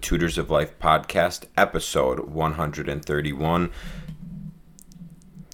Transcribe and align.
Tutors 0.00 0.38
of 0.38 0.50
Life 0.50 0.78
podcast, 0.78 1.44
episode 1.56 2.20
131. 2.20 3.70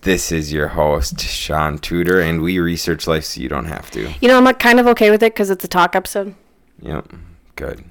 This 0.03 0.31
is 0.31 0.53
your 0.53 0.69
host, 0.69 1.21
Shaun 1.21 1.79
Tudor, 1.79 2.21
and 2.21 2.43
we 2.43 2.59
research 2.59 3.07
life 3.07 3.25
so 3.25 3.41
you 3.41 3.49
don't 3.49 3.65
have 3.65 3.91
to. 3.93 4.13
You 4.21 4.29
know, 4.29 4.37
I'm 4.37 4.45
like, 4.45 4.59
kind 4.59 4.79
of 4.79 4.87
okay 4.89 5.11
with 5.11 5.23
it 5.23 5.33
because 5.33 5.51
it's 5.51 5.65
a 5.65 5.69
talk 5.69 5.97
episode. 5.97 6.35
Yep, 6.83 7.13
good. 7.57 7.85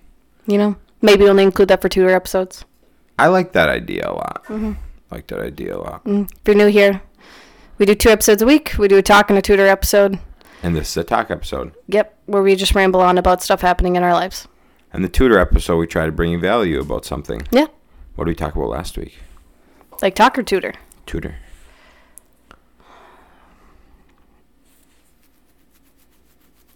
You 0.46 0.58
know, 0.58 0.76
maybe 1.02 1.28
only 1.28 1.44
include 1.44 1.70
that 1.70 1.82
for 1.82 1.90
tutor 1.90 2.12
episodes. 2.12 2.66
I 3.18 3.28
like 3.28 3.54
that 3.54 3.70
idea 3.70 4.10
a 4.10 4.14
lot. 4.14 4.46
Like 5.10 5.28
that 5.28 5.40
idea 5.40 5.76
a 5.76 5.80
lot. 5.80 6.04
Mm. 6.06 6.32
If 6.32 6.40
you're 6.46 6.56
new 6.56 6.68
here, 6.68 7.02
we 7.78 7.86
do 7.86 7.96
two 7.96 8.10
episodes 8.10 8.42
a 8.42 8.46
week. 8.46 8.76
We 8.78 8.88
do 8.88 8.98
a 8.98 9.02
talk 9.02 9.30
and 9.30 9.40
a 9.40 9.42
tutor 9.42 9.68
episode. 9.68 10.20
And 10.62 10.76
this 10.76 10.92
is 10.92 10.98
a 10.98 11.04
talk 11.04 11.30
episode. 11.30 11.74
Yep, 11.88 12.18
where 12.28 12.42
we 12.42 12.56
just 12.56 12.76
ramble 12.76 13.02
on 13.02 13.18
about 13.18 13.42
stuff 13.44 13.62
happening 13.62 13.96
in 13.96 14.04
our 14.04 14.14
lives. 14.14 14.48
And 14.94 15.04
the 15.04 15.10
tutor 15.10 15.40
episode, 15.40 15.78
we 15.78 15.88
try 15.88 16.06
to 16.06 16.12
bring 16.12 16.32
you 16.32 16.40
value 16.40 16.80
about 16.80 17.04
something. 17.04 17.48
Yeah, 17.52 17.66
What 18.16 18.26
did 18.26 18.32
we 18.32 18.36
talk 18.36 18.56
about 18.56 18.70
last 18.70 18.98
week? 18.98 19.18
like 20.02 20.16
talk 20.16 20.38
or 20.38 20.44
tutor. 20.44 20.74
Tutor. 21.06 21.36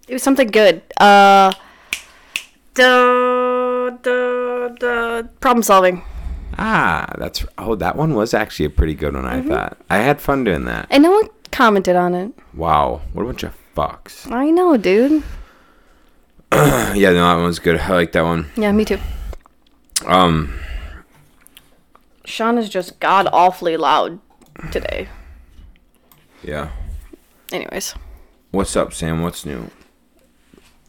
It 0.07 0.13
was 0.13 0.23
something 0.23 0.47
good. 0.47 0.81
Uh, 0.97 1.51
the 2.75 3.97
the 4.03 4.75
the 4.79 5.29
problem 5.41 5.63
solving. 5.63 6.03
Ah, 6.57 7.13
that's 7.17 7.45
oh, 7.57 7.75
that 7.75 7.95
one 7.95 8.13
was 8.15 8.33
actually 8.33 8.65
a 8.65 8.69
pretty 8.69 8.93
good 8.95 9.13
one. 9.13 9.25
I 9.25 9.41
thought 9.41 9.77
I 9.89 9.97
had 9.97 10.21
fun 10.21 10.43
doing 10.45 10.65
that. 10.65 10.87
And 10.89 11.03
no 11.03 11.11
one 11.11 11.27
commented 11.51 11.95
on 11.95 12.13
it. 12.15 12.31
Wow, 12.53 13.01
what 13.13 13.23
a 13.23 13.25
bunch 13.25 13.43
of 13.43 13.53
fucks. 13.75 14.31
I 14.31 14.49
know, 14.49 14.77
dude. 14.77 15.23
yeah, 16.53 17.11
no, 17.11 17.27
that 17.27 17.35
one 17.35 17.43
was 17.45 17.59
good. 17.59 17.77
I 17.79 17.93
like 17.93 18.11
that 18.13 18.23
one. 18.23 18.49
Yeah, 18.55 18.71
me 18.71 18.85
too. 18.85 18.99
Um, 20.05 20.59
Shaun 22.25 22.57
is 22.57 22.69
just 22.69 22.99
god 22.99 23.27
awfully 23.33 23.77
loud 23.77 24.19
today. 24.71 25.09
yeah. 26.43 26.69
Anyways. 27.51 27.95
What's 28.51 28.75
up, 28.75 28.93
Sam? 28.93 29.21
What's 29.21 29.45
new? 29.45 29.69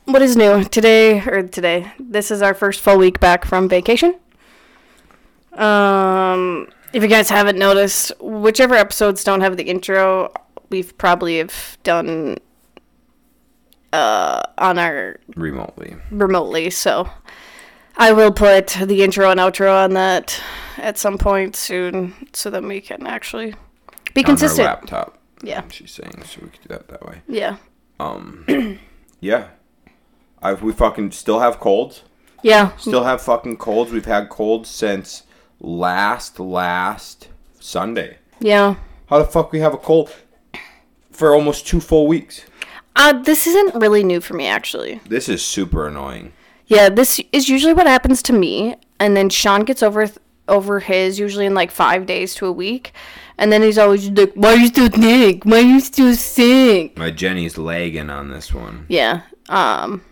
What 0.04 0.22
is 0.22 0.36
new 0.36 0.64
today 0.64 1.20
or 1.20 1.42
today? 1.42 1.92
This 1.98 2.30
is 2.30 2.40
our 2.42 2.54
first 2.54 2.80
full 2.80 2.96
week 2.98 3.20
back 3.20 3.44
from 3.44 3.68
vacation. 3.68 4.14
Um, 5.52 6.68
if 6.92 7.02
you 7.02 7.08
guys 7.08 7.28
haven't 7.28 7.58
noticed, 7.58 8.12
whichever 8.20 8.74
episodes 8.74 9.22
don't 9.22 9.40
have 9.40 9.56
the 9.56 9.64
intro, 9.64 10.32
we've 10.70 10.96
probably 10.98 11.38
have 11.38 11.76
done 11.82 12.38
uh 13.92 14.42
on 14.58 14.78
our 14.78 15.18
Remotely. 15.36 15.96
remotely. 16.10 16.70
So 16.70 17.08
I 17.96 18.12
will 18.12 18.32
put 18.32 18.68
the 18.68 19.02
intro 19.02 19.30
and 19.30 19.40
outro 19.40 19.72
on 19.84 19.94
that 19.94 20.40
at 20.76 20.98
some 20.98 21.18
point 21.18 21.56
soon, 21.56 22.14
so 22.32 22.50
that 22.50 22.62
we 22.62 22.80
can 22.80 23.06
actually 23.06 23.54
be 24.14 24.20
On 24.20 24.24
consistent. 24.26 24.66
laptop. 24.66 25.18
Yeah, 25.42 25.62
She's 25.70 25.90
saying 25.92 26.22
so 26.24 26.40
we 26.42 26.48
could 26.48 26.62
do 26.62 26.68
that 26.68 26.88
that 26.88 27.06
way. 27.06 27.22
yeah, 27.28 27.56
Um, 28.00 28.44
yeah. 29.20 29.48
I 30.42 30.52
we 30.54 30.72
fucking 30.72 31.12
still 31.12 31.40
have 31.40 31.58
colds. 31.60 32.02
yeah. 32.42 32.76
Still 32.76 33.04
have 33.04 33.20
fucking 33.22 33.56
colds. 33.56 33.90
We've 33.92 34.04
had 34.04 34.28
colds 34.28 34.68
since 34.68 35.24
last 35.60 36.38
last 36.40 37.28
Sunday. 37.60 38.18
Yeah. 38.40 38.76
How 39.06 39.18
the 39.18 39.24
fuck 39.24 39.50
we 39.52 39.58
have 39.60 39.74
a 39.74 39.78
cold 39.78 40.10
for 41.10 41.34
almost 41.34 41.66
two 41.66 41.80
full 41.80 42.06
weeks? 42.06 42.44
Uh, 42.98 43.12
this 43.22 43.46
isn't 43.46 43.74
really 43.76 44.02
new 44.02 44.20
for 44.20 44.34
me, 44.34 44.46
actually. 44.46 45.00
This 45.08 45.28
is 45.28 45.44
super 45.44 45.86
annoying. 45.86 46.32
Yeah, 46.66 46.88
this 46.88 47.20
is 47.32 47.48
usually 47.48 47.72
what 47.72 47.86
happens 47.86 48.22
to 48.24 48.32
me, 48.32 48.74
and 48.98 49.16
then 49.16 49.30
Sean 49.30 49.64
gets 49.64 49.82
over 49.82 50.06
th- 50.06 50.18
over 50.48 50.80
his 50.80 51.18
usually 51.18 51.46
in 51.46 51.54
like 51.54 51.70
five 51.70 52.06
days 52.06 52.34
to 52.34 52.46
a 52.46 52.52
week, 52.52 52.92
and 53.38 53.52
then 53.52 53.62
he's 53.62 53.78
always 53.78 54.10
like, 54.10 54.32
"Why 54.34 54.54
are 54.54 54.56
you 54.56 54.66
still 54.66 54.90
sick? 54.90 55.44
Why 55.44 55.58
are 55.58 55.60
you 55.60 55.80
still 55.80 56.14
sick?" 56.14 56.98
My 56.98 57.10
Jenny's 57.10 57.56
lagging 57.56 58.10
on 58.10 58.28
this 58.30 58.52
one. 58.52 58.84
Yeah. 58.88 59.22
Um. 59.48 60.02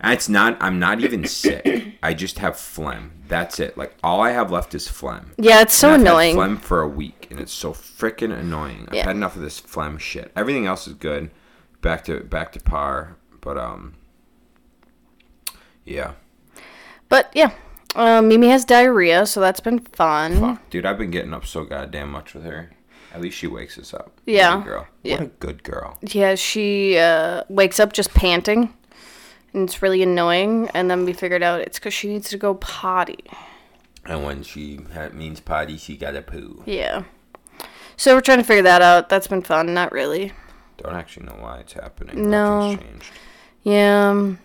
And 0.00 0.12
It's 0.14 0.28
not. 0.28 0.56
I'm 0.60 0.78
not 0.80 1.00
even 1.00 1.24
sick. 1.26 1.94
I 2.02 2.14
just 2.14 2.38
have 2.40 2.56
phlegm. 2.58 3.12
That's 3.28 3.60
it. 3.60 3.76
Like 3.78 3.94
all 4.02 4.20
I 4.20 4.30
have 4.30 4.50
left 4.50 4.74
is 4.74 4.88
phlegm. 4.88 5.32
Yeah, 5.38 5.60
it's 5.60 5.74
so 5.74 5.92
And 5.92 5.94
I've 5.94 6.00
had 6.00 6.06
annoying. 6.12 6.34
phlegm 6.34 6.56
for 6.56 6.80
a 6.80 6.88
week, 6.88 7.28
and 7.30 7.38
it's 7.38 7.52
so 7.52 7.72
freaking 7.72 8.32
annoying. 8.36 8.86
I've 8.88 8.94
Yeah. 8.94 9.04
had 9.06 9.16
enough 9.16 9.36
of 9.36 9.42
this 9.42 9.60
phlegm 9.60 9.98
shit. 9.98 10.32
Everything 10.34 10.66
else 10.66 10.88
is 10.88 10.94
good. 10.94 11.30
Back 11.82 12.04
to 12.04 12.20
back 12.20 12.52
to 12.52 12.60
par. 12.60 13.16
But 13.40 13.58
um. 13.58 13.94
Yeah. 15.84 16.12
But 17.08 17.30
yeah, 17.34 17.52
um, 17.94 18.28
Mimi 18.28 18.48
has 18.48 18.64
diarrhea, 18.64 19.26
so 19.26 19.40
that's 19.40 19.60
been 19.60 19.80
fun. 19.80 20.40
Fuck, 20.40 20.70
dude. 20.70 20.86
I've 20.86 20.96
been 20.96 21.10
getting 21.10 21.34
up 21.34 21.44
so 21.44 21.64
goddamn 21.64 22.10
much 22.10 22.32
with 22.34 22.44
her. 22.44 22.70
At 23.12 23.20
least 23.20 23.36
she 23.36 23.46
wakes 23.46 23.78
us 23.78 23.92
up. 23.92 24.18
Yeah. 24.24 24.56
good 24.56 24.64
girl. 24.64 24.86
Yeah. 25.02 25.14
What 25.16 25.22
a 25.22 25.26
good 25.26 25.62
girl. 25.64 25.98
Yeah, 26.00 26.34
she 26.34 26.96
uh, 26.96 27.42
wakes 27.50 27.78
up 27.78 27.92
just 27.92 28.14
panting, 28.14 28.72
and 29.52 29.68
it's 29.68 29.82
really 29.82 30.02
annoying. 30.02 30.70
And 30.72 30.90
then 30.90 31.04
we 31.04 31.12
figured 31.12 31.42
out 31.42 31.60
it's 31.60 31.78
because 31.78 31.92
she 31.92 32.08
needs 32.08 32.30
to 32.30 32.38
go 32.38 32.54
potty. 32.54 33.24
And 34.06 34.24
when 34.24 34.42
she 34.42 34.80
means 35.12 35.40
potty, 35.40 35.76
she 35.76 35.96
got 35.96 36.16
a 36.16 36.22
poo. 36.22 36.62
Yeah. 36.64 37.04
So 37.96 38.14
we're 38.14 38.22
trying 38.22 38.38
to 38.38 38.44
figure 38.44 38.62
that 38.62 38.80
out. 38.80 39.10
That's 39.10 39.28
been 39.28 39.42
fun. 39.42 39.74
Not 39.74 39.92
really. 39.92 40.32
Don't 40.82 40.94
actually 40.94 41.26
know 41.26 41.36
why 41.40 41.58
it's 41.60 41.74
happening. 41.74 42.28
No. 42.30 42.78
Yeah. 43.62 44.08
um, 44.10 44.38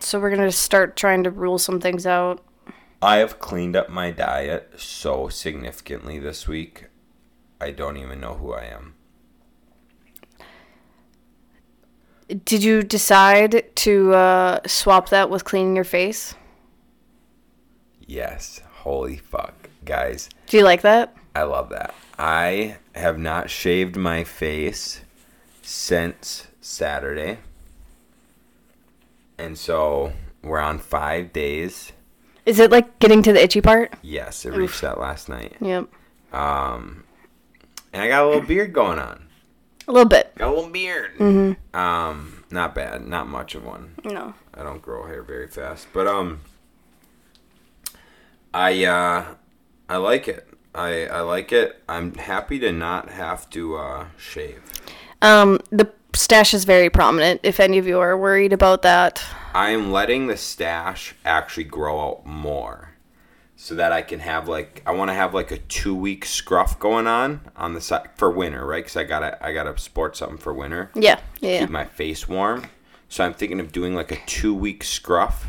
So 0.00 0.20
we're 0.20 0.30
gonna 0.30 0.52
start 0.52 0.96
trying 0.96 1.24
to 1.24 1.30
rule 1.30 1.58
some 1.58 1.80
things 1.80 2.06
out. 2.06 2.42
I 3.00 3.16
have 3.16 3.40
cleaned 3.40 3.74
up 3.74 3.88
my 3.88 4.12
diet 4.12 4.74
so 4.76 5.28
significantly 5.28 6.18
this 6.20 6.46
week. 6.46 6.86
I 7.60 7.72
don't 7.72 7.96
even 7.96 8.20
know 8.20 8.34
who 8.34 8.52
I 8.52 8.64
am. 8.64 8.94
Did 12.44 12.62
you 12.62 12.82
decide 12.82 13.74
to 13.76 14.14
uh, 14.14 14.60
swap 14.66 15.08
that 15.10 15.28
with 15.28 15.44
cleaning 15.44 15.74
your 15.74 15.84
face? 15.84 16.34
Yes. 18.06 18.60
Holy 18.72 19.16
fuck. 19.16 19.68
Guys, 19.84 20.28
Do 20.46 20.56
you 20.56 20.62
like 20.62 20.82
that? 20.82 21.14
I 21.34 21.42
love 21.42 21.70
that. 21.70 21.92
I 22.22 22.76
have 22.94 23.18
not 23.18 23.50
shaved 23.50 23.96
my 23.96 24.22
face 24.22 25.00
since 25.60 26.46
Saturday. 26.60 27.38
And 29.36 29.58
so 29.58 30.12
we're 30.40 30.60
on 30.60 30.78
five 30.78 31.32
days. 31.32 31.90
Is 32.46 32.60
it 32.60 32.70
like 32.70 33.00
getting 33.00 33.24
to 33.24 33.32
the 33.32 33.42
itchy 33.42 33.60
part? 33.60 33.94
Yes, 34.02 34.46
it 34.46 34.52
reached 34.52 34.82
that 34.82 35.00
last 35.00 35.28
night. 35.28 35.56
Yep. 35.60 35.88
Um, 36.32 37.02
and 37.92 38.04
I 38.04 38.06
got 38.06 38.22
a 38.22 38.26
little 38.28 38.42
beard 38.42 38.72
going 38.72 39.00
on. 39.00 39.26
A 39.88 39.92
little 39.92 40.08
bit. 40.08 40.32
Got 40.36 40.46
a 40.46 40.54
little 40.54 40.70
beard. 40.70 41.18
Mm-hmm. 41.18 41.76
Um, 41.76 42.44
not 42.52 42.72
bad. 42.72 43.04
Not 43.04 43.26
much 43.26 43.56
of 43.56 43.64
one. 43.64 43.96
No. 44.04 44.34
I 44.54 44.62
don't 44.62 44.80
grow 44.80 45.08
hair 45.08 45.24
very 45.24 45.48
fast, 45.48 45.88
but 45.92 46.06
um, 46.06 46.38
I 48.54 48.84
uh, 48.84 49.24
I 49.88 49.96
like 49.96 50.28
it. 50.28 50.51
I 50.74 51.06
I 51.06 51.20
like 51.20 51.52
it. 51.52 51.82
I'm 51.88 52.14
happy 52.14 52.58
to 52.60 52.72
not 52.72 53.10
have 53.10 53.48
to 53.50 53.76
uh 53.76 54.06
shave. 54.16 54.62
Um, 55.20 55.60
the 55.70 55.90
stash 56.14 56.52
is 56.52 56.64
very 56.64 56.90
prominent. 56.90 57.40
If 57.42 57.60
any 57.60 57.78
of 57.78 57.86
you 57.86 58.00
are 58.00 58.16
worried 58.18 58.52
about 58.52 58.82
that, 58.82 59.22
I 59.54 59.70
am 59.70 59.92
letting 59.92 60.26
the 60.26 60.36
stash 60.36 61.14
actually 61.24 61.64
grow 61.64 62.00
out 62.00 62.26
more, 62.26 62.94
so 63.54 63.74
that 63.76 63.92
I 63.92 64.02
can 64.02 64.20
have 64.20 64.48
like 64.48 64.82
I 64.86 64.92
want 64.92 65.10
to 65.10 65.14
have 65.14 65.34
like 65.34 65.50
a 65.50 65.58
two 65.58 65.94
week 65.94 66.24
scruff 66.24 66.78
going 66.78 67.06
on 67.06 67.42
on 67.56 67.74
the 67.74 67.80
side 67.80 68.08
for 68.16 68.30
winter, 68.30 68.66
right? 68.66 68.82
Because 68.82 68.96
I 68.96 69.04
gotta 69.04 69.44
I 69.44 69.52
gotta 69.52 69.78
sport 69.78 70.16
something 70.16 70.38
for 70.38 70.52
winter. 70.52 70.90
yeah, 70.94 71.20
yeah, 71.40 71.60
keep 71.60 71.70
my 71.70 71.84
face 71.84 72.28
warm. 72.28 72.64
So 73.08 73.24
I'm 73.24 73.34
thinking 73.34 73.60
of 73.60 73.72
doing 73.72 73.94
like 73.94 74.10
a 74.10 74.16
two 74.26 74.54
week 74.54 74.82
scruff 74.82 75.48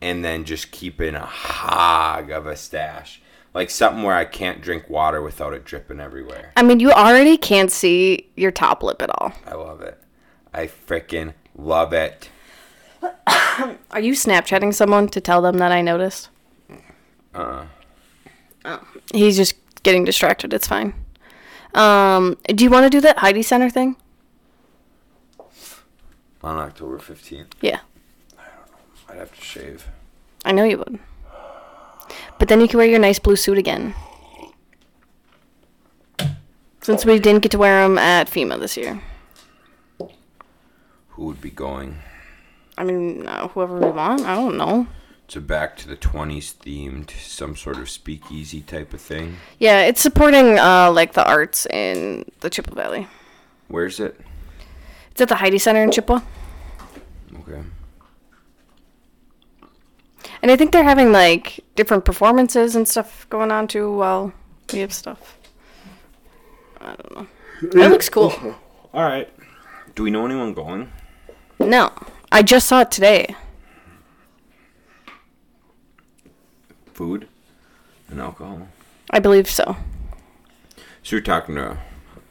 and 0.00 0.24
then 0.24 0.44
just 0.44 0.70
keeping 0.72 1.14
a 1.14 1.26
hog 1.26 2.30
of 2.30 2.46
a 2.46 2.56
stash. 2.56 3.20
Like 3.56 3.70
something 3.70 4.02
where 4.02 4.14
I 4.14 4.26
can't 4.26 4.60
drink 4.60 4.90
water 4.90 5.22
without 5.22 5.54
it 5.54 5.64
dripping 5.64 5.98
everywhere. 5.98 6.52
I 6.58 6.62
mean, 6.62 6.78
you 6.78 6.92
already 6.92 7.38
can't 7.38 7.72
see 7.72 8.28
your 8.36 8.50
top 8.50 8.82
lip 8.82 9.00
at 9.00 9.08
all. 9.08 9.32
I 9.46 9.54
love 9.54 9.80
it. 9.80 9.98
I 10.52 10.66
freaking 10.66 11.32
love 11.56 11.94
it. 11.94 12.28
Are 13.26 13.98
you 14.00 14.12
Snapchatting 14.12 14.74
someone 14.74 15.08
to 15.08 15.22
tell 15.22 15.40
them 15.40 15.56
that 15.56 15.72
I 15.72 15.80
noticed? 15.80 16.28
Uh, 17.34 17.64
Oh. 18.66 18.80
He's 19.14 19.38
just 19.38 19.54
getting 19.82 20.04
distracted. 20.04 20.52
It's 20.52 20.66
fine. 20.66 20.92
Um, 21.72 22.36
do 22.48 22.62
you 22.62 22.68
want 22.68 22.84
to 22.84 22.90
do 22.90 23.00
that 23.00 23.16
Heyde 23.16 23.42
Center 23.42 23.70
thing? 23.70 23.96
on 26.42 26.58
October 26.58 26.98
15th, 26.98 27.46
Yeah, 27.62 27.80
I 28.38 28.42
don't 28.42 28.70
know. 28.70 28.78
I'd 29.08 29.18
have 29.18 29.34
to 29.34 29.40
shave. 29.42 29.88
I 30.44 30.52
know 30.52 30.64
you 30.64 30.76
would. 30.76 30.98
But 32.38 32.48
then 32.48 32.60
you 32.60 32.68
can 32.68 32.78
wear 32.78 32.86
your 32.86 32.98
nice 32.98 33.18
blue 33.18 33.36
suit 33.36 33.58
again. 33.58 33.94
Since 36.82 37.04
we 37.04 37.18
didn't 37.18 37.42
get 37.42 37.52
to 37.52 37.58
wear 37.58 37.82
them 37.82 37.98
at 37.98 38.28
FEMA 38.28 38.60
this 38.60 38.76
year. 38.76 39.02
Who 39.98 41.24
would 41.24 41.40
be 41.40 41.50
going? 41.50 41.98
I 42.78 42.84
mean, 42.84 43.26
uh, 43.26 43.48
whoever 43.48 43.78
we 43.78 43.90
want. 43.90 44.20
I 44.20 44.34
don't 44.34 44.56
know. 44.56 44.86
So 45.28 45.40
back 45.40 45.76
to 45.78 45.88
the 45.88 45.96
20s 45.96 46.54
themed, 46.54 47.10
some 47.10 47.56
sort 47.56 47.78
of 47.78 47.90
speakeasy 47.90 48.60
type 48.60 48.94
of 48.94 49.00
thing. 49.00 49.36
Yeah, 49.58 49.80
it's 49.80 50.00
supporting 50.00 50.58
uh, 50.58 50.92
like 50.92 51.14
the 51.14 51.26
arts 51.26 51.66
in 51.66 52.24
the 52.40 52.50
Chippewa 52.50 52.76
Valley. 52.76 53.08
Where's 53.66 53.98
it? 53.98 54.20
It's 55.10 55.20
at 55.20 55.28
the 55.28 55.34
Heyde 55.34 55.60
Center 55.60 55.82
in 55.82 55.90
Chippewa. 55.90 56.20
Okay. 57.40 57.62
And 60.46 60.52
I 60.52 60.56
think 60.56 60.70
they're 60.70 60.84
having 60.84 61.10
like 61.10 61.58
different 61.74 62.04
performances 62.04 62.76
and 62.76 62.86
stuff 62.86 63.28
going 63.30 63.50
on 63.50 63.66
too 63.66 63.92
while 63.92 64.32
we 64.72 64.78
have 64.78 64.92
stuff. 64.92 65.36
I 66.80 66.94
don't 66.94 67.16
know. 67.16 67.26
It 67.62 67.90
looks 67.90 68.08
cool. 68.08 68.32
All 68.94 69.02
right. 69.02 69.28
Do 69.96 70.04
we 70.04 70.12
know 70.12 70.24
anyone 70.24 70.54
going? 70.54 70.92
No, 71.58 71.92
I 72.30 72.42
just 72.42 72.68
saw 72.68 72.82
it 72.82 72.92
today. 72.92 73.34
Food 76.94 77.26
and 78.08 78.20
alcohol. 78.20 78.68
I 79.10 79.18
believe 79.18 79.50
so. 79.50 79.76
So 81.02 81.16
we're 81.16 81.22
talking 81.22 81.56
to 81.56 81.76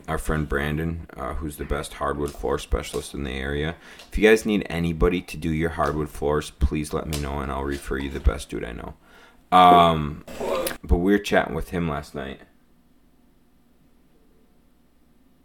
our 0.08 0.18
friend 0.18 0.48
Brandon, 0.48 1.08
uh, 1.18 1.34
who's 1.36 1.58
the 1.58 1.66
best 1.66 1.94
hardwood 1.94 2.32
floor 2.32 2.60
specialist 2.60 3.14
in 3.14 3.24
the 3.24 3.32
area. 3.32 3.76
If 4.12 4.18
you 4.18 4.28
guys 4.28 4.46
need 4.46 4.66
anybody 4.70 5.22
to 5.22 5.38
do 5.38 5.50
your 5.50 5.72
hardwood 5.72 6.10
floors, 6.10 6.52
please 6.52 6.94
let 6.94 7.08
me 7.08 7.20
know 7.20 7.40
and 7.40 7.52
I'll 7.52 7.64
refer 7.64 7.98
you 7.98 8.10
the 8.10 8.20
best 8.20 8.50
dude 8.50 8.64
I 8.64 8.72
know. 8.72 8.94
Um, 9.52 10.26
but 10.84 10.98
we 10.98 11.12
were 11.12 11.20
chatting 11.20 11.56
with 11.56 11.70
him 11.70 11.90
last 11.90 12.14
night. 12.16 12.42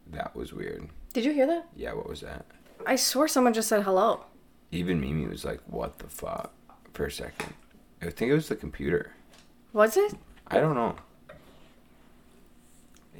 That 0.09 0.35
was 0.35 0.53
weird. 0.53 0.89
Did 1.12 1.25
you 1.25 1.33
hear 1.33 1.47
that? 1.47 1.67
Yeah, 1.77 1.93
what 1.93 2.09
was 2.09 2.21
that? 2.21 2.47
I 2.87 2.97
swore 2.97 3.29
someone 3.29 3.53
just 3.53 3.69
said 3.69 3.83
hello. 3.83 4.25
Even 4.73 5.01
Mimi 5.01 5.27
was 5.27 5.45
like, 5.45 5.61
"What 5.67 5.99
the 5.99 6.09
fuck?" 6.09 6.53
for 6.93 7.07
a 7.07 7.11
second. 7.11 7.55
I 8.03 8.11
think 8.11 8.31
it 8.31 8.35
was 8.35 8.49
the 8.49 8.57
computer. 8.57 9.12
Was 9.73 9.97
it? 9.97 10.15
I 10.49 10.59
don't 10.59 10.75
know. 10.75 10.97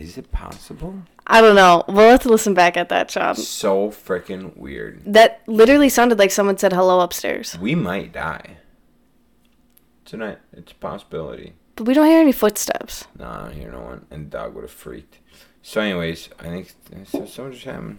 Is 0.00 0.17
it 0.17 0.32
possible? 0.32 1.02
I 1.26 1.43
don't 1.43 1.55
know. 1.55 1.85
We'll 1.87 2.08
have 2.08 2.23
to 2.23 2.31
listen 2.31 2.55
back 2.55 2.79
at 2.79 2.88
that, 2.88 3.11
Shaun. 3.11 3.37
So 3.37 3.91
freaking 3.91 4.56
weird. 4.56 5.02
That 5.05 5.43
literally 5.47 5.91
sounded 5.91 6.19
like 6.19 6.31
someone 6.31 6.56
said 6.56 6.73
hello 6.73 7.00
upstairs. 7.00 7.58
We 7.58 7.75
might 7.75 8.11
die. 8.11 8.56
Tonight, 10.06 10.38
it's 10.55 10.73
a 10.73 10.76
possibility. 10.76 11.52
But 11.76 11.87
we 11.87 11.93
don't 11.93 12.06
hear 12.06 12.19
any 12.19 12.32
footsteps. 12.32 13.05
No, 13.19 13.26
I 13.26 13.38
don't 13.43 13.52
hear 13.52 13.70
no 13.70 13.81
one. 13.81 14.06
And 14.11 14.26
the 14.26 14.38
dog 14.38 14.55
would 14.55 14.64
have 14.64 14.70
freaked. 14.70 15.19
So, 15.61 15.82
anyways, 15.82 16.31
I 16.38 16.44
think 16.44 16.75
so. 17.06 17.26
Something 17.26 17.52
just 17.52 17.64
happened. 17.67 17.99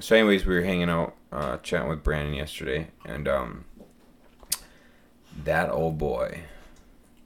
So, 0.00 0.16
anyways, 0.16 0.44
we 0.44 0.54
were 0.54 0.62
hanging 0.62 0.90
out, 0.90 1.16
uh, 1.32 1.56
chatting 1.58 1.88
with 1.88 2.04
Brandon 2.04 2.34
yesterday, 2.34 2.88
and 3.06 3.26
um, 3.26 3.64
that 5.44 5.70
old 5.70 5.96
boy 5.96 6.42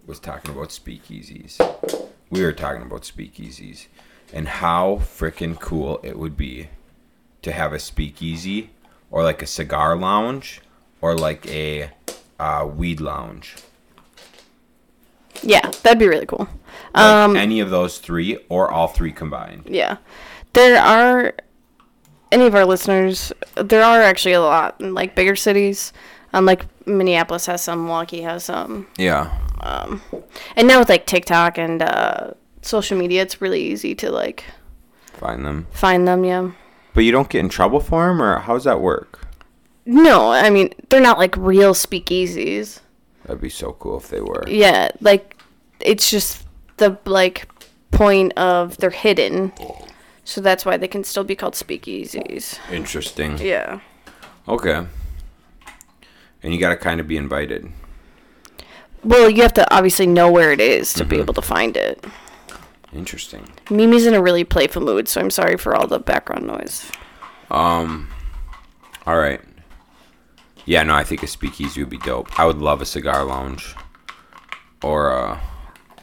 was 0.07 0.21
talking 0.21 0.55
about 0.55 0.69
speakeasies. 0.69 1.59
We 2.31 2.43
were 2.43 2.53
talking 2.53 2.83
about 2.83 3.03
speakeasies 3.03 3.89
and 4.33 4.49
how 4.49 4.97
freaking 5.03 5.59
cool 5.59 6.01
it 6.03 6.19
would 6.19 6.37
be 6.37 6.69
to 7.43 7.53
have 7.53 7.73
a 7.73 7.79
speakeasy 7.79 8.71
or 9.11 9.23
like 9.23 9.43
a 9.43 9.47
cigar 9.47 9.97
lounge 9.97 10.61
or 11.01 11.15
like 11.15 11.47
a 11.49 11.91
uh, 12.39 12.67
weed 12.75 13.01
lounge. 13.01 13.57
Yeah, 15.43 15.71
that'd 15.83 15.99
be 15.99 16.07
really 16.07 16.27
cool. 16.27 16.49
Like 16.95 17.05
Um, 17.05 17.37
any 17.37 17.61
of 17.61 17.71
those 17.71 17.99
three 17.99 18.39
or 18.49 18.71
all 18.71 18.89
three 18.89 19.13
combined. 19.13 19.65
yeah. 19.67 19.97
There 20.53 20.81
are 20.81 21.33
any 22.31 22.47
of 22.47 22.55
our 22.55 22.65
listeners, 22.67 23.33
there 23.55 23.83
are 23.83 24.03
actually 24.03 24.33
a 24.35 24.41
lot 24.41 24.77
in 24.81 24.93
like 24.95 25.15
bigger 25.15 25.35
cities. 25.37 25.93
Um, 26.35 26.47
like 26.47 26.67
Minneapolis 26.87 27.47
has 27.47 27.63
some, 27.63 27.85
Milwaukee 27.85 28.23
has 28.23 28.45
some. 28.45 28.87
Yeah. 28.99 29.37
And 30.57 30.69
now 30.69 30.79
with 30.81 30.89
like 30.89 31.07
TikTok 31.07 31.57
and 31.59 31.83
uh, 31.83 32.33
social 32.63 32.97
media, 32.97 33.23
it's 33.23 33.41
really 33.41 33.63
easy 33.63 33.95
to 33.97 34.11
like 34.11 34.45
Find 35.15 35.45
them. 35.45 35.67
find 35.73 36.09
them. 36.09 36.25
Yeah. 36.25 36.53
But 36.95 37.05
you 37.05 37.13
don't 37.13 37.29
get 37.29 37.41
in 37.41 37.49
trouble 37.49 37.81
for 37.81 38.09
them, 38.09 38.23
or 38.23 38.39
how 38.39 38.55
does 38.55 38.65
that 38.65 38.81
work? 38.81 39.27
No, 39.85 40.31
I 40.31 40.51
mean 40.51 40.73
they're 40.89 41.01
not 41.01 41.19
like 41.19 41.37
real 41.37 41.75
speakeasies. 41.75 42.81
That'd 43.25 43.41
be 43.41 43.49
so 43.49 43.73
cool 43.73 43.99
if 43.99 44.09
they 44.09 44.21
were. 44.21 44.45
Yeah, 44.49 44.91
like 45.01 45.37
it's 45.81 46.11
just 46.11 46.47
the 46.77 46.99
like 47.05 47.49
point 47.91 48.33
of 48.37 48.77
they're 48.79 48.91
hidden, 48.91 49.53
so 50.25 50.41
that's 50.41 50.65
why 50.65 50.77
they 50.77 50.89
can 50.89 51.05
still 51.05 51.25
be 51.25 51.35
called 51.35 51.55
speakeasies. 51.55 52.59
Interesting. 52.71 53.39
Yeah. 53.39 53.81
Okay. 54.49 54.87
And 56.43 56.53
you 56.53 56.59
gotta 56.59 56.77
kind 56.77 57.01
of 57.01 57.07
be 57.09 57.17
invited. 57.17 57.71
Well, 59.05 59.29
you 59.29 59.43
have 59.43 59.55
to 59.55 59.75
obviously 59.75 60.07
know 60.07 60.31
where 60.31 60.53
it 60.53 60.61
is 60.61 60.93
to 60.95 61.05
be 61.05 61.17
mm-hmm. 61.17 61.23
able 61.23 61.35
to 61.35 61.43
find 61.43 61.77
it. 61.77 62.05
Interesting. 62.93 63.49
Mimi's 63.71 64.07
in 64.07 64.15
a 64.15 64.23
really 64.23 64.45
playful 64.45 64.83
mood, 64.83 65.09
so 65.09 65.21
I'm 65.21 65.31
sorry 65.31 65.57
for 65.57 65.75
all 65.75 65.87
the 65.87 65.99
background 65.99 66.47
noise. 66.47 66.91
Um. 67.51 68.09
All 69.07 69.19
right. 69.19 69.41
Yeah, 70.65 70.83
no, 70.85 70.95
I 70.95 71.03
think 71.03 71.23
a 71.23 71.27
speakeasy 71.27 71.81
would 71.81 71.91
be 71.91 71.99
dope. 71.99 72.39
I 72.39 72.45
would 72.45 72.59
love 72.59 72.81
a 72.81 72.87
cigar 72.87 73.25
lounge, 73.25 73.75
or 74.83 75.11
a, 75.11 75.41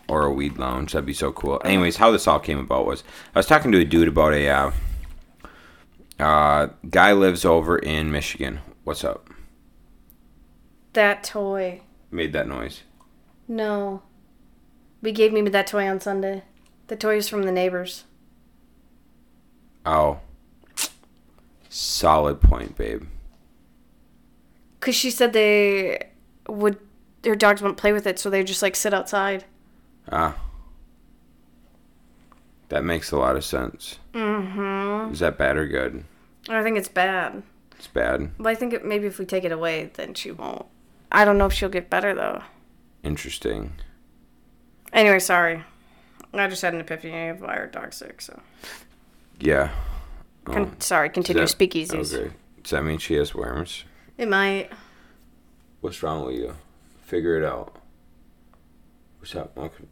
or 0.09 0.25
a 0.25 0.33
weed 0.33 0.57
lounge. 0.57 0.91
That'd 0.91 1.06
be 1.06 1.13
so 1.13 1.31
cool. 1.31 1.62
Anyways, 1.63 1.95
how 1.97 2.12
this 2.12 2.27
all 2.27 2.39
came 2.39 2.59
about 2.59 2.86
was 2.86 3.03
I 3.33 3.39
was 3.39 3.45
talking 3.45 3.71
to 3.71 3.80
a 3.80 3.85
dude 3.85 4.09
about 4.09 4.33
a 4.33 4.50
uh, 4.50 4.71
uh, 6.19 6.68
guy 6.89 7.13
lives 7.13 7.45
over 7.45 7.77
in 7.77 8.12
Michigan. 8.12 8.59
What's 8.83 9.03
up? 9.03 9.30
That 10.94 11.24
toy. 11.24 11.81
Made 12.12 12.33
that 12.33 12.47
noise. 12.47 12.81
No. 13.47 14.01
We 15.01 15.12
gave 15.12 15.31
Mimi 15.31 15.50
that 15.51 15.68
toy 15.68 15.88
on 15.88 16.01
Sunday. 16.01 16.44
The 16.89 16.95
toys 16.95 17.30
from 17.30 17.44
the 17.44 17.51
neighbors. 17.51 18.03
Oh. 19.86 20.19
Solid 21.69 22.41
point, 22.41 22.75
babe. 22.75 23.03
Cause 24.80 24.95
she 24.95 25.12
said 25.12 25.33
they 25.33 26.09
would, 26.47 26.80
their 27.21 27.36
dogs 27.36 27.62
wouldn't 27.62 27.77
play 27.77 27.94
with 27.94 28.07
it, 28.07 28.18
so 28.18 28.30
they 28.30 28.44
just 28.44 28.63
like 28.63 28.75
sit 28.75 28.91
outside. 28.91 29.45
Ah. 30.12 30.36
That 32.69 32.83
makes 32.83 33.11
a 33.11 33.18
lot 33.18 33.35
of 33.35 33.45
sense. 33.45 33.99
Mm-hmm. 34.13 35.13
Is 35.13 35.19
that 35.19 35.37
bad 35.37 35.57
or 35.57 35.68
good? 35.68 36.04
I 36.49 36.63
think 36.63 36.75
it's 36.75 36.87
bad. 36.87 37.44
It's 37.78 37.85
bad. 37.87 38.31
But 38.40 38.49
I 38.49 38.56
think 38.56 38.73
it, 38.73 38.83
maybe 38.83 39.06
if 39.06 39.19
we 39.19 39.25
take 39.25 39.44
it 39.44 39.52
away, 39.52 39.92
then 39.94 40.16
she 40.16 40.31
won't. 40.31 40.66
I 41.11 41.23
don't 41.23 41.37
know 41.37 41.45
if 41.45 41.54
she'll 41.54 41.69
get 41.69 41.90
better 41.92 42.16
though. 42.16 42.42
Interesting. 43.04 43.73
Anyway, 44.92 45.19
sorry. 45.19 45.63
I 46.33 46.48
just 46.48 46.62
had 46.62 46.74
an 46.74 46.81
epiphany 46.81 47.30
of 47.30 47.42
why 47.42 47.57
our 47.57 47.68
dog's 47.68 47.98
sick. 47.98 48.21
So, 48.21 48.40
Yeah. 49.40 49.71
Oh. 50.48 50.54
Con- 50.54 50.80
sorry. 50.81 51.09
Continue 51.09 51.45
that- 51.45 51.57
speakeasies. 51.57 52.14
Okay. 52.14 52.31
Does 52.64 52.71
that 52.71 52.83
mean 52.83 52.98
she 53.00 53.16
has 53.16 53.33
worms? 53.33 53.83
It 54.18 54.28
might. 54.28 54.69
What's 55.81 56.04
wrong 56.04 56.26
with 56.26 56.36
you? 56.36 56.56
Figure 57.04 57.38
it 57.42 57.45
out. 57.45 57.76
What's 59.19 59.36
up? 59.36 59.57
Okay. 59.57 59.86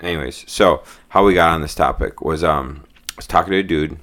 Anyways, 0.00 0.44
so 0.50 0.82
how 1.10 1.24
we 1.24 1.34
got 1.34 1.50
on 1.50 1.62
this 1.62 1.74
topic 1.74 2.20
was 2.22 2.42
um 2.44 2.84
I 3.12 3.14
was 3.16 3.26
talking 3.26 3.52
to 3.52 3.58
a 3.58 3.62
dude 3.62 3.98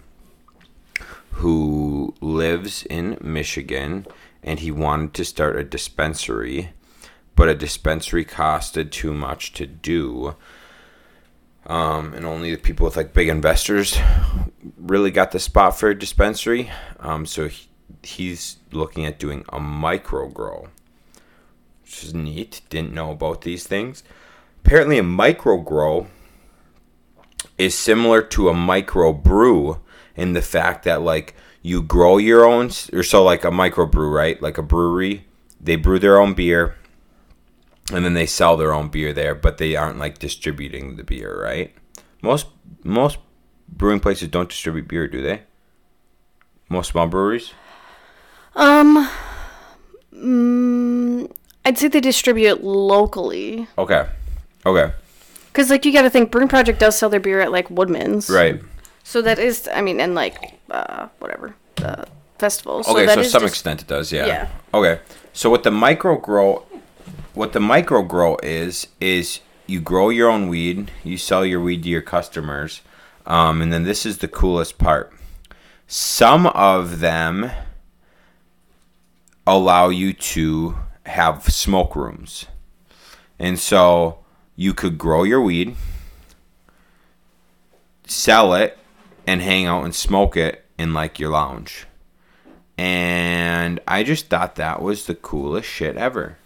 who 1.33 2.13
lives 2.21 2.83
in 2.83 3.17
Michigan 3.21 4.05
and 4.43 4.59
he 4.59 4.71
wanted 4.71 5.13
to 5.15 5.25
start 5.25 5.55
a 5.55 5.63
dispensary, 5.63 6.71
but 7.35 7.49
a 7.49 7.55
dispensary 7.55 8.25
costed 8.25 8.91
too 8.91 9.13
much 9.13 9.53
to 9.53 9.65
do. 9.65 10.35
Um, 11.69 12.15
and 12.15 12.25
only 12.25 12.49
the 12.49 12.57
people 12.57 12.85
with 12.85 12.97
like 12.97 13.13
big 13.13 13.29
investors 13.29 13.95
really 14.75 15.11
got 15.11 15.31
the 15.31 15.39
spot 15.39 15.77
for 15.77 15.89
a 15.89 15.97
dispensary. 15.97 16.71
Um, 16.99 17.27
so 17.27 17.47
he, 17.47 17.67
he's 18.01 18.57
looking 18.71 19.05
at 19.05 19.19
doing 19.19 19.45
a 19.49 19.59
micro 19.59 20.27
grow, 20.27 20.69
which 21.83 22.03
is 22.03 22.13
neat. 22.15 22.61
Didn't 22.69 22.93
know 22.93 23.11
about 23.11 23.41
these 23.41 23.67
things. 23.67 24.03
Apparently, 24.65 24.97
a 24.97 25.03
micro 25.03 25.57
grow 25.57 26.07
is 27.59 27.75
similar 27.75 28.23
to 28.23 28.49
a 28.49 28.53
micro 28.53 29.13
brew 29.13 29.79
in 30.15 30.33
the 30.33 30.41
fact 30.41 30.85
that 30.85 31.03
like 31.03 31.35
you 31.61 31.83
grow 31.83 32.17
your 32.17 32.45
own, 32.45 32.71
or 32.91 33.03
so 33.03 33.23
like 33.23 33.43
a 33.43 33.51
micro 33.51 33.85
brew, 33.85 34.09
right? 34.09 34.41
Like 34.41 34.57
a 34.57 34.63
brewery, 34.63 35.25
they 35.61 35.75
brew 35.75 35.99
their 35.99 36.19
own 36.19 36.33
beer, 36.33 36.75
and 37.91 38.05
then 38.05 38.13
they 38.13 38.25
sell 38.25 38.57
their 38.57 38.73
own 38.73 38.89
beer 38.89 39.13
there, 39.13 39.35
but 39.35 39.57
they 39.57 39.75
aren't 39.75 39.99
like 39.99 40.19
distributing 40.19 40.95
the 40.95 41.03
beer, 41.03 41.41
right? 41.41 41.73
Most 42.21 42.47
most 42.83 43.17
brewing 43.67 43.99
places 43.99 44.27
don't 44.27 44.49
distribute 44.49 44.87
beer, 44.87 45.07
do 45.07 45.21
they? 45.21 45.43
Most 46.69 46.91
small 46.91 47.07
breweries. 47.07 47.53
Um, 48.55 49.09
mm, 50.13 51.31
I'd 51.65 51.77
say 51.77 51.87
they 51.87 52.01
distribute 52.01 52.63
locally. 52.63 53.67
Okay. 53.77 54.07
Okay. 54.65 54.93
Cause 55.53 55.69
like 55.69 55.85
you 55.85 55.91
got 55.91 56.03
to 56.03 56.09
think, 56.09 56.31
Brewing 56.31 56.47
Projekt 56.47 56.79
does 56.79 56.97
sell 56.97 57.09
their 57.09 57.19
beer 57.19 57.41
at 57.41 57.51
like 57.51 57.69
Woodman's. 57.69 58.29
Right. 58.29 58.61
So 59.03 59.21
that 59.23 59.39
is, 59.39 59.67
I 59.73 59.81
mean, 59.81 59.99
and 59.99 60.13
like 60.13 60.59
uh, 60.69 61.07
whatever 61.17 61.55
the 61.75 62.05
festivals. 62.37 62.87
Okay, 62.87 63.05
that 63.05 63.15
so 63.15 63.21
is 63.21 63.31
some 63.31 63.45
extent 63.45 63.81
it 63.81 63.87
does, 63.87 64.11
yeah. 64.11 64.27
Yeah. 64.27 64.47
Okay. 64.73 65.01
So 65.33 65.49
with 65.49 65.63
the 65.63 65.71
micro 65.71 66.17
grow, 66.17 66.65
what 67.33 67.53
the 67.53 67.59
micro 67.59 68.01
grow 68.01 68.37
is 68.41 68.87
is 68.99 69.41
you 69.67 69.79
grow 69.79 70.09
your 70.09 70.29
own 70.29 70.47
weed, 70.47 70.91
you 71.03 71.17
sell 71.17 71.45
your 71.45 71.61
weed 71.61 71.83
to 71.83 71.89
your 71.89 72.01
customers, 72.01 72.81
um, 73.25 73.61
and 73.61 73.71
then 73.71 73.83
this 73.83 74.05
is 74.05 74.17
the 74.17 74.27
coolest 74.27 74.77
part. 74.77 75.13
Some 75.87 76.47
of 76.47 76.99
them 76.99 77.51
allow 79.45 79.89
you 79.89 80.13
to 80.13 80.77
have 81.05 81.43
smoke 81.43 81.95
rooms, 81.95 82.45
and 83.37 83.59
so 83.59 84.19
you 84.55 84.73
could 84.73 84.97
grow 84.97 85.23
your 85.23 85.41
weed, 85.41 85.75
sell 88.05 88.53
it, 88.53 88.77
and 89.27 89.41
hang 89.41 89.65
out 89.65 89.85
and 89.85 89.93
smoke 89.93 90.35
it 90.35 90.65
in 90.77 90.93
like 90.93 91.19
your 91.19 91.29
lounge. 91.29 91.85
And 92.77 93.79
I 93.87 94.03
just 94.03 94.27
thought 94.27 94.55
that 94.55 94.81
was 94.81 95.05
the 95.05 95.15
coolest 95.15 95.67
shit 95.67 95.97
ever. 95.97 96.37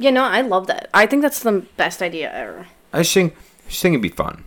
You 0.00 0.10
know, 0.10 0.24
I 0.24 0.40
love 0.40 0.66
that. 0.68 0.88
I 0.94 1.06
think 1.06 1.22
that's 1.22 1.40
the 1.40 1.64
best 1.76 2.00
idea 2.02 2.32
ever. 2.32 2.66
I 2.92 3.02
just 3.02 3.12
think, 3.14 3.34
I 3.34 3.68
just 3.68 3.82
think 3.82 3.92
it'd 3.92 4.02
be 4.02 4.08
fun. 4.08 4.44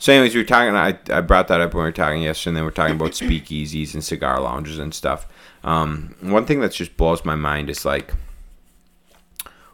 So, 0.00 0.12
anyways, 0.12 0.34
we 0.34 0.40
were 0.40 0.46
talking. 0.46 0.74
I, 0.74 0.98
I 1.10 1.20
brought 1.20 1.48
that 1.48 1.60
up 1.60 1.72
when 1.72 1.84
we 1.84 1.88
were 1.88 1.92
talking 1.92 2.22
yesterday. 2.22 2.50
And 2.50 2.56
then 2.56 2.64
we're 2.64 2.70
talking 2.72 2.96
about 2.96 3.12
speakeasies 3.24 3.94
and 3.94 4.02
cigar 4.02 4.40
lounges 4.40 4.78
and 4.78 4.92
stuff. 4.92 5.26
Um, 5.64 6.14
one 6.20 6.46
thing 6.46 6.60
that 6.60 6.72
just 6.72 6.96
blows 6.96 7.24
my 7.24 7.34
mind 7.36 7.70
is 7.70 7.84
like 7.84 8.12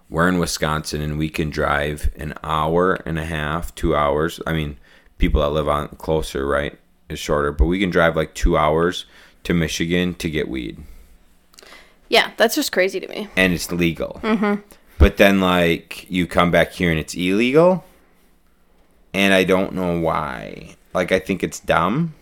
we're 0.08 0.28
in 0.28 0.38
Wisconsin 0.38 1.00
and 1.00 1.18
we 1.18 1.28
can 1.28 1.50
drive 1.50 2.10
an 2.16 2.34
hour 2.42 2.94
and 3.06 3.18
a 3.18 3.24
half, 3.24 3.74
two 3.74 3.96
hours. 3.96 4.40
I 4.46 4.52
mean, 4.52 4.76
people 5.18 5.40
that 5.40 5.50
live 5.50 5.68
on 5.68 5.88
closer, 5.96 6.46
right, 6.46 6.78
is 7.08 7.18
shorter, 7.18 7.52
but 7.52 7.64
we 7.66 7.78
can 7.80 7.90
drive 7.90 8.16
like 8.16 8.34
two 8.34 8.56
hours 8.56 9.06
to 9.44 9.54
Michigan 9.54 10.14
to 10.14 10.30
get 10.30 10.48
weed, 10.48 10.78
Yeah, 12.08 12.30
that's 12.38 12.54
just 12.54 12.72
crazy 12.72 12.98
to 13.00 13.08
me. 13.08 13.28
and 13.36 13.52
it's 13.52 13.70
legal. 13.70 14.20
Mm-hmm. 14.22 14.62
But 14.98 15.16
then, 15.16 15.40
like, 15.40 16.08
you 16.10 16.26
come 16.26 16.50
back 16.50 16.72
here 16.72 16.90
and 16.90 16.98
it's 16.98 17.14
illegal, 17.14 17.84
and 19.12 19.34
I 19.34 19.44
don't 19.44 19.74
know 19.74 19.98
why. 19.98 20.76
Like, 20.92 21.12
I 21.12 21.18
think 21.18 21.42
it's 21.42 21.60
dumb. 21.60 22.14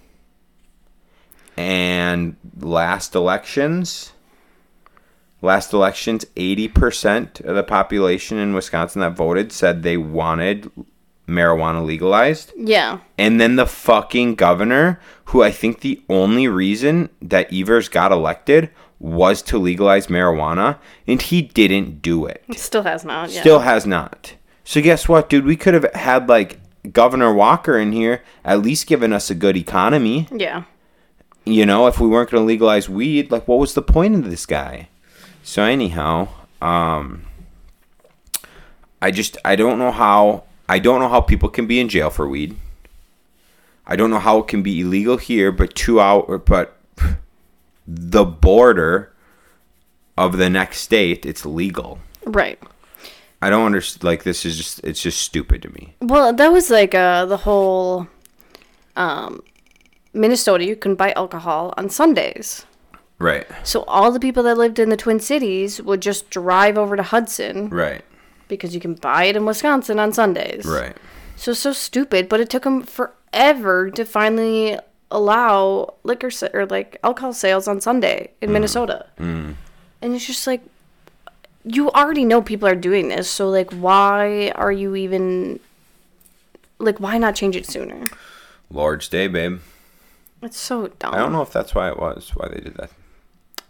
And 1.57 2.37
last 2.59 3.15
elections, 3.15 4.13
last 5.43 5.73
elections, 5.73 6.25
80% 6.37 7.45
of 7.45 7.55
the 7.55 7.63
population 7.63 8.39
in 8.39 8.55
Wisconsin 8.55 9.01
that 9.03 9.13
voted 9.13 9.53
said 9.53 9.83
they 9.83 9.99
wanted 9.99 10.71
marijuana 11.29 11.85
legalized. 11.85 12.53
Yeah. 12.57 13.01
And 13.19 13.41
then 13.41 13.57
the 13.57 13.67
fucking 13.67 14.37
governor, 14.37 14.99
who 15.27 15.43
I 15.43 15.51
think 15.51 15.81
the 15.81 16.03
only 16.09 16.49
reason 16.49 17.11
that 17.21 17.53
Evers 17.53 17.89
got 17.89 18.13
elected 18.13 18.71
was 19.03 19.43
to 19.43 19.59
legalize 19.59 20.07
marijuana, 20.07 20.79
and 21.09 21.21
he 21.21 21.43
didn't 21.43 22.01
do 22.01 22.25
it. 22.25 22.43
Still 22.55 22.85
has 22.85 23.05
not. 23.05 23.31
Yeah. 23.31 23.41
Still 23.41 23.59
has 23.59 23.85
not. 23.85 24.35
So 24.65 24.81
guess 24.81 25.09
what, 25.09 25.29
dude? 25.29 25.45
We 25.45 25.57
could 25.57 25.75
have 25.75 25.93
had 25.95 26.29
like 26.29 26.61
Governor 26.93 27.35
Walker 27.35 27.77
in 27.77 27.91
here, 27.93 28.23
at 28.45 28.63
least 28.63 28.87
giving 28.87 29.13
us 29.13 29.29
a 29.29 29.35
good 29.35 29.57
economy. 29.57 30.29
Yeah. 30.31 30.65
You 31.45 31.67
know, 31.67 31.89
if 31.89 31.99
we 31.99 32.07
weren't 32.07 32.31
going 32.31 32.43
to 32.43 32.47
legalize 32.47 32.89
weed, 32.89 33.33
like 33.33 33.49
what 33.49 33.59
was 33.59 33.75
the 33.75 33.83
point 33.83 34.15
of 34.15 34.31
this 34.31 34.47
guy? 34.47 34.89
So 35.43 35.65
anyhow, 35.65 36.29
um 36.61 37.25
I 39.01 39.11
just 39.11 39.37
I 39.45 39.57
don't 39.57 39.81
know 39.81 39.91
how 39.91 40.45
I 40.69 40.79
don't 40.79 41.01
know 41.01 41.09
how 41.09 41.21
people 41.21 41.49
can 41.49 41.67
be 41.67 41.81
in 41.81 41.89
jail 41.89 42.09
for 42.09 42.29
weed. 42.29 42.57
I 43.85 43.97
don't 43.97 44.11
know 44.11 44.21
how 44.21 44.39
it 44.39 44.47
can 44.47 44.63
be 44.63 44.81
illegal 44.81 45.17
here, 45.17 45.51
but 45.51 45.75
two 45.75 46.01
hour 46.01 46.39
but 46.39 46.79
the 47.87 48.25
border 48.25 49.13
of 50.17 50.37
the 50.37 50.49
next 50.51 50.79
state, 50.81 51.25
it's 51.27 51.45
legal. 51.47 51.99
Right. 52.25 52.59
I 53.41 53.51
don't 53.51 53.67
understand. 53.67 54.05
Like 54.05 54.23
this 54.23 54.45
is 54.45 54.57
just 54.57 54.81
it's 54.85 55.03
just 55.03 55.21
stupid 55.21 55.63
to 55.63 55.71
me. 55.71 55.95
Well, 56.01 56.33
that 56.33 56.53
was 56.53 56.71
like 56.71 56.95
uh, 56.95 57.27
the 57.27 57.39
whole 57.39 58.07
um, 58.95 59.43
Minnesota. 60.13 60.65
You 60.65 60.77
can 60.77 60.95
buy 60.95 61.13
alcohol 61.13 61.75
on 61.77 61.91
Sundays. 61.91 62.67
Right. 63.19 63.47
So 63.65 63.83
all 63.85 64.11
the 64.13 64.21
people 64.21 64.43
that 64.45 64.59
lived 64.59 64.79
in 64.79 64.89
the 64.91 64.97
Twin 64.97 65.21
Cities 65.21 65.81
would 65.83 66.03
just 66.03 66.29
drive 66.31 66.77
over 66.77 66.97
to 66.97 67.03
Hudson 67.05 67.69
Right. 67.69 68.03
because 68.49 68.75
you 68.75 68.81
can 68.81 68.95
buy 68.95 69.25
it 69.25 69.37
in 69.37 69.45
Wisconsin 69.47 69.99
on 70.01 70.13
Sundays. 70.13 70.65
Right. 70.65 70.97
So 71.37 71.53
so 71.53 71.73
stupid, 71.73 72.29
but 72.29 72.41
it 72.41 72.51
took 72.51 72.65
them 72.65 72.83
forever 72.83 73.91
to 73.91 74.05
finally 74.05 74.79
allow 75.13 75.95
liquor 76.03 76.31
sa- 76.31 76.49
or 76.53 76.67
like 76.67 76.99
alcohol 77.05 77.33
sales 77.33 77.69
on 77.69 77.81
Sunday 77.81 78.31
in 78.41 78.51
mm. 78.51 78.53
Minnesota. 78.55 79.07
Mm. 79.19 79.55
And 80.01 80.15
it's 80.15 80.27
just 80.27 80.47
like 80.47 80.63
you 81.65 81.91
already 81.93 82.25
know 82.25 82.43
people 82.43 82.67
are 82.69 82.75
doing 82.75 83.09
this, 83.09 83.31
so 83.31 83.49
like 83.49 83.71
why 83.73 84.51
are 84.57 84.73
you 84.73 84.97
even 84.97 85.61
like 86.79 86.99
why 86.99 87.19
not 87.19 87.37
change 87.37 87.55
it 87.55 87.67
sooner? 87.67 88.07
Large 88.71 89.11
Day, 89.11 89.29
babe. 89.29 89.61
It's 90.43 90.59
so 90.59 90.89
dumb. 90.89 91.15
I 91.15 91.19
don't 91.19 91.33
know 91.33 91.43
if 91.43 91.53
that's 91.53 91.75
why 91.75 91.89
it 91.89 91.99
was 91.99 92.31
why 92.35 92.49
they 92.49 92.61
did 92.61 92.75
that. 92.75 92.91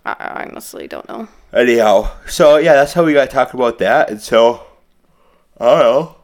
I, 0.07 0.17
I 0.19 0.45
honestly 0.45 0.89
don't 0.89 1.07
know. 1.09 1.29
Anyhow, 1.53 2.11
so 2.27 2.57
yeah, 2.57 2.73
that's 2.73 2.95
how 2.95 3.05
we 3.05 3.13
got 3.13 3.31
talking 3.31 3.61
about 3.61 3.79
that, 3.79 4.11
and 4.11 4.23
so 4.23 4.65
I 5.61 5.67
don't 5.67 5.79
know. 5.81 6.17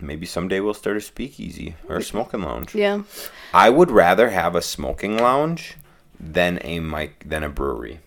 Maybe 0.00 0.26
someday 0.26 0.60
we'll 0.60 0.74
start 0.74 0.96
a 0.96 1.00
speakeasy 1.00 1.76
or 1.88 1.96
a 1.96 2.02
smoking 2.02 2.42
lounge. 2.42 2.74
Yeah. 2.74 3.02
I 3.52 3.70
would 3.70 3.90
rather 3.90 4.30
have 4.30 4.54
a 4.54 4.62
smoking 4.62 5.18
lounge 5.18 5.76
than 6.18 6.58
a 6.62 6.80
mic 6.80 7.28
than 7.28 7.42
a 7.42 7.48
brewery. 7.48 8.00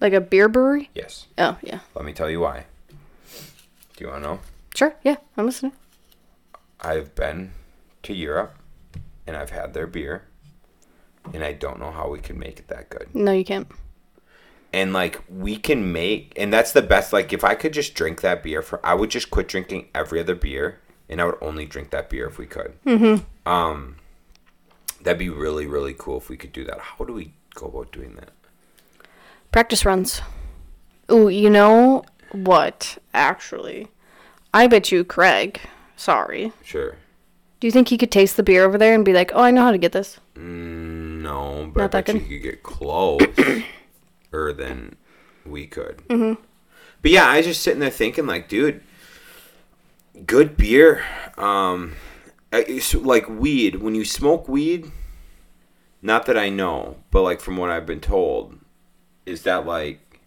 Like 0.00 0.12
a 0.12 0.20
beer 0.20 0.48
brewery? 0.48 0.90
Yes. 0.94 1.26
Oh, 1.38 1.56
yeah. 1.62 1.80
Let 1.94 2.04
me 2.04 2.12
tell 2.12 2.28
you 2.28 2.40
why. 2.40 2.66
Do 3.96 4.04
you 4.04 4.08
want 4.08 4.22
to 4.22 4.28
know? 4.28 4.40
Sure. 4.74 4.94
Yeah, 5.02 5.16
I'm 5.36 5.46
listening. 5.46 5.72
I've 6.80 7.14
been 7.14 7.52
to 8.02 8.12
Europe 8.12 8.56
and 9.26 9.36
I've 9.36 9.50
had 9.50 9.72
their 9.72 9.86
beer, 9.86 10.24
and 11.32 11.42
I 11.42 11.52
don't 11.52 11.80
know 11.80 11.90
how 11.90 12.08
we 12.10 12.18
can 12.18 12.38
make 12.38 12.58
it 12.58 12.68
that 12.68 12.90
good. 12.90 13.08
No, 13.14 13.32
you 13.32 13.44
can't. 13.44 13.66
And 14.72 14.92
like 14.92 15.22
we 15.28 15.56
can 15.56 15.92
make, 15.92 16.34
and 16.36 16.52
that's 16.52 16.72
the 16.72 16.82
best. 16.82 17.12
Like 17.12 17.32
if 17.32 17.44
I 17.44 17.54
could 17.54 17.72
just 17.72 17.94
drink 17.94 18.20
that 18.20 18.42
beer 18.42 18.60
for, 18.60 18.84
I 18.84 18.94
would 18.94 19.10
just 19.10 19.30
quit 19.30 19.48
drinking 19.48 19.88
every 19.94 20.20
other 20.20 20.34
beer, 20.34 20.80
and 21.08 21.20
I 21.20 21.24
would 21.24 21.38
only 21.40 21.64
drink 21.64 21.90
that 21.90 22.10
beer 22.10 22.26
if 22.26 22.38
we 22.38 22.46
could. 22.46 22.74
Mm-hmm. 22.84 23.48
Um, 23.50 23.96
that'd 25.04 25.18
be 25.18 25.28
really 25.28 25.66
really 25.66 25.94
cool 25.96 26.18
if 26.18 26.28
we 26.28 26.36
could 26.36 26.52
do 26.52 26.64
that. 26.64 26.80
How 26.80 27.04
do 27.04 27.12
we 27.12 27.32
go 27.54 27.66
about 27.66 27.92
doing 27.92 28.14
that? 28.16 28.30
Practice 29.52 29.84
runs. 29.84 30.20
Ooh, 31.10 31.28
you 31.28 31.48
know 31.48 32.04
what? 32.32 32.98
Actually, 33.12 33.88
I 34.52 34.66
bet 34.66 34.90
you 34.90 35.04
Craig. 35.04 35.60
Sorry. 35.96 36.52
Sure. 36.64 36.96
Do 37.60 37.68
you 37.68 37.72
think 37.72 37.88
he 37.88 37.96
could 37.98 38.10
taste 38.10 38.36
the 38.36 38.42
beer 38.42 38.64
over 38.64 38.76
there 38.76 38.94
and 38.94 39.04
be 39.04 39.12
like, 39.12 39.30
"Oh, 39.34 39.40
I 39.42 39.50
know 39.50 39.62
how 39.62 39.70
to 39.70 39.78
get 39.78 39.92
this"? 39.92 40.18
Mm, 40.34 41.22
no, 41.22 41.70
but 41.72 41.80
Not 41.80 41.94
I 41.94 42.00
that 42.00 42.06
bet 42.06 42.14
you 42.16 42.20
could 42.28 42.42
get 42.42 42.62
closer 42.62 43.62
than 44.52 44.96
we 45.46 45.66
could. 45.66 45.98
Mm-hmm. 46.08 46.42
But 47.02 47.10
yeah, 47.10 47.26
I 47.28 47.38
was 47.38 47.46
just 47.46 47.62
sitting 47.62 47.80
there 47.80 47.90
thinking, 47.90 48.26
like, 48.26 48.48
dude, 48.48 48.82
good 50.26 50.56
beer. 50.56 51.04
Um, 51.36 51.94
like 52.94 53.28
weed. 53.28 53.76
When 53.76 53.94
you 53.94 54.04
smoke 54.04 54.48
weed, 54.48 54.90
not 56.02 56.26
that 56.26 56.36
I 56.38 56.48
know, 56.48 56.96
but 57.10 57.22
like 57.22 57.40
from 57.40 57.56
what 57.56 57.70
I've 57.70 57.86
been 57.86 58.00
told, 58.00 58.58
is 59.26 59.42
that 59.42 59.66
like 59.66 60.20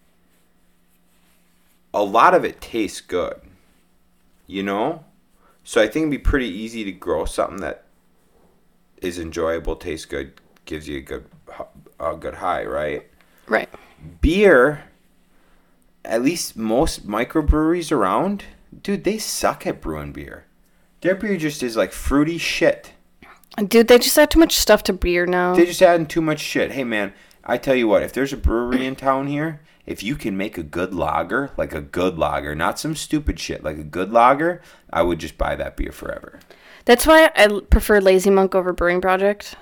a 1.94 2.02
lot 2.02 2.34
of 2.34 2.44
it 2.44 2.60
tastes 2.60 3.00
good. 3.00 3.40
You 4.46 4.62
know, 4.62 5.04
so 5.62 5.82
I 5.82 5.84
think 5.84 6.04
it'd 6.04 6.10
be 6.10 6.18
pretty 6.18 6.48
easy 6.48 6.82
to 6.84 6.92
grow 6.92 7.26
something 7.26 7.60
that 7.60 7.84
is 9.02 9.18
enjoyable, 9.18 9.76
tastes 9.76 10.06
good, 10.06 10.32
gives 10.64 10.88
you 10.88 10.98
a 10.98 11.02
good 11.02 11.26
a 12.00 12.16
good 12.16 12.36
high, 12.36 12.64
right? 12.64 13.06
Right. 13.46 13.68
Beer, 14.20 14.84
at 16.04 16.22
least 16.22 16.56
most 16.56 17.06
microbreweries 17.06 17.92
around, 17.92 18.44
dude, 18.82 19.04
they 19.04 19.18
suck 19.18 19.66
at 19.66 19.80
brewing 19.80 20.12
beer. 20.12 20.46
Their 21.00 21.14
beer 21.14 21.36
just 21.36 21.62
is 21.62 21.76
like 21.76 21.92
fruity 21.92 22.38
shit. 22.38 22.92
Dude, 23.56 23.88
they 23.88 23.98
just 23.98 24.18
add 24.18 24.30
too 24.30 24.40
much 24.40 24.56
stuff 24.56 24.82
to 24.84 24.92
beer 24.92 25.26
now. 25.26 25.54
They 25.54 25.66
just 25.66 25.82
adding 25.82 26.06
too 26.06 26.20
much 26.20 26.40
shit. 26.40 26.72
Hey 26.72 26.84
man, 26.84 27.12
I 27.44 27.56
tell 27.56 27.74
you 27.74 27.88
what, 27.88 28.02
if 28.02 28.12
there's 28.12 28.32
a 28.32 28.36
brewery 28.36 28.86
in 28.86 28.96
town 28.96 29.26
here, 29.26 29.60
if 29.86 30.02
you 30.02 30.16
can 30.16 30.36
make 30.36 30.58
a 30.58 30.62
good 30.62 30.94
lager, 30.94 31.50
like 31.56 31.72
a 31.72 31.80
good 31.80 32.18
lager, 32.18 32.54
not 32.54 32.78
some 32.78 32.94
stupid 32.94 33.40
shit, 33.40 33.64
like 33.64 33.78
a 33.78 33.84
good 33.84 34.12
lager, 34.12 34.60
I 34.92 35.02
would 35.02 35.18
just 35.18 35.38
buy 35.38 35.56
that 35.56 35.76
beer 35.76 35.92
forever. 35.92 36.40
That's 36.84 37.06
why 37.06 37.30
I 37.34 37.60
prefer 37.70 38.00
Lazy 38.00 38.30
Monk 38.30 38.54
over 38.54 38.72
Brewing 38.72 39.00
Projekt. 39.00 39.54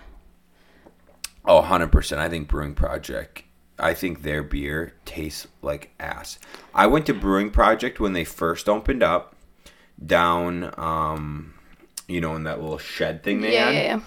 Oh, 1.45 1.63
100%. 1.63 2.19
I 2.19 2.29
think 2.29 2.49
Brewing 2.49 2.75
Projekt, 2.75 3.43
I 3.79 3.95
think 3.95 4.23
their 4.23 4.43
beer 4.43 4.95
tastes 5.05 5.47
like 5.63 5.91
ass. 6.01 6.39
I 6.75 6.89
went 6.89 7.07
to 7.07 7.15
Brewing 7.15 7.51
Projekt 7.51 8.01
when 8.01 8.13
they 8.13 8.25
first 8.25 8.69
opened 8.69 9.03
up 9.05 9.36
down, 10.05 10.73
um, 10.79 11.55
you 12.09 12.21
know, 12.21 12.35
in 12.37 12.45
that 12.45 12.61
little 12.61 12.79
shed 12.79 13.23
thing 13.23 13.41
they 13.41 13.55
Yeah, 13.55 13.67
had. 13.67 13.75
yeah, 13.75 13.83
yeah. 13.83 14.01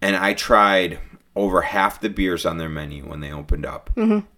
And 0.00 0.16
I 0.16 0.34
tried 0.34 0.98
over 1.34 1.62
half 1.62 2.00
the 2.00 2.10
beers 2.10 2.44
on 2.44 2.58
their 2.58 2.68
menu 2.68 3.04
when 3.04 3.20
they 3.20 3.32
opened 3.32 3.64
up. 3.66 3.90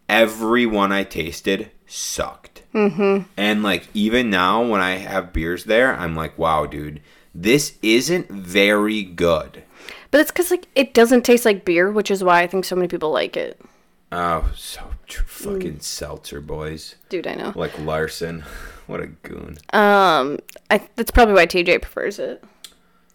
Every 0.09 0.67
one 0.67 0.93
I 0.93 1.05
tasted 1.05 1.71
sucked. 1.87 2.63
Mm-hmm. 2.75 3.25
And 3.37 3.63
like 3.63 3.89
even 3.95 4.31
now 4.31 4.65
when 4.67 4.81
I 4.81 4.93
have 4.97 5.33
beers 5.33 5.65
there, 5.65 5.95
I'm 5.97 6.15
like, 6.15 6.39
wow, 6.39 6.67
dude, 6.67 7.01
this 7.35 7.79
isn't 7.83 8.29
very 8.31 9.03
good. 9.03 9.63
But 10.11 10.21
it's 10.21 10.31
because 10.31 10.51
like 10.51 10.69
it 10.75 10.95
doesn't 10.95 11.25
taste 11.25 11.45
like 11.45 11.65
beer, 11.65 11.91
which 11.91 12.11
is 12.11 12.23
why 12.23 12.43
I 12.43 12.47
think 12.47 12.65
so 12.65 12.77
many 12.77 12.89
people 12.89 13.11
like 13.11 13.37
it. 13.37 13.61
Oh, 14.13 14.51
so 14.55 14.83
tr- 15.07 15.25
fucking 15.25 15.81
seltzer 15.81 16.41
boys. 16.41 16.95
Dude, 17.09 17.27
I 17.27 17.35
know. 17.35 17.53
Like 17.55 17.79
Larson. 17.79 18.45
What 18.87 19.01
a 19.01 19.07
goon. 19.07 19.57
Um, 19.73 20.41
I 20.71 20.87
that's 20.97 21.11
probably 21.11 21.33
why 21.33 21.47
TJ 21.47 21.81
prefers 21.81 22.19
it. 22.19 22.45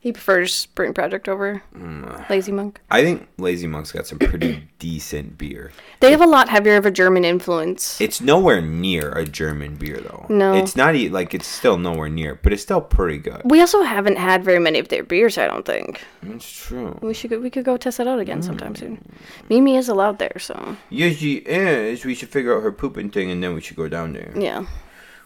He 0.02 0.14
prefers 0.14 0.66
Brewing 0.68 0.94
Projekt 0.94 1.28
over 1.28 1.62
Mm. 1.76 2.30
Lazy 2.30 2.54
Monk. 2.54 2.80
I 2.90 3.04
think 3.04 3.28
Lazy 3.38 3.68
Monk's 3.68 3.92
got 3.92 4.08
some 4.08 4.18
pretty 4.18 4.64
decent 4.80 5.38
beer. 5.38 5.72
They 6.00 6.12
have 6.12 6.22
a 6.22 6.26
lot 6.26 6.48
heavier 6.48 6.78
of 6.78 6.86
a 6.86 6.92
German 6.92 7.26
influence. 7.26 8.00
It's 8.00 8.22
nowhere 8.22 8.62
near 8.62 9.12
a 9.12 9.26
German 9.26 9.76
beer 9.76 9.98
though. 9.98 10.26
No. 10.30 10.54
It's 10.54 10.78
not 10.78 10.96
like 10.96 11.34
it's 11.34 11.48
still 11.48 11.78
nowhere 11.78 12.08
near, 12.08 12.36
but 12.42 12.54
it's 12.54 12.62
still 12.62 12.80
pretty 12.80 13.18
good. 13.18 13.42
We 13.44 13.60
also 13.60 13.82
haven't 13.84 14.18
had 14.18 14.42
very 14.42 14.60
many 14.60 14.80
of 14.80 14.88
their 14.88 15.04
beers. 15.04 15.38
I 15.38 15.48
don't 15.48 15.66
think 15.66 16.02
It's 16.24 16.50
true. 16.50 16.98
we 17.02 17.14
should 17.14 17.32
go, 17.32 17.40
we 17.40 17.50
could 17.50 17.66
go 17.66 17.76
test 17.76 18.00
it 18.00 18.08
out 18.08 18.20
again 18.20 18.42
sometime 18.42 18.74
Mm. 18.76 18.80
soon. 18.80 19.06
Mimi 19.50 19.76
is 19.76 19.90
allowed 19.90 20.18
there, 20.20 20.40
so 20.40 20.78
Yes, 20.90 21.18
she 21.18 21.34
is. 21.46 22.06
We 22.06 22.16
should 22.16 22.30
figure 22.30 22.56
out 22.56 22.64
her 22.64 22.72
pooping 22.72 23.10
thing 23.10 23.32
and 23.32 23.44
then 23.44 23.54
we 23.54 23.60
should 23.60 23.76
go 23.76 23.90
down 23.90 24.14
there. 24.14 24.32
yeah. 24.34 24.66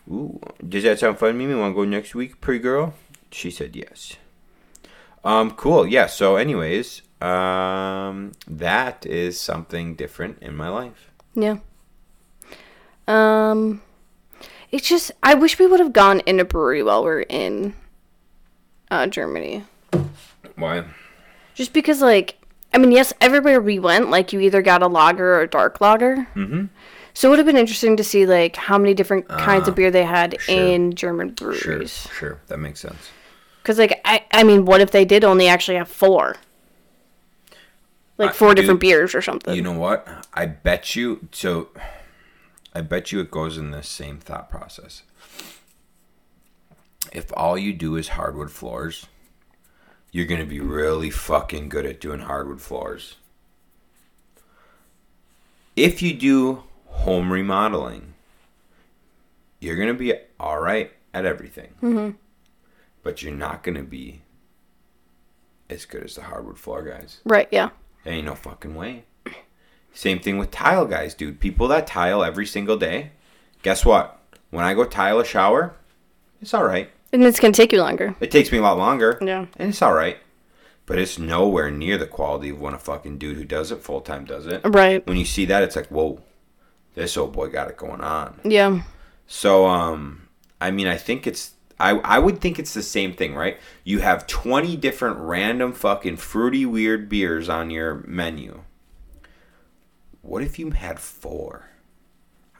Ooh. 0.09 0.39
Does 0.67 0.81
that 0.83 0.97
sound 0.99 1.19
fun, 1.19 1.37
Mimi? 1.37 1.53
Want 1.55 1.73
to 1.73 1.75
go 1.75 1.85
next 1.85 2.15
week, 2.15 2.41
pretty 2.41 2.59
girl? 2.59 2.95
She 3.31 3.49
said 3.51 3.75
yes. 3.75 4.17
Um, 5.23 5.51
cool. 5.51 5.87
Yeah, 5.87 6.07
so 6.07 6.35
anyways, 6.35 7.01
um 7.21 8.33
that 8.47 9.05
is 9.05 9.39
something 9.39 9.95
different 9.95 10.39
in 10.41 10.55
my 10.55 10.69
life. 10.69 11.11
Yeah. 11.35 11.57
Um, 13.07 13.81
it's 14.71 14.87
just 14.87 15.11
I 15.21 15.33
wish 15.33 15.59
we 15.59 15.67
would 15.67 15.79
have 15.79 15.93
gone 15.93 16.19
in 16.21 16.39
a 16.39 16.45
brewery 16.45 16.83
while 16.83 17.03
we're 17.03 17.21
in 17.21 17.73
uh, 18.91 19.07
Germany. 19.07 19.63
Why? 20.55 20.85
Just 21.53 21.73
because, 21.73 22.01
like, 22.01 22.35
I 22.73 22.77
mean, 22.77 22.91
yes, 22.91 23.13
everywhere 23.21 23.61
we 23.61 23.79
went, 23.79 24.09
like, 24.09 24.33
you 24.33 24.39
either 24.39 24.61
got 24.61 24.81
a 24.81 24.87
lager 24.87 25.35
or 25.35 25.41
a 25.41 25.47
dark 25.47 25.81
lager. 25.81 26.27
Mm-hmm. 26.35 26.65
So 27.13 27.27
it 27.27 27.29
would 27.31 27.39
have 27.39 27.45
been 27.45 27.57
interesting 27.57 27.97
to 27.97 28.03
see, 28.03 28.25
like, 28.25 28.55
how 28.55 28.77
many 28.77 28.93
different 28.93 29.27
kinds 29.27 29.67
of 29.67 29.75
beer 29.75 29.91
they 29.91 30.03
had 30.03 30.39
sure. 30.41 30.55
in 30.55 30.95
German 30.95 31.35
Sure, 31.37 31.53
breweries. 31.53 32.07
sure. 32.17 32.39
That 32.47 32.57
makes 32.57 32.79
sense. 32.79 33.11
Because, 33.63 33.79
like, 33.79 34.01
I, 34.03 34.25
I 34.31 34.43
mean, 34.43 34.65
what 34.65 34.81
if 34.81 34.91
they 34.91 35.05
did 35.05 35.23
only 35.23 35.47
actually 35.47 35.77
have 35.77 35.87
four? 35.87 36.35
Like, 38.17 38.33
four 38.33 38.53
different 38.53 38.81
dude, 38.81 38.89
beers 38.89 39.15
or 39.15 39.21
something. 39.21 39.55
You 39.55 39.61
know 39.61 39.71
what? 39.71 40.05
I 40.33 40.45
bet 40.47 40.95
you. 40.97 41.29
So, 41.31 41.69
I 42.73 42.81
bet 42.81 43.13
you 43.13 43.21
it 43.21 43.31
goes 43.31 43.57
in 43.57 43.71
the 43.71 43.81
same 43.81 44.17
thought 44.19 44.49
process. 44.49 45.03
If 47.13 47.31
all 47.37 47.57
you 47.57 47.73
do 47.73 47.95
is 47.95 48.09
hardwood 48.09 48.51
floors, 48.51 49.07
you're 50.11 50.25
gonna 50.25 50.45
be 50.45 50.59
really 50.59 51.09
fucking 51.09 51.69
good 51.69 51.85
at 51.85 52.01
doing 52.01 52.19
hardwood 52.21 52.61
floors. 52.61 53.15
If 55.75 56.01
you 56.01 56.13
do 56.13 56.63
home 56.87 57.31
remodeling, 57.31 58.13
you're 59.59 59.75
gonna 59.77 59.93
be 59.93 60.13
all 60.39 60.59
right 60.59 60.91
at 61.13 61.25
everything, 61.25 61.69
Mm-hmm. 61.81 62.17
But 63.03 63.21
you're 63.21 63.33
not 63.33 63.61
gonna 63.63 63.83
be 63.83 64.21
as 65.69 65.85
good 65.85 66.03
as 66.03 66.15
the 66.15 66.23
hardwood 66.23 66.57
floor 66.57 66.83
guys. 66.83 67.21
right, 67.25 67.47
yeah. 67.51 67.69
There 68.03 68.13
ain't 68.13 68.25
no 68.25 68.35
fucking 68.35 68.75
way. 68.75 69.05
Same 69.93 70.19
thing 70.19 70.37
with 70.37 70.51
tile 70.51 70.85
guys, 70.85 71.13
dude. 71.13 71.39
People 71.39 71.67
that 71.69 71.87
tile 71.87 72.23
every 72.23 72.45
single 72.45 72.77
day. 72.77 73.11
Guess 73.61 73.85
what? 73.85 74.19
When 74.49 74.65
I 74.65 74.73
go 74.73 74.83
tile 74.85 75.19
a 75.19 75.25
shower, 75.25 75.73
it's 76.41 76.53
all 76.53 76.65
right. 76.65 76.89
And 77.13 77.23
it's 77.23 77.39
going 77.39 77.53
to 77.53 77.57
take 77.57 77.71
you 77.71 77.79
longer. 77.79 78.15
It 78.19 78.31
takes 78.31 78.51
me 78.51 78.57
a 78.57 78.61
lot 78.61 78.77
longer, 78.77 79.19
Yeah. 79.21 79.45
and 79.57 79.69
it's 79.69 79.81
all 79.83 79.93
right. 79.93 80.17
But 80.85 80.97
it's 80.97 81.17
nowhere 81.19 81.69
near 81.71 81.97
the 81.97 82.07
quality 82.07 82.49
of 82.49 82.59
when 82.59 82.73
a 82.73 82.79
fucking 82.79 83.19
dude 83.19 83.37
who 83.37 83.45
does 83.45 83.71
it 83.71 83.81
full 83.83 84.01
time 84.01 84.25
does 84.25 84.47
it. 84.47 84.61
Right. 84.65 85.05
When 85.07 85.15
you 85.15 85.25
see 85.25 85.45
that, 85.45 85.63
it's 85.63 85.75
like, 85.75 85.87
whoa, 85.87 86.21
this 86.95 87.15
old 87.15 87.31
boy 87.33 87.47
got 87.49 87.69
it 87.69 87.77
going 87.77 88.01
on. 88.01 88.39
Yeah. 88.43 88.81
So, 89.27 89.67
um, 89.67 90.27
I 90.59 90.71
mean, 90.71 90.87
I 90.87 90.97
think 90.97 91.25
it's. 91.27 91.51
I, 91.83 91.97
I 91.99 92.19
would 92.19 92.39
think 92.39 92.59
it's 92.59 92.73
the 92.73 92.81
same 92.83 93.13
thing, 93.13 93.35
right? 93.35 93.57
You 93.83 93.99
have 93.99 94.25
20 94.27 94.77
different 94.77 95.17
random 95.19 95.73
fucking 95.73 96.17
fruity 96.17 96.65
weird 96.65 97.09
beers 97.09 97.49
on 97.49 97.69
your 97.69 98.03
menu. 98.07 98.63
What 100.21 100.43
if 100.43 100.57
you 100.57 100.71
had 100.71 100.99
four? 100.99 101.69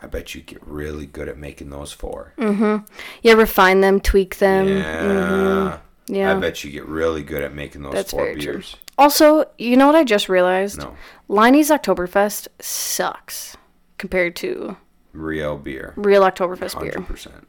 I 0.02 0.08
bet 0.08 0.36
you'd 0.36 0.46
get 0.48 0.66
really 0.68 1.06
good 1.06 1.30
at 1.30 1.38
making 1.38 1.70
those 1.70 1.94
four. 1.94 2.34
Mhm. 2.38 2.86
Yeah, 3.22 3.34
refine 3.34 3.80
them, 3.80 4.02
tweak 4.02 4.38
them. 4.40 4.68
yeah. 4.68 5.78
Yeah. 6.08 6.36
I 6.36 6.40
bet 6.40 6.66
you 6.66 6.72
get 6.72 6.86
really 6.86 7.24
good 7.24 7.42
at 7.44 7.54
making 7.54 7.84
those 7.84 7.94
That's 7.94 8.12
four 8.12 8.26
very 8.26 8.36
true. 8.42 8.54
beers. 8.56 8.76
Also, 8.98 9.46
you 9.58 9.78
know 9.78 9.88
what 9.88 9.96
I 9.96 10.04
just 10.04 10.28
realized? 10.28 10.80
No. 10.80 10.98
Leinie's 11.30 11.70
Oktoberfest 11.70 12.50
sucks 12.60 13.56
compared 13.98 14.36
to 14.38 14.76
Real 15.14 15.58
beer. 15.58 15.94
real 15.96 16.24
Oktoberfest 16.24 16.78
beer. 16.82 16.92
100%. 16.92 17.46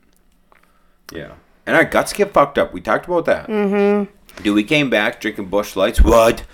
Yeah. 1.13 1.33
And 1.67 1.77
our 1.77 1.85
guts 1.85 2.13
get 2.13 2.33
fucked 2.33 2.59
up. 2.59 2.73
We 2.73 2.81
talked 2.81 3.07
about 3.07 3.25
that. 3.25 3.49
Mm-hmm. 3.49 4.43
Dude, 4.43 4.55
we 4.55 4.65
came 4.65 4.91
back 4.91 5.21
drinking 5.21 5.47
Busch 5.47 5.77
Lights. 5.77 6.03
What? 6.03 6.45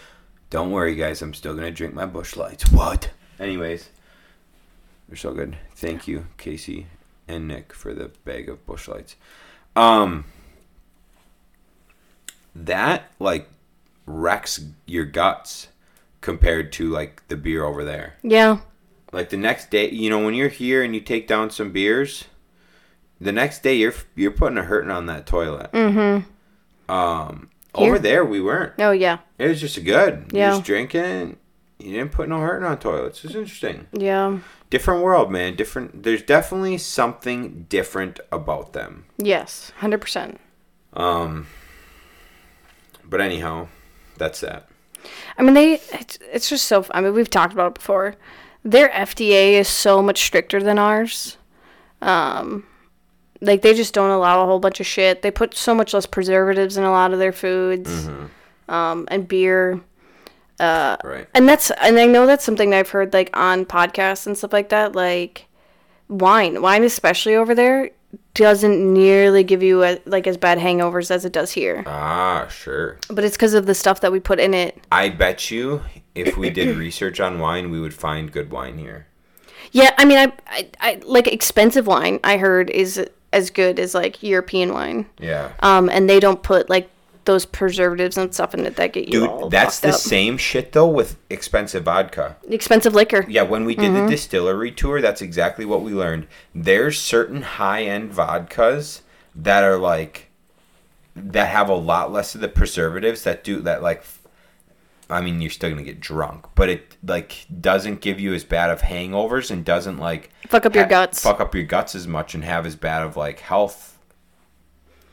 Don't 0.51 0.71
worry, 0.71 0.95
guys. 0.95 1.23
I'm 1.23 1.35
still 1.35 1.55
going 1.55 1.67
to 1.67 1.71
drink 1.71 1.95
my 1.95 2.07
Busch 2.07 2.37
Lights. 2.37 2.71
What? 2.71 3.11
Anyways, 3.39 3.89
they're 5.09 5.17
so 5.17 5.33
good. 5.33 5.57
Thank 5.75 6.07
you, 6.07 6.27
Casey 6.37 6.87
and 7.27 7.49
Nick, 7.49 7.73
for 7.73 7.95
the 7.95 8.11
bag 8.25 8.49
of 8.49 8.65
Busch 8.67 8.87
Lights. 8.87 9.17
Um, 9.75 10.25
that, 12.55 13.11
like, 13.19 13.49
wrecks 14.07 14.61
your 14.87 15.05
guts 15.05 15.69
compared 16.21 16.73
to, 16.73 16.89
like, 16.89 17.27
the 17.29 17.37
beer 17.37 17.65
over 17.65 17.85
there. 17.85 18.15
Yeah. 18.23 18.59
Like 19.13 19.31
the 19.31 19.37
next 19.37 19.71
day, 19.71 19.91
you 19.91 20.09
know, 20.09 20.25
when 20.25 20.35
you're 20.35 20.49
here 20.49 20.85
and 20.85 20.95
you 20.95 21.01
take 21.01 21.27
down 21.27 21.51
some 21.51 21.73
beers, 21.73 22.27
the 23.21 23.33
next 23.33 23.63
day 23.63 23.75
you're 23.75 23.95
you're 24.15 24.31
putting 24.31 24.59
a 24.59 24.63
hurting 24.63 24.91
on 24.91 25.07
that 25.07 25.27
toilet. 25.27 25.71
Mm-hmm. 25.73 26.93
Um, 26.93 27.51
over 27.75 27.99
there 27.99 28.25
we 28.25 28.41
weren't. 28.41 28.75
Oh 28.79 28.91
yeah. 28.91 29.19
It 29.39 29.49
was 29.49 29.61
just 29.61 29.83
good. 29.85 30.31
Yeah. 30.33 30.51
just 30.51 30.65
drinking. 30.65 31.37
You 31.79 31.93
didn't 31.93 32.13
put 32.13 32.29
no 32.29 32.41
hurting 32.41 32.67
on 32.67 32.79
toilets. 32.79 33.25
It's 33.25 33.35
interesting. 33.35 33.87
Yeah. 33.93 34.39
Different 34.69 35.03
world, 35.03 35.31
man. 35.31 35.57
Different. 35.57 36.03
There's 36.03 36.23
definitely 36.23 36.79
something 36.79 37.67
different 37.69 38.21
about 38.31 38.73
them. 38.73 39.07
Yes. 39.19 39.73
Hundred 39.79 40.01
percent. 40.01 40.41
Um. 40.93 41.47
But 43.05 43.21
anyhow, 43.21 43.69
that's 44.17 44.41
that. 44.41 44.69
I 45.39 45.43
mean, 45.43 45.55
they. 45.55 45.75
It's, 45.75 46.19
it's 46.33 46.49
just 46.49 46.67
so. 46.67 46.85
I 46.93 47.01
mean, 47.01 47.15
we've 47.15 47.31
talked 47.31 47.53
about 47.53 47.69
it 47.69 47.75
before. 47.75 48.17
Their 48.63 48.91
FDA 48.91 49.53
is 49.53 49.69
so 49.69 50.03
much 50.03 50.23
stricter 50.23 50.63
than 50.63 50.79
ours. 50.79 51.39
Um, 52.03 52.67
like 53.41 53.63
they 53.63 53.75
just 53.75 53.95
don't 53.95 54.11
allow 54.11 54.43
a 54.43 54.47
whole 54.47 54.61
bunch 54.61 54.81
of 54.81 54.87
shit. 54.87 55.23
They 55.23 55.31
put 55.31 55.55
so 55.57 55.75
much 55.75 55.95
less 55.95 56.07
preservatives 56.07 56.77
in 56.77 56.85
a 56.85 56.91
lot 56.91 57.13
of 57.13 57.19
their 57.19 57.33
foods, 57.33 58.09
um, 58.69 59.07
and 59.11 59.27
beer. 59.27 59.81
Right. 60.61 61.27
and 61.35 61.49
that's 61.49 61.71
and 61.71 61.99
I 61.99 62.05
know 62.07 62.27
that's 62.27 62.45
something 62.45 62.75
I've 62.75 62.91
heard 62.91 63.15
like 63.15 63.31
on 63.35 63.65
podcasts 63.65 64.27
and 64.27 64.37
stuff 64.37 64.53
like 64.53 64.69
that. 64.69 64.95
Like 64.95 65.47
wine, 66.09 66.61
wine 66.61 66.85
especially 66.85 67.35
over 67.35 67.55
there 67.55 67.91
doesn't 68.35 68.93
nearly 68.93 69.45
give 69.45 69.63
you 69.63 69.85
a, 69.85 70.01
like 70.07 70.27
as 70.27 70.37
bad 70.37 70.59
hangovers 70.59 71.11
as 71.11 71.25
it 71.25 71.33
does 71.33 71.53
here. 71.53 71.85
Ah, 71.87 72.47
sure. 72.49 72.99
But 73.09 73.25
it's 73.25 73.37
because 73.37 73.55
of 73.55 73.67
the 73.67 73.75
stuff 73.75 74.01
that 74.01 74.13
we 74.13 74.21
put 74.21 74.41
in 74.41 74.55
it. 74.55 74.85
I 74.91 75.09
bet 75.09 75.51
you 75.51 75.83
if 76.15 76.37
we 76.37 76.51
did 76.51 76.77
research 76.79 77.21
on 77.21 77.39
wine, 77.39 77.71
we 77.71 77.81
would 77.81 77.95
find 77.95 78.31
good 78.31 78.51
wine 78.51 78.79
here. 78.79 79.07
Yeah, 79.73 79.95
I 79.99 80.05
mean, 80.05 80.19
I, 80.19 80.33
I, 80.49 80.69
I 80.81 81.01
like 81.05 81.29
expensive 81.29 81.87
wine. 81.87 82.19
I 82.25 82.39
heard 82.39 82.71
is 82.71 83.05
as 83.33 83.51
good 83.51 83.79
as 83.79 83.95
like 83.95 84.23
European 84.23 84.73
wine. 84.73 85.07
Yeah. 85.19 85.53
Um, 85.61 85.89
and 85.89 86.09
they 86.09 86.21
don't 86.21 86.43
put 86.43 86.69
like 86.71 86.91
those 87.27 87.45
preservatives 87.45 88.17
and 88.17 88.33
stuff 88.35 88.55
in 88.55 88.65
it 88.67 88.77
that 88.77 88.93
get 88.95 89.09
you 89.09 89.27
all 89.27 89.43
Dude, 89.43 89.51
that's 89.53 89.79
the 89.81 89.91
up. 89.91 89.95
same 89.95 90.37
shit 90.39 90.73
though 90.73 90.89
with 90.89 91.17
expensive 91.29 91.85
vodka. 91.85 92.37
expensive 92.49 92.95
liquor. 92.95 93.25
Yeah, 93.29 93.43
when 93.43 93.65
we 93.67 93.75
did 93.75 93.91
Mm-hmm. 93.93 94.07
the 94.07 94.11
distillery 94.11 94.73
tour, 94.73 95.01
that's 95.01 95.21
exactly 95.23 95.65
what 95.65 95.83
we 95.83 95.93
learned. 95.93 96.27
There's 96.55 96.99
certain 96.99 97.43
high 97.43 97.83
end 97.85 98.13
vodkas 98.13 99.03
that 99.37 99.63
are 99.63 99.77
like 99.77 100.29
that 101.15 101.49
have 101.49 101.69
a 101.69 101.75
lot 101.75 102.11
less 102.11 102.35
of 102.35 102.41
the 102.41 102.49
preservatives 102.49 103.23
that 103.25 103.45
do 103.45 103.61
that 103.61 103.83
like 103.83 104.03
I 105.11 105.21
mean, 105.21 105.41
you're 105.41 105.51
still 105.51 105.71
gonna 105.71 105.83
get 105.83 106.01
drunk, 106.01 106.47
but 106.55 106.69
it 106.69 106.97
like 107.07 107.47
doesn't 107.61 108.01
give 108.01 108.21
you 108.21 108.33
as 108.35 108.45
bad 108.45 108.71
of 108.71 108.83
hangovers 108.83 109.51
and 109.51 109.65
doesn't 109.65 109.99
like 109.99 110.31
Fuck 110.49 110.67
up 110.67 110.75
your 110.75 110.87
guts. 110.87 111.23
fuck 111.23 111.41
up 111.41 111.55
your 111.55 111.65
guts 111.65 111.95
as 111.95 112.07
much 112.09 112.35
and 112.35 112.45
have 112.45 112.67
as 112.67 112.77
bad 112.77 113.03
of 113.03 113.17
like 113.17 113.41
health. 113.41 113.99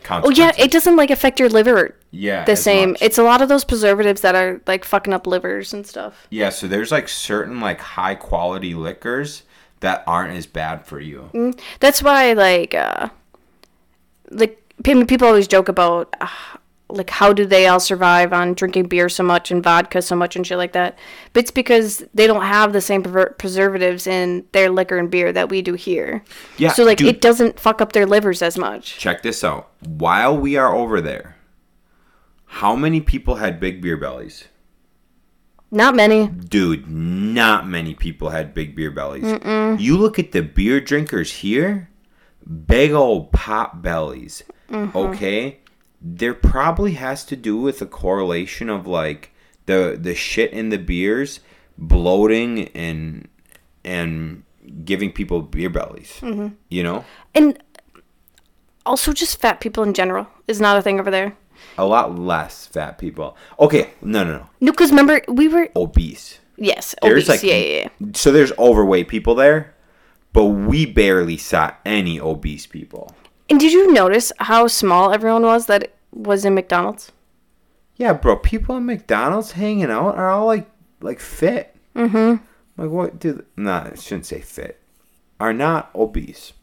Oh 0.10 0.30
yeah, 0.30 0.52
it 0.58 0.72
doesn't 0.72 0.96
like 0.96 1.10
affect 1.12 1.38
your 1.40 1.50
liver 1.50 1.94
Yeah. 2.12 2.46
the 2.46 2.56
same. 2.56 2.92
much. 2.92 3.02
It's 3.02 3.18
a 3.18 3.24
lot 3.24 3.42
of 3.42 3.50
those 3.50 3.66
preservatives 3.66 4.22
that 4.22 4.36
are 4.36 4.62
like 4.66 4.86
fucking 4.86 5.12
up 5.14 5.28
livers 5.28 5.74
and 5.74 5.86
stuff. 5.86 6.28
Yeah, 6.30 6.48
so 6.50 6.68
there's 6.68 6.92
like 6.94 7.10
certain 7.10 7.60
like 7.60 7.82
high 7.82 8.16
quality 8.16 8.74
liquors 8.74 9.44
that 9.82 10.04
aren't 10.08 10.38
as 10.38 10.46
bad 10.46 10.86
for 10.86 11.00
you. 11.02 11.54
That's 11.82 12.02
why 12.02 12.32
like 12.34 12.74
uh 12.74 13.10
like 14.30 14.64
people 14.84 15.28
always 15.28 15.48
joke 15.48 15.68
about 15.68 16.14
uh, 16.22 16.28
like 16.90 17.10
how 17.10 17.34
do 17.34 17.46
they 17.46 17.68
all 17.68 17.80
survive 17.82 18.32
on 18.32 18.54
drinking 18.54 18.86
beer 18.88 19.10
so 19.10 19.22
much 19.24 19.52
and 19.52 19.62
vodka 19.62 20.02
so 20.02 20.16
much 20.16 20.36
and 20.36 20.48
shit 20.48 20.58
like 20.58 20.72
that. 20.72 20.98
But 21.34 21.42
it's 21.42 21.52
because 21.52 22.04
they 22.14 22.28
don't 22.28 22.44
have 22.46 22.72
the 22.72 22.80
same 22.82 23.04
prever- 23.04 23.36
preservatives 23.38 24.08
in 24.08 24.46
their 24.54 24.70
liquor 24.70 24.98
and 24.98 25.12
beer 25.12 25.34
that 25.34 25.50
we 25.50 25.62
do 25.62 25.74
here. 25.74 26.24
Yeah, 26.58 26.72
So 26.72 26.86
like 26.86 27.00
dude. 27.00 27.08
it 27.10 27.22
doesn't 27.22 27.60
fuck 27.60 27.82
up 27.82 27.92
their 27.94 28.06
livers 28.06 28.42
as 28.42 28.58
much. 28.58 28.98
Check 28.98 29.22
this 29.22 29.44
out. 29.44 29.70
While 29.86 30.38
we 30.38 30.56
are 30.56 30.74
over 30.74 31.02
there, 31.02 31.36
how 32.46 32.76
many 32.76 33.02
people 33.02 33.36
had 33.36 33.60
big 33.60 33.82
beer 33.82 33.98
bellies? 33.98 34.46
Not 35.70 35.94
many. 35.96 36.28
Dude, 36.28 36.90
not 36.90 37.68
many 37.68 37.94
people 37.94 38.30
had 38.30 38.54
big 38.54 38.74
beer 38.74 38.92
bellies. 38.92 39.26
Mm. 39.26 39.82
You 39.82 39.98
look 39.98 40.18
at 40.18 40.32
the 40.32 40.42
beer 40.42 40.80
drinkers 40.80 41.32
here, 41.34 41.90
big 42.66 42.94
old 42.94 43.34
pop 43.34 43.82
bellies. 43.82 44.44
Okay? 44.72 45.60
There 46.16 46.34
probably 46.34 46.94
has 46.94 47.26
to 47.26 47.36
do 47.36 47.58
with 47.58 47.82
a 47.82 47.86
correlation 47.86 48.70
of 48.70 48.88
like 48.88 49.32
the 49.66 49.98
the 50.00 50.16
shit 50.16 50.52
in 50.54 50.70
the 50.70 50.78
beers 50.78 51.40
bloating 51.78 52.70
and 52.70 53.28
and 53.84 54.44
giving 54.86 55.12
people 55.12 55.42
beer 55.42 55.70
bellies. 55.70 56.20
Mm-hmm. 56.22 56.48
You 56.70 56.84
know? 56.84 57.06
And 57.36 57.62
also 58.86 59.12
just 59.14 59.40
fat 59.42 59.60
people 59.60 59.84
in 59.84 59.94
general 59.94 60.28
is 60.48 60.62
not 60.62 60.78
a 60.78 60.82
thing 60.82 61.00
over 61.00 61.12
there. 61.12 61.36
A 61.78 61.86
lot 61.86 62.18
less 62.18 62.68
fat 62.68 62.98
people. 62.98 63.36
Okay, 63.60 63.90
no 64.02 64.24
no 64.24 64.38
no. 64.38 64.50
No, 64.62 64.72
because 64.72 64.92
remember 64.92 65.22
we 65.28 65.48
were 65.48 65.70
Obese. 65.76 66.40
yes, 66.58 66.96
There's 67.02 67.28
obese. 67.28 67.30
like 67.30 67.44
yeah, 67.44 67.58
yeah, 67.58 67.90
yeah. 68.00 68.08
so 68.14 68.32
there's 68.32 68.52
overweight 68.58 69.08
people 69.08 69.36
there, 69.36 69.76
but 70.34 70.46
we 70.46 70.86
barely 70.86 71.38
saw 71.38 71.72
any 71.86 72.20
obese 72.20 72.66
people. 72.68 73.14
And 73.50 73.60
did 73.60 73.72
you 73.74 73.92
notice 73.92 74.32
how 74.40 74.68
small 74.68 75.12
everyone 75.14 75.44
was 75.44 75.66
that 75.68 75.94
was 76.18 76.46
in 76.46 76.56
McDonald's? 76.56 77.12
Yeah, 77.96 78.14
bro, 78.14 78.38
people 78.38 78.76
at 78.76 78.84
McDonald's 78.84 79.54
hanging 79.54 79.90
out 79.92 80.16
are 80.16 80.30
all 80.30 80.46
like 80.46 80.70
like 81.02 81.20
fit. 81.20 81.76
Mm-hmm. 81.96 82.44
Like 82.82 82.90
what 82.92 83.20
do 83.20 83.44
nah, 83.56 83.90
I 83.92 83.96
shouldn't 83.96 84.26
say 84.26 84.40
fit. 84.42 84.80
Are 85.40 85.54
not 85.54 85.90
obese. 85.96 86.54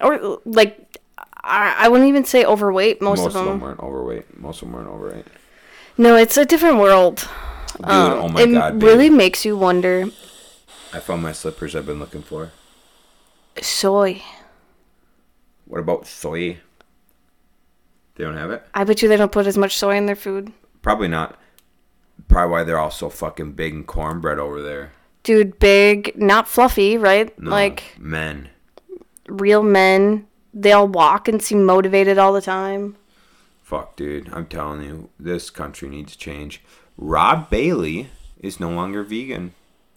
Or 0.00 0.40
like 0.44 0.98
I, 1.42 1.74
I 1.80 1.88
wouldn't 1.88 2.08
even 2.08 2.24
say 2.24 2.44
overweight. 2.44 3.00
Most, 3.02 3.22
Most 3.22 3.36
of 3.36 3.44
them. 3.44 3.60
weren't 3.60 3.80
overweight. 3.80 4.38
Most 4.38 4.62
of 4.62 4.68
them 4.68 4.74
weren't 4.76 4.88
overweight. 4.88 5.26
No, 5.98 6.16
it's 6.16 6.36
a 6.36 6.44
different 6.44 6.78
world. 6.78 7.28
Dude, 7.76 7.86
Um, 7.88 8.12
oh 8.12 8.28
my 8.28 8.42
it 8.42 8.52
god, 8.52 8.72
babe. 8.78 8.82
really 8.82 9.10
makes 9.10 9.44
you 9.44 9.56
wonder. 9.56 10.06
I 10.92 11.00
found 11.00 11.22
my 11.22 11.32
slippers 11.32 11.74
I've 11.76 11.86
been 11.86 11.98
looking 11.98 12.22
for. 12.22 12.52
Soy. 13.60 14.22
What 15.66 15.80
about 15.80 16.06
soy? 16.06 16.58
They 18.16 18.24
don't 18.24 18.36
have 18.36 18.50
it? 18.50 18.62
I 18.74 18.84
bet 18.84 19.02
you 19.02 19.08
they 19.08 19.16
don't 19.16 19.32
put 19.32 19.46
as 19.46 19.58
much 19.58 19.76
soy 19.76 19.96
in 19.96 20.06
their 20.06 20.16
food. 20.16 20.52
Probably 20.82 21.08
not. 21.08 21.38
Probably 22.28 22.50
why 22.50 22.64
they're 22.64 22.78
all 22.78 22.90
so 22.90 23.08
fucking 23.10 23.52
big 23.52 23.74
and 23.74 23.86
cornbread 23.86 24.38
over 24.38 24.62
there. 24.62 24.92
Dude, 25.22 25.58
big, 25.58 26.12
not 26.16 26.48
fluffy, 26.48 26.96
right? 26.96 27.36
No, 27.38 27.50
Like 27.50 27.96
men. 27.98 28.48
real 29.28 29.62
men. 29.62 30.26
They 30.54 30.72
all 30.72 30.88
walk 30.88 31.28
and 31.28 31.42
seem 31.42 31.64
motivated 31.64 32.16
all 32.16 32.32
the 32.32 32.40
time. 32.40 32.96
Fuck, 33.62 33.96
dude. 33.96 34.30
I'm 34.32 34.46
telling 34.46 34.82
you, 34.82 35.10
this 35.18 35.50
country 35.50 35.88
needs 35.88 36.16
change. 36.16 36.62
Rob 36.96 37.50
Bailey 37.50 38.08
is 38.40 38.58
no 38.60 38.70
longer 38.70 39.02
vegan. 39.02 39.52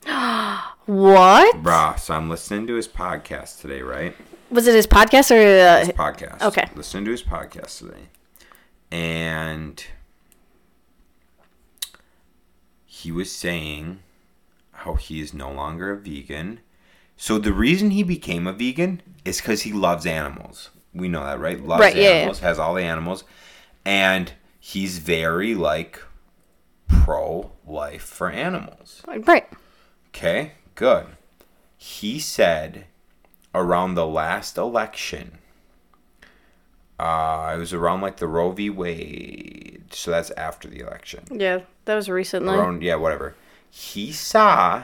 What? 0.86 1.56
Bruh, 1.58 2.00
so 2.00 2.16
I'm 2.16 2.30
listening 2.32 2.66
to 2.68 2.74
his 2.74 2.88
podcast 2.88 3.62
today, 3.62 3.82
right? 3.84 4.16
Was 4.50 4.66
it 4.68 4.74
his 4.74 4.88
podcast 4.88 5.30
or 5.30 5.36
uh, 5.38 5.80
His 5.86 5.90
podcast. 5.90 6.42
okay. 6.42 6.68
Listening 6.76 7.06
to 7.06 7.12
his 7.12 7.22
podcast 7.22 7.78
today. 7.78 8.08
And 8.92 9.84
he 12.86 13.12
was 13.12 13.32
saying 13.32 14.00
how 14.72 14.96
he 14.96 15.22
is 15.22 15.34
no 15.34 15.52
longer 15.52 15.92
a 15.92 15.98
vegan. 15.98 16.60
So 17.16 17.38
the 17.38 17.54
reason 17.54 17.92
he 17.92 18.02
became 18.02 18.48
a 18.48 18.54
vegan 18.54 19.02
is 19.26 19.38
because 19.38 19.62
he 19.64 19.74
loves 19.74 20.06
animals. 20.08 20.72
We 20.94 21.08
know 21.08 21.24
that, 21.24 21.40
right? 21.40 21.64
Loves 21.64 21.82
Right, 21.82 21.96
yeah, 21.96 22.02
yeah. 22.02 22.10
animals, 22.10 22.40
has 22.40 22.58
all 22.58 22.74
the 22.74 22.84
animals. 22.84 23.24
And 23.86 24.34
he's 24.60 24.98
very 24.98 25.54
like 25.54 26.02
pro 26.88 27.52
life 27.68 28.02
for 28.02 28.32
animals. 28.32 29.04
right? 29.08 29.48
Okay, 30.14 30.54
good. 30.76 31.08
He 31.78 32.20
said 32.20 32.86
around 33.56 33.96
the 33.96 34.06
last 34.06 34.58
election, 34.58 35.38
uh, 37.00 37.54
it 37.56 37.60
was 37.60 37.74
around 37.74 38.02
like 38.02 38.18
the 38.18 38.28
Roe 38.28 38.52
v. 38.52 38.70
Wade, 38.70 39.84
so 39.92 40.12
that's 40.12 40.32
after 40.32 40.68
the 40.68 40.80
election. 40.82 41.24
Yeah, 41.32 41.60
that 41.86 41.96
was 41.96 42.10
recently. 42.10 42.56
Around, 42.56 42.82
yeah, 42.84 42.96
whatever. 42.96 43.36
He 43.70 44.12
saw 44.12 44.84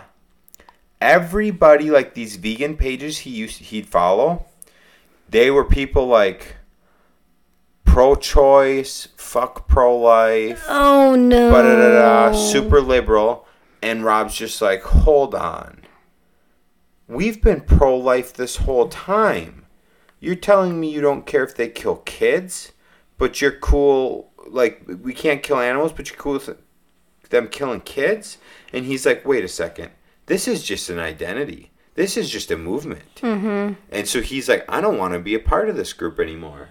everybody 1.01 1.89
like 1.89 2.13
these 2.13 2.37
vegan 2.37 2.77
pages 2.77 3.19
he 3.19 3.31
used 3.31 3.59
he'd 3.59 3.87
follow. 3.87 4.45
They 5.29 5.51
were 5.51 5.65
people 5.65 6.07
like 6.07 6.55
pro-choice, 7.83 9.09
fuck 9.17 9.67
pro-life, 9.67 10.63
Oh 10.67 11.15
no. 11.15 12.33
super 12.51 12.79
liberal. 12.79 13.44
And 13.85 14.03
Rob's 14.03 14.33
just 14.33 14.63
like, 14.63 14.81
hold 14.81 15.35
on. 15.35 15.81
We've 17.07 17.39
been 17.39 17.61
pro 17.61 17.95
life 17.95 18.33
this 18.33 18.55
whole 18.55 18.87
time. 18.87 19.67
You're 20.19 20.33
telling 20.33 20.79
me 20.79 20.89
you 20.89 21.01
don't 21.01 21.27
care 21.27 21.43
if 21.43 21.55
they 21.55 21.69
kill 21.69 21.97
kids, 21.97 22.71
but 23.19 23.41
you're 23.41 23.51
cool. 23.51 24.31
Like, 24.47 24.81
we 25.03 25.13
can't 25.13 25.43
kill 25.43 25.59
animals, 25.59 25.93
but 25.93 26.09
you're 26.09 26.17
cool 26.17 26.33
with 26.33 26.49
them 27.29 27.47
killing 27.47 27.81
kids? 27.81 28.39
And 28.73 28.85
he's 28.85 29.05
like, 29.05 29.23
wait 29.23 29.43
a 29.43 29.47
second. 29.47 29.91
This 30.25 30.47
is 30.47 30.63
just 30.63 30.89
an 30.89 30.97
identity. 30.97 31.69
This 31.93 32.17
is 32.17 32.31
just 32.31 32.49
a 32.49 32.57
movement. 32.57 33.17
Mm-hmm. 33.17 33.73
And 33.91 34.07
so 34.07 34.21
he's 34.21 34.49
like, 34.49 34.65
I 34.67 34.81
don't 34.81 34.97
want 34.97 35.13
to 35.13 35.19
be 35.19 35.35
a 35.35 35.39
part 35.39 35.69
of 35.69 35.75
this 35.75 35.93
group 35.93 36.19
anymore. 36.19 36.69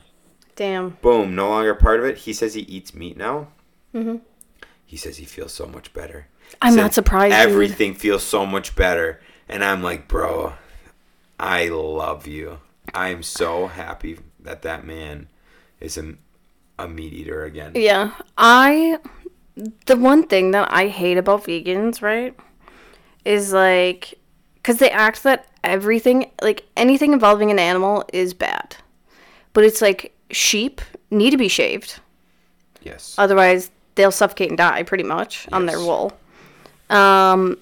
Damn. 0.56 0.98
Boom, 1.00 1.36
no 1.36 1.48
longer 1.48 1.76
part 1.76 2.00
of 2.00 2.06
it. 2.06 2.18
He 2.18 2.32
says 2.32 2.54
he 2.54 2.62
eats 2.62 2.92
meat 2.92 3.16
now. 3.16 3.46
Mm-hmm. 3.94 4.16
He 4.84 4.96
says 4.96 5.18
he 5.18 5.24
feels 5.24 5.52
so 5.52 5.66
much 5.66 5.92
better. 5.92 6.26
I'm 6.62 6.76
not 6.76 6.94
surprised, 6.94 7.34
dude. 7.34 7.50
Everything 7.52 7.94
feels 7.94 8.22
so 8.22 8.46
much 8.46 8.74
better. 8.76 9.20
And 9.48 9.62
I'm 9.62 9.82
like, 9.82 10.08
bro, 10.08 10.54
I 11.38 11.68
love 11.68 12.26
you. 12.26 12.60
I 12.94 13.08
am 13.08 13.22
so 13.22 13.66
happy 13.66 14.18
that 14.40 14.62
that 14.62 14.86
man 14.86 15.28
is 15.80 15.98
a, 15.98 16.14
a 16.78 16.88
meat 16.88 17.12
eater 17.12 17.44
again. 17.44 17.72
Yeah, 17.74 18.12
I. 18.38 18.98
The 19.86 19.96
one 19.96 20.26
thing 20.26 20.50
that 20.50 20.68
I 20.72 20.88
hate 20.88 21.16
about 21.16 21.44
vegans, 21.44 22.02
right, 22.02 22.34
is 23.24 23.52
like, 23.52 24.14
because 24.56 24.78
they 24.78 24.90
act 24.90 25.22
that 25.22 25.46
everything, 25.62 26.30
like 26.42 26.64
anything 26.76 27.12
involving 27.12 27.50
an 27.52 27.58
animal, 27.60 28.04
is 28.12 28.34
bad. 28.34 28.76
But 29.52 29.62
it's 29.64 29.80
like 29.80 30.12
sheep 30.30 30.80
need 31.10 31.30
to 31.30 31.36
be 31.36 31.46
shaved, 31.46 32.00
Yes. 32.82 33.14
otherwise 33.16 33.70
they'll 33.94 34.10
suffocate 34.10 34.48
and 34.48 34.58
die 34.58 34.82
pretty 34.82 35.04
much 35.04 35.46
on 35.52 35.66
their 35.66 35.78
wool. 35.78 36.12
Um, 36.90 37.58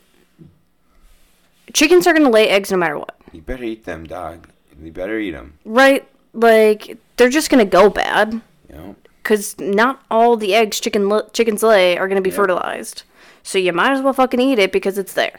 chickens 1.72 2.06
are 2.06 2.12
gonna 2.12 2.30
lay 2.30 2.48
eggs 2.48 2.70
no 2.70 2.76
matter 2.76 2.98
what, 2.98 3.16
you 3.32 3.40
better 3.40 3.64
eat 3.64 3.85
them, 3.85 4.04
dog. 4.06 4.48
You 4.82 4.90
better 4.92 5.18
eat 5.18 5.30
them. 5.32 5.58
right? 5.64 6.06
Like 6.35 6.98
they're 7.16 7.28
just 7.28 7.50
gonna 7.50 7.64
go 7.64 7.88
bad. 7.90 8.40
Know? 8.68 8.96
because 9.22 9.56
not 9.61 10.02
all 10.11 10.37
the 10.37 10.52
eggs 10.54 10.80
chicken 10.80 11.11
l- 11.11 11.28
chickens 11.30 11.62
lay 11.62 11.96
are 11.96 12.08
going 12.08 12.16
to 12.16 12.28
be 12.28 12.30
fertilized. 12.30 13.04
So 13.44 13.56
you 13.56 13.72
might 13.72 13.92
as 13.92 14.02
well 14.02 14.12
fucking 14.12 14.40
eat 14.40 14.58
it 14.58 14.72
because 14.72 14.98
it's 14.98 15.12
there. 15.12 15.38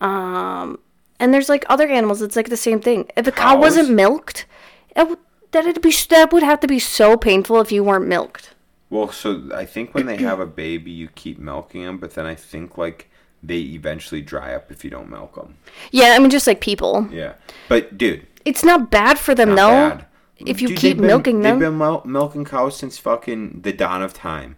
Um, 0.00 0.78
and 1.20 1.32
there's 1.32 1.48
like 1.48 1.64
other 1.68 1.86
animals. 1.86 2.22
It's 2.22 2.34
like 2.36 2.48
the 2.48 2.56
same 2.56 2.80
thing. 2.80 3.08
If 3.16 3.26
a 3.28 3.32
cow 3.32 3.56
wasn't 3.56 3.90
milked, 3.90 4.46
it 4.90 4.96
w- 4.96 5.18
that'd 5.52 5.80
be 5.80 5.94
that 6.10 6.32
would 6.32 6.42
have 6.42 6.58
to 6.60 6.66
be 6.66 6.78
so 6.80 7.16
painful 7.16 7.60
if 7.60 7.70
you 7.70 7.84
weren't 7.84 8.06
milked. 8.08 8.50
Well, 8.88 9.10
so 9.10 9.48
I 9.54 9.64
think 9.64 9.94
when 9.94 10.06
they 10.06 10.16
have 10.18 10.38
a 10.40 10.46
baby, 10.64 10.90
you 10.90 11.08
keep 11.14 11.38
milking 11.38 11.82
them, 11.84 11.98
but 11.98 12.14
then 12.14 12.26
I 12.26 12.34
think 12.34 12.78
like 12.78 13.10
they 13.42 13.58
eventually 13.60 14.22
dry 14.22 14.54
up 14.54 14.70
if 14.70 14.84
you 14.84 14.90
don't 14.90 15.10
milk 15.10 15.34
them. 15.34 15.56
Yeah, 15.90 16.14
I 16.16 16.18
mean 16.18 16.30
just 16.30 16.46
like 16.46 16.60
people. 16.60 17.08
Yeah. 17.10 17.34
But 17.68 17.98
dude, 17.98 18.26
It's 18.44 18.64
not 18.64 18.90
bad 18.90 19.18
for 19.18 19.34
them 19.34 19.50
not 19.50 19.56
though. 19.56 19.96
bad. 19.96 20.06
If 20.38 20.60
you 20.60 20.68
Dude, 20.68 20.76
keep 20.78 20.96
been- 20.98 21.06
milking 21.06 21.40
them. 21.40 21.58
They've 21.58 21.68
been 21.70 21.78
mil- 21.78 22.02
milking 22.04 22.44
cows 22.44 22.76
since 22.76 22.98
fucking 22.98 23.62
the 23.62 23.72
dawn 23.72 24.02
of 24.02 24.12
time. 24.12 24.56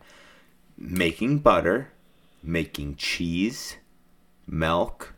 Making 0.76 1.38
butter, 1.38 1.90
making 2.42 2.96
cheese, 2.96 3.76
milk. 4.46 5.14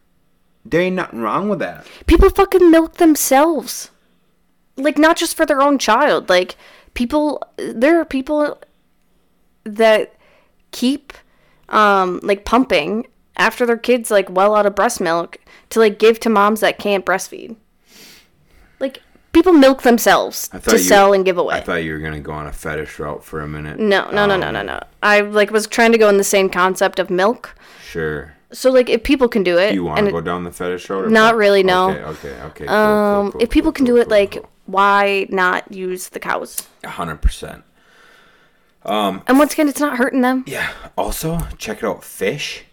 There 0.65 0.81
ain't 0.83 0.97
nothing 0.97 1.21
wrong 1.21 1.49
with 1.49 1.59
that. 1.61 1.87
people 2.07 2.29
fucking 2.31 2.71
milk 2.71 2.95
themselves 2.95 3.91
like 4.77 4.99
not 4.99 5.17
just 5.17 5.37
for 5.37 5.45
their 5.47 5.61
own 5.61 5.79
child 5.79 6.29
like 6.29 6.55
people 6.95 7.43
there 7.57 7.99
are 8.01 8.05
people 8.05 8.59
that 9.65 10.15
keep 10.73 11.13
um 11.69 12.21
like 12.23 12.45
pumping 12.45 13.07
after 13.37 13.65
their 13.67 13.77
kids 13.77 14.11
like 14.11 14.29
well 14.31 14.55
out 14.55 14.67
of 14.67 14.75
breast 14.75 15.01
milk 15.01 15.39
to 15.71 15.79
like 15.79 15.99
give 15.99 16.19
to 16.21 16.29
moms 16.31 16.61
that 16.61 16.79
can't 16.79 17.05
breastfeed. 17.07 17.57
Like 18.79 19.03
people 19.33 19.53
milk 19.53 19.83
themselves 19.83 20.49
to 20.49 20.73
you- 20.73 20.79
sell 20.79 21.13
and 21.13 21.25
give 21.25 21.39
away. 21.39 21.57
I 21.57 21.61
thought 21.61 21.85
you 21.85 21.93
were 21.93 21.99
gonna 21.99 22.21
go 22.21 22.33
on 22.33 22.47
a 22.47 22.53
fetish 22.53 22.99
route 22.99 23.25
for 23.25 23.41
a 23.41 23.49
minute. 23.49 23.79
no, 23.79 24.11
no, 24.11 24.27
no, 24.27 24.37
no, 24.37 24.49
Um, 24.49 24.53
no, 24.55 24.63
no. 24.63 24.81
I 25.03 25.21
like 25.21 25.51
was 25.51 25.67
trying 25.67 25.93
to 25.93 25.99
go 25.99 26.09
in 26.09 26.17
the 26.17 26.25
same 26.25 26.49
concept 26.49 26.99
of 26.99 27.11
milk. 27.11 27.55
Sure. 27.85 28.35
So 28.53 28.71
like 28.71 28.89
if 28.91 29.05
people 29.05 29.29
can 29.29 29.43
do 29.45 29.59
it, 29.59 29.75
You 29.75 29.85
want 29.85 30.05
to 30.07 30.11
go 30.13 30.21
down 30.21 30.43
the 30.45 30.51
fetish 30.51 30.91
road? 30.91 31.11
Not 31.13 31.37
really, 31.37 31.63
no. 31.63 31.91
Okay, 31.91 32.03
okay, 32.03 32.43
okay. 32.43 32.67
cool, 32.67 32.75
um, 32.75 33.23
cool, 33.27 33.33
cool, 33.33 33.43
if 33.43 33.51
people 33.51 33.71
can 33.73 33.85
do 33.85 33.97
it, 33.97 34.09
like 34.09 34.45
why 34.67 35.27
not 35.31 35.71
use 35.73 36.09
the 36.09 36.19
cows? 36.21 36.67
A 36.85 36.89
hundred 36.89 37.23
percent. 37.23 37.63
And 38.85 39.39
once 39.39 39.53
again, 39.53 39.69
it's 39.69 39.81
not 39.81 39.99
hurting 39.99 40.21
them. 40.23 40.45
Yeah. 40.47 40.71
Also, 40.97 41.39
check 41.59 41.79
it 41.79 41.85
out. 41.85 42.03
Fish. 42.05 42.65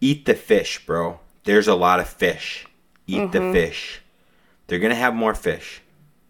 Eat 0.00 0.26
the 0.26 0.34
fish, 0.34 0.84
bro. 0.86 1.20
There's 1.44 1.68
a 1.68 1.74
lot 1.74 2.00
of 2.00 2.08
fish. 2.08 2.66
Eat 3.06 3.18
Mm-hmm. 3.18 3.30
the 3.32 3.52
fish. 3.52 4.00
They're 4.66 4.78
gonna 4.78 4.94
have 4.94 5.14
more 5.14 5.34
fish. 5.34 5.80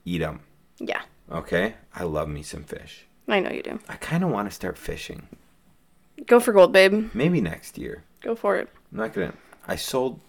Eat 0.04 0.18
them. 0.18 0.40
Yeah, 0.78 1.02
Okay. 1.30 1.74
I 1.94 2.04
love 2.04 2.28
me 2.28 2.42
some 2.42 2.62
fish. 2.62 3.04
I 3.26 3.40
know 3.40 3.50
you 3.50 3.62
do. 3.62 3.80
I 3.88 3.96
kind 3.96 4.22
of 4.24 4.30
want 4.30 4.48
to 4.48 4.54
start 4.54 4.78
fishing. 4.78 5.26
Go 6.26 6.38
for 6.40 6.52
gold, 6.52 6.72
babe. 6.72 7.10
Maybe 7.12 7.40
next 7.40 7.76
year. 7.76 8.04
Go 8.22 8.34
for 8.36 8.56
it. 8.56 8.68
I'm 8.92 8.98
not 8.98 9.12
gonna. 9.12 9.34
I 9.66 9.76
sold. 9.76 10.20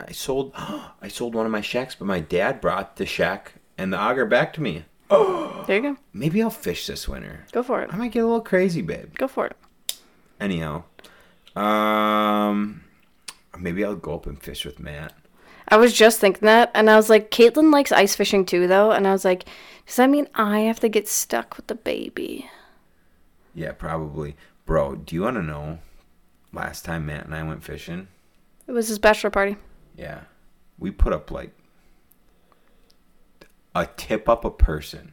I 0.00 0.12
sold. 0.12 0.52
I 0.56 1.08
sold 1.08 1.34
one 1.34 1.46
of 1.46 1.52
my 1.52 1.60
shacks, 1.60 1.94
but 1.94 2.04
my 2.06 2.20
dad 2.20 2.60
brought 2.60 2.96
the 2.96 3.06
shack 3.06 3.52
and 3.78 3.92
the 3.92 3.98
auger 3.98 4.26
back 4.26 4.52
to 4.54 4.60
me. 4.60 4.84
There 5.66 5.76
you 5.76 5.82
go. 5.82 5.96
Maybe 6.12 6.42
I'll 6.42 6.50
fish 6.50 6.88
this 6.88 7.06
winter. 7.08 7.44
Go 7.52 7.62
for 7.62 7.82
it. 7.82 7.90
I 7.92 7.96
might 7.96 8.10
get 8.10 8.20
a 8.24 8.26
little 8.26 8.40
crazy, 8.40 8.82
babe. 8.82 9.14
Go 9.16 9.28
for 9.28 9.46
it. 9.46 9.56
Anyhow, 10.40 10.82
um, 11.54 12.82
maybe 13.56 13.84
I'll 13.84 13.94
go 13.94 14.14
up 14.14 14.26
and 14.26 14.42
fish 14.42 14.64
with 14.64 14.80
Matt. 14.80 15.14
I 15.68 15.76
was 15.76 15.92
just 15.92 16.18
thinking 16.18 16.44
that, 16.46 16.72
and 16.74 16.90
I 16.90 16.96
was 16.96 17.08
like, 17.08 17.30
Caitlin 17.30 17.72
likes 17.72 17.92
ice 17.92 18.16
fishing 18.16 18.44
too, 18.44 18.66
though, 18.66 18.90
and 18.90 19.06
I 19.06 19.12
was 19.12 19.24
like, 19.24 19.44
does 19.86 19.96
that 19.96 20.10
mean 20.10 20.26
I 20.34 20.60
have 20.60 20.80
to 20.80 20.88
get 20.88 21.08
stuck 21.08 21.56
with 21.56 21.68
the 21.68 21.76
baby? 21.76 22.50
Yeah, 23.54 23.72
probably. 23.72 24.34
Bro, 24.66 24.96
do 24.96 25.14
you 25.14 25.22
want 25.22 25.36
to 25.36 25.42
know? 25.42 25.78
Last 26.52 26.84
time 26.84 27.06
Matt 27.06 27.24
and 27.24 27.34
I 27.34 27.42
went 27.44 27.62
fishing, 27.62 28.08
It 28.66 28.72
was 28.72 28.88
his 28.88 28.98
bachelor 28.98 29.30
party. 29.30 29.56
yeah, 29.96 30.22
we 30.78 30.90
put 30.90 31.12
up 31.12 31.30
like 31.30 31.52
a 33.74 33.86
tip 33.86 34.28
up 34.28 34.44
a 34.44 34.50
person. 34.50 35.12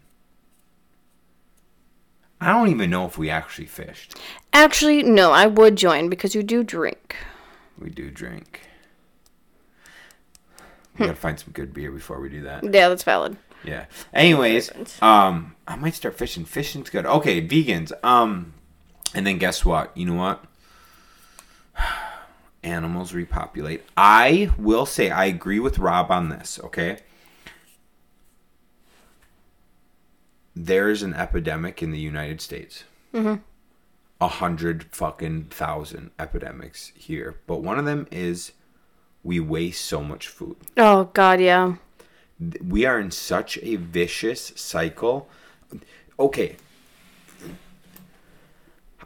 I 2.42 2.54
don't 2.54 2.70
even 2.70 2.90
know 2.90 3.06
if 3.06 3.18
we 3.18 3.30
actually 3.30 3.68
fished. 3.68 4.16
Actually, 4.54 5.04
no, 5.04 5.32
I 5.32 5.46
would 5.46 5.76
join 5.76 6.10
because 6.10 6.34
you 6.34 6.44
do 6.44 6.64
drink. 6.64 7.18
We 7.78 7.90
do 7.90 8.10
drink. 8.10 8.62
We 10.98 11.06
gotta 11.06 11.18
find 11.18 11.40
some 11.40 11.52
good 11.54 11.74
beer 11.74 11.92
before 11.92 12.20
we 12.20 12.30
do 12.30 12.42
that. 12.44 12.64
Yeah, 12.64 12.90
that's 12.90 13.04
valid. 13.04 13.38
Yeah. 13.64 13.86
Anyways, 14.14 14.72
um, 15.02 15.56
I 15.68 15.76
might 15.76 15.96
start 15.96 16.18
fishing. 16.18 16.46
Fishing's 16.46 16.90
good. 16.90 17.06
Okay, 17.06 17.46
vegans. 17.46 17.92
Um, 18.04 18.54
and 19.14 19.26
then 19.28 19.38
guess 19.38 19.66
what? 19.66 19.96
You 19.98 20.06
know 20.06 20.16
what? 20.16 20.44
Animals 22.64 23.14
repopulate. 23.14 23.84
I 23.98 24.52
will 24.58 24.86
say 24.86 25.10
I 25.10 25.26
agree 25.26 25.60
with 25.60 25.78
Rob 25.80 26.12
on 26.12 26.30
this. 26.30 26.60
Okay. 26.64 27.00
There's 30.62 31.04
an 31.04 31.14
epidemic 31.14 31.82
in 31.82 31.92
the 31.92 32.00
United 32.00 32.42
States. 32.42 32.84
Mm-hmm. 33.14 33.36
A 34.20 34.28
hundred 34.28 34.84
fucking 34.92 35.46
thousand 35.46 36.12
epidemics 36.20 36.92
here, 36.96 37.38
but 37.48 37.64
one 37.64 37.80
of 37.80 37.86
them 37.86 38.08
is 38.12 38.52
we 39.24 39.40
waste 39.40 39.86
so 39.86 40.04
much 40.04 40.28
food 40.28 40.58
Oh, 40.76 41.06
God, 41.14 41.40
yeah. 41.40 41.76
we 42.62 42.86
are 42.86 43.00
in 43.00 43.12
such 43.12 43.58
a 43.60 43.78
vicious 43.78 44.52
cycle. 44.58 45.30
Okay. 46.20 46.58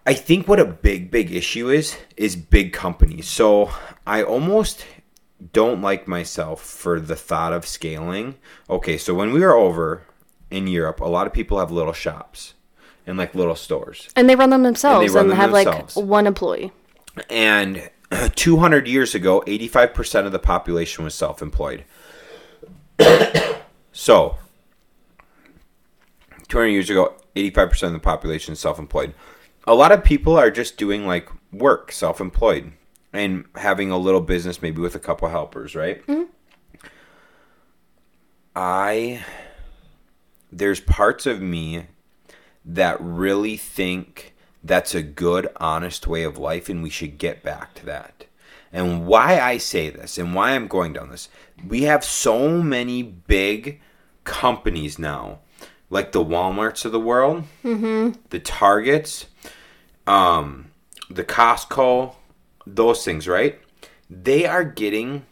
I 0.08 0.14
think 0.16 0.48
what 0.48 0.60
a 0.60 0.66
big, 0.66 1.12
big 1.12 1.32
issue 1.32 1.70
is, 1.70 1.96
is 2.18 2.36
big 2.36 2.74
companies. 2.74 3.28
So 3.28 3.70
I 4.08 4.24
almost 4.24 4.84
don't 5.54 5.82
like 5.84 6.08
myself 6.08 6.62
for 6.64 7.00
the 7.00 7.16
thought 7.16 7.54
of 7.54 7.68
scaling. 7.68 8.36
Okay, 8.70 8.98
so 8.98 9.14
when 9.14 9.32
we 9.32 9.40
were 9.42 9.54
over 9.56 10.02
in 10.54 10.68
Europe, 10.68 11.00
a 11.02 11.06
lot 11.06 11.26
of 11.26 11.34
people 11.34 11.60
have 11.60 11.72
little 11.72 11.94
shops 11.94 12.54
and 13.08 13.18
like 13.18 13.34
little 13.34 13.56
stores. 13.56 14.10
And 14.16 14.30
they 14.30 14.36
run 14.36 14.52
them 14.52 14.64
themselves 14.64 15.08
and, 15.08 15.16
run 15.16 15.28
them 15.28 15.38
have 15.38 15.52
themselves. 15.52 15.98
like 15.98 16.06
one 16.06 16.28
employee. 16.28 16.72
And 17.30 17.90
200 18.36 18.88
years 18.88 19.16
ago, 19.16 19.44
85% 19.48 20.28
of 20.28 20.32
the 20.32 20.40
population 20.40 21.04
was 21.04 21.16
self 21.16 21.42
employed. 21.42 21.86
so, 23.92 24.38
200 26.48 26.68
years 26.68 26.90
ago, 26.90 27.16
85% 27.36 27.88
of 27.88 27.94
the 27.94 28.00
population 28.00 28.54
is 28.54 28.60
self 28.60 28.78
employed. 28.78 29.16
A 29.66 29.74
lot 29.74 29.92
of 29.92 30.04
people 30.04 30.38
are 30.38 30.52
just 30.52 30.78
doing 30.78 31.08
like 31.08 31.30
work, 31.52 31.92
self 31.92 32.22
employed, 32.22 32.74
and 33.12 33.46
having 33.56 33.90
a 33.90 33.98
little 33.98 34.22
business 34.22 34.62
maybe 34.62 34.82
with 34.82 34.94
a 34.94 35.00
couple 35.00 35.28
helpers, 35.30 35.76
right? 35.76 36.06
Mm-hmm. 36.06 36.24
I. 38.56 39.26
There's 40.58 40.80
parts 40.80 41.26
of 41.26 41.42
me 41.42 41.88
that 42.64 42.98
really 43.02 43.58
think 43.58 44.36
that's 44.64 44.94
a 44.94 45.02
good, 45.02 45.48
honest 45.58 46.06
way 46.06 46.24
of 46.24 46.38
life, 46.38 46.70
and 46.70 46.84
we 46.84 46.90
should 46.90 47.18
get 47.18 47.44
back 47.44 47.74
to 47.76 47.86
that. 47.88 48.26
And 48.72 49.06
why 49.08 49.40
I 49.40 49.58
say 49.58 49.90
this 49.90 50.18
and 50.18 50.34
why 50.34 50.52
I'm 50.52 50.68
going 50.68 50.94
down 50.94 51.10
this, 51.10 51.28
we 51.68 51.84
have 51.84 52.04
so 52.04 52.62
many 52.62 53.04
big 53.04 53.82
companies 54.24 54.98
now, 54.98 55.40
like 55.90 56.12
the 56.12 56.24
Walmarts 56.24 56.86
of 56.86 56.92
the 56.92 57.00
world, 57.00 57.46
the 58.30 58.40
Targets, 58.40 59.26
um, 60.08 60.72
the 61.10 61.24
Costco, 61.24 62.14
those 62.66 63.04
things, 63.04 63.28
right? 63.28 63.60
They 64.10 64.46
are 64.46 64.64
getting 64.64 65.26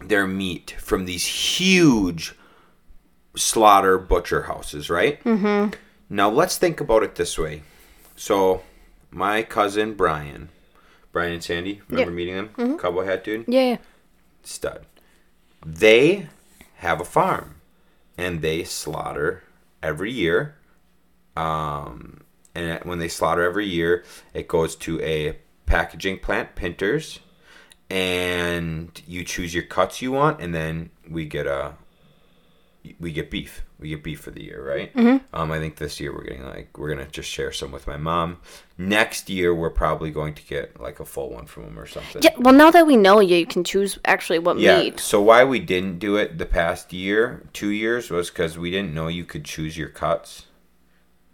their 0.00 0.26
meat 0.26 0.74
from 0.78 1.04
these 1.04 1.26
huge 1.26 2.34
slaughter 3.36 3.98
butcher 3.98 4.42
houses, 4.42 4.88
right? 4.90 5.22
Mm-hmm. 5.24 5.74
Now 6.08 6.30
let's 6.30 6.56
think 6.58 6.80
about 6.80 7.02
it 7.02 7.14
this 7.16 7.38
way. 7.38 7.62
So, 8.16 8.62
my 9.10 9.42
cousin 9.42 9.94
Brian, 9.94 10.48
Brian 11.12 11.32
and 11.34 11.44
Sandy, 11.44 11.82
remember 11.88 12.10
Yeah. 12.10 12.16
meeting 12.16 12.34
them? 12.56 12.78
Cowboy 12.78 13.04
hat 13.04 13.24
dude, 13.24 13.44
Yeah, 13.48 13.62
yeah. 13.70 13.76
stud. 14.42 14.86
They 15.64 16.28
have 16.76 17.00
a 17.00 17.04
farm, 17.04 17.56
and 18.16 18.40
they 18.40 18.64
slaughter 18.64 19.42
every 19.82 20.12
year. 20.12 20.56
Um, 21.36 22.20
and 22.54 22.82
when 22.84 22.98
they 22.98 23.08
slaughter 23.08 23.42
every 23.42 23.66
year, 23.66 24.04
it 24.32 24.48
goes 24.48 24.76
to 24.76 25.00
a 25.02 25.38
packaging 25.66 26.20
plant, 26.20 26.54
Pinters, 26.56 27.18
and 27.90 29.00
you 29.06 29.24
choose 29.24 29.54
your 29.54 29.64
cuts 29.64 30.00
you 30.02 30.12
want, 30.12 30.40
and 30.40 30.54
then 30.54 30.90
we 31.08 31.24
get 31.26 31.46
a 31.46 31.74
we 33.00 33.10
get 33.12 33.30
beef. 33.30 33.64
We 33.78 33.88
get 33.90 34.02
beef 34.02 34.20
for 34.20 34.30
the 34.30 34.42
year, 34.42 34.62
right? 34.66 34.90
Um, 35.34 35.52
I 35.52 35.58
think 35.58 35.76
this 35.76 35.98
year 36.00 36.14
we're 36.14 36.24
getting 36.24 36.44
like 36.44 36.76
we're 36.78 36.88
gonna 36.88 37.08
just 37.08 37.28
share 37.28 37.52
some 37.52 37.72
with 37.72 37.86
my 37.86 37.96
mom. 37.96 38.38
Next 38.78 39.28
year 39.28 39.54
we're 39.54 39.70
probably 39.70 40.10
going 40.10 40.34
to 40.34 40.42
get 40.42 40.80
like 40.80 41.00
a 41.00 41.04
full 41.04 41.30
one 41.30 41.46
from 41.46 41.64
them 41.64 41.78
or 41.78 41.86
something. 41.86 42.22
Yeah, 42.22 42.34
well, 42.38 42.54
now 42.54 42.70
that 42.70 42.86
we 42.86 42.96
know 42.96 43.20
you, 43.20 43.36
you 43.36 43.46
can 43.46 43.64
choose 43.64 43.98
actually 44.04 44.38
what 44.38 44.58
Yeah. 44.58 44.78
meat. 44.78 45.00
So 45.00 45.20
why 45.20 45.44
we 45.44 45.58
didn't 45.60 45.98
do 45.98 46.16
it 46.16 46.38
the 46.38 46.46
past 46.46 46.92
year, 46.92 47.42
two 47.52 47.70
years, 47.70 48.10
was 48.10 48.30
because 48.30 48.56
we 48.58 48.70
didn't 48.70 48.94
know 48.94 49.08
you 49.08 49.24
could 49.24 49.44
choose 49.44 49.76
your 49.76 49.88
cuts. 49.88 50.46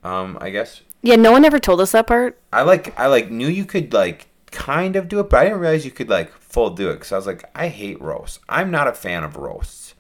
Um, 0.05 0.37
I 0.41 0.51
guess 0.51 0.83
Yeah, 1.03 1.17
no 1.17 1.33
one 1.33 1.45
ever 1.45 1.59
told 1.59 1.81
us 1.81 1.93
that 1.93 2.07
part. 2.07 2.41
I 2.53 2.63
like 2.63 2.99
I 2.99 3.07
like 3.07 3.31
knew 3.31 3.49
you 3.49 3.65
could 3.65 3.93
like 3.93 4.29
kind 4.51 4.97
of 4.97 5.09
do 5.09 5.21
it, 5.21 5.31
but 5.31 5.39
I 5.41 5.45
didn't 5.45 5.61
realize 5.61 5.85
you 5.85 5.91
could 5.91 6.09
like 6.11 6.33
full 6.33 6.71
do 6.71 6.91
it 6.91 6.95
because 6.95 7.13
I 7.13 7.17
was 7.17 7.27
like 7.27 7.45
I 7.55 7.69
hate 7.69 8.01
roasts. 8.01 8.41
I'm 8.49 8.71
not 8.71 8.89
a 8.89 8.93
fan 8.93 9.25
of 9.25 9.37
roasts, 9.37 9.92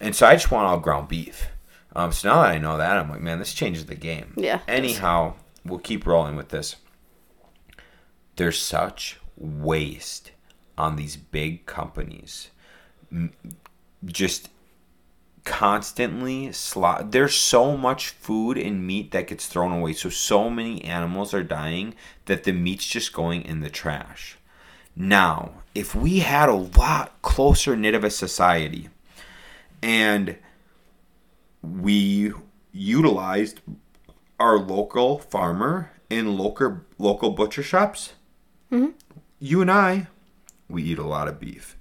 and 0.00 0.16
so 0.16 0.26
I 0.26 0.34
just 0.34 0.50
want 0.50 0.66
all 0.66 0.78
ground 0.78 1.08
beef. 1.08 1.48
Um, 1.94 2.12
so 2.12 2.28
now 2.28 2.42
that 2.42 2.50
I 2.50 2.58
know 2.58 2.78
that, 2.78 2.96
I'm 2.96 3.10
like, 3.10 3.20
man, 3.20 3.38
this 3.38 3.52
changes 3.52 3.86
the 3.86 3.94
game. 3.94 4.34
Yeah. 4.36 4.60
Anyhow, 4.68 5.34
we'll 5.64 5.80
keep 5.80 6.06
rolling 6.06 6.36
with 6.36 6.50
this. 6.50 6.76
There's 8.36 8.60
such 8.60 9.18
waste 9.36 10.30
on 10.78 10.96
these 10.96 11.16
big 11.16 11.66
companies. 11.66 12.50
Just 14.04 14.48
constantly 15.44 16.52
slot 16.52 17.12
there's 17.12 17.34
so 17.34 17.76
much 17.76 18.10
food 18.10 18.58
and 18.58 18.86
meat 18.86 19.10
that 19.10 19.26
gets 19.26 19.46
thrown 19.46 19.72
away 19.72 19.92
so 19.92 20.10
so 20.10 20.50
many 20.50 20.84
animals 20.84 21.32
are 21.32 21.42
dying 21.42 21.94
that 22.26 22.44
the 22.44 22.52
meat's 22.52 22.86
just 22.86 23.12
going 23.12 23.42
in 23.42 23.60
the 23.60 23.70
trash 23.70 24.36
now 24.94 25.50
if 25.74 25.94
we 25.94 26.18
had 26.18 26.48
a 26.48 26.54
lot 26.54 27.20
closer 27.22 27.74
knit 27.74 27.94
of 27.94 28.04
a 28.04 28.10
society 28.10 28.90
and 29.82 30.36
we 31.62 32.32
utilized 32.72 33.60
our 34.38 34.58
local 34.58 35.18
farmer 35.18 35.90
in 36.08 36.36
local 36.36 36.80
local 36.98 37.30
butcher 37.30 37.62
shops, 37.62 38.14
mm-hmm. 38.72 38.90
you 39.38 39.60
and 39.60 39.70
I, 39.70 40.08
we 40.68 40.82
eat 40.82 40.98
a 40.98 41.06
lot 41.06 41.28
of 41.28 41.38
beef, 41.38 41.76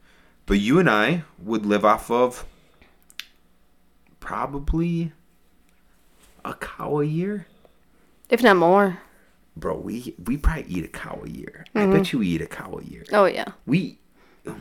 but 0.46 0.60
you 0.60 0.80
and 0.80 0.90
I 0.90 1.24
would 1.40 1.66
live 1.66 1.86
off 1.86 2.12
of 2.12 2.46
probably 4.20 5.12
a 6.46 6.54
cow 6.54 7.00
a 7.00 7.06
year. 7.06 7.48
If 8.30 8.44
not 8.44 8.58
more. 8.58 9.00
Bro, 9.56 9.80
we 9.80 10.16
we 10.24 10.38
probably 10.38 10.66
eat 10.68 10.86
a 10.86 10.90
cow 10.90 11.22
a 11.24 11.30
year. 11.30 11.66
I 11.74 11.80
mm-hmm. 11.80 11.94
bet 11.94 12.14
you 12.14 12.20
we 12.20 12.28
eat 12.28 12.42
a 12.42 12.48
cow 12.48 12.80
a 12.80 12.84
year. 12.84 13.04
Oh 13.12 13.26
yeah. 13.26 13.46
We, 13.66 14.00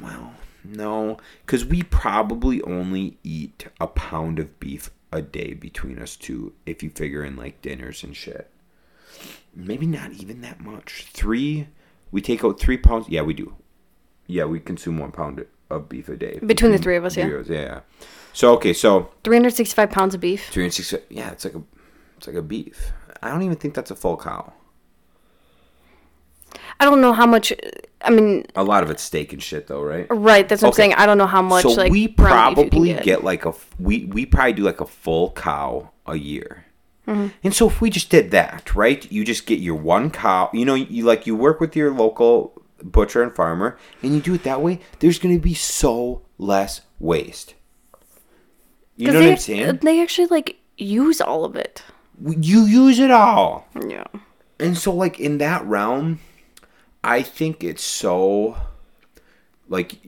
well, 0.03 0.33
no, 0.69 1.17
because 1.47 1.65
we 1.65 1.83
probably 1.83 2.61
only 2.63 3.19
eat 3.25 3.67
a 3.81 3.87
pound 3.87 4.39
of 4.39 4.61
beef 4.61 4.91
a 5.11 5.23
day 5.23 5.55
between 5.55 5.99
us 5.99 6.17
two, 6.17 6.53
if 6.67 6.83
you 6.83 6.91
figure 6.91 7.25
in 7.25 7.37
like 7.37 7.63
dinners 7.63 8.03
and 8.03 8.15
shit. 8.15 8.51
Maybe 9.55 9.87
not 9.87 10.13
even 10.13 10.43
that 10.43 10.61
much. 10.61 11.07
Three, 11.13 11.69
we 12.11 12.21
take 12.21 12.45
out 12.45 12.61
three 12.61 12.77
pounds. 12.77 13.09
Yeah, 13.09 13.23
we 13.23 13.35
do. 13.35 13.57
Yeah, 14.27 14.45
we 14.45 14.61
consume 14.61 14.99
one 14.99 15.11
pound 15.11 15.47
of 15.71 15.89
beef 15.89 16.09
a 16.09 16.17
day. 16.17 16.39
Between 16.45 16.73
the 16.73 16.79
three 16.79 16.97
of 16.97 17.05
us, 17.05 17.17
yeah. 17.17 17.29
yeah. 17.29 17.43
yeah. 17.49 17.81
So 18.35 18.53
okay, 18.55 18.75
so 18.75 19.11
365 19.25 19.91
pounds 19.91 20.15
of 20.15 20.21
beef. 20.21 20.49
three 20.51 20.65
and 20.65 20.73
six. 20.73 20.95
Yeah, 21.09 21.31
it's 21.31 21.45
like 21.45 21.55
a, 21.55 21.63
it's 22.19 22.27
like 22.27 22.37
a 22.37 22.43
beef. 22.43 22.93
I 23.23 23.31
don't 23.31 23.43
even 23.43 23.57
think 23.57 23.75
that's 23.75 23.91
a 23.91 23.97
full 23.97 24.17
cow. 24.19 24.53
I 26.81 26.85
don't 26.85 27.01
know 27.01 27.13
how 27.13 27.27
much. 27.27 27.53
I 28.03 28.11
mean, 28.11 28.47
A 28.55 28.63
lot 28.63 28.83
of 28.85 28.91
it's 28.91 29.03
steak 29.03 29.33
and 29.33 29.43
shit, 29.43 29.67
though, 29.67 29.83
right? 29.83 30.07
right? 30.11 30.49
That's 30.49 30.63
what 30.63 30.69
Okay. 30.75 30.85
I'm 30.85 30.91
saying. 30.91 30.95
I 30.95 31.07
don't 31.07 31.19
know 31.19 31.27
how 31.27 31.43
much. 31.43 31.63
so 31.63 31.71
like 31.71 31.91
we 31.91 32.09
ground 32.09 32.57
beef 32.57 32.65
you 32.67 32.71
can 32.71 32.79
probably 32.79 32.95
get. 32.95 33.05
get. 33.05 33.25
like 33.25 33.45
a 33.45 33.55
we 33.79 34.05
we 34.07 34.25
probably 34.27 34.53
do 34.53 34.63
like 34.63 34.81
a 34.81 34.87
full 34.87 35.33
cow 35.33 35.91
a 36.07 36.17
year. 36.17 36.65
Mm-hmm. 37.09 37.29
And 37.43 37.55
so 37.55 37.67
if 37.69 37.81
we 37.81 37.91
just 37.91 38.11
did 38.11 38.31
that, 38.33 38.75
right? 38.75 39.11
You 39.11 39.25
just 39.25 39.47
get 39.47 39.59
your 39.61 39.75
one 39.77 40.11
cow. 40.11 40.51
You 40.53 40.65
know, 40.65 40.75
you 40.75 41.05
like 41.05 41.27
you 41.27 41.35
work 41.35 41.59
with 41.61 41.75
your 41.75 41.93
local 41.93 42.61
butcher 42.83 43.23
and 43.23 43.35
farmer, 43.35 43.77
and 44.03 44.15
you 44.15 44.21
do 44.21 44.35
it 44.35 44.45
that 44.45 44.63
way. 44.63 44.81
There's 45.01 45.19
going 45.19 45.35
to 45.35 45.41
be 45.41 45.55
so 45.55 46.23
less 46.39 46.83
waste. 47.01 47.55
You 48.97 49.09
know 49.09 49.13
they, 49.15 49.27
what 49.27 49.31
I'm 49.33 49.37
saying? 49.39 49.79
They 49.83 50.03
actually 50.03 50.27
like 50.29 50.57
use 50.77 51.21
all 51.21 51.45
of 51.45 51.57
it. 51.57 51.83
You 52.25 52.63
use 52.67 52.99
it 52.99 53.11
all. 53.11 53.67
Yeah. 53.89 54.05
And 54.61 54.77
so, 54.77 54.93
like 54.93 55.19
in 55.21 55.39
that 55.39 55.65
realm, 55.67 56.19
I 57.03 57.23
think 57.23 57.65
it's 57.65 57.83
so. 57.83 58.57
Like, 59.71 59.99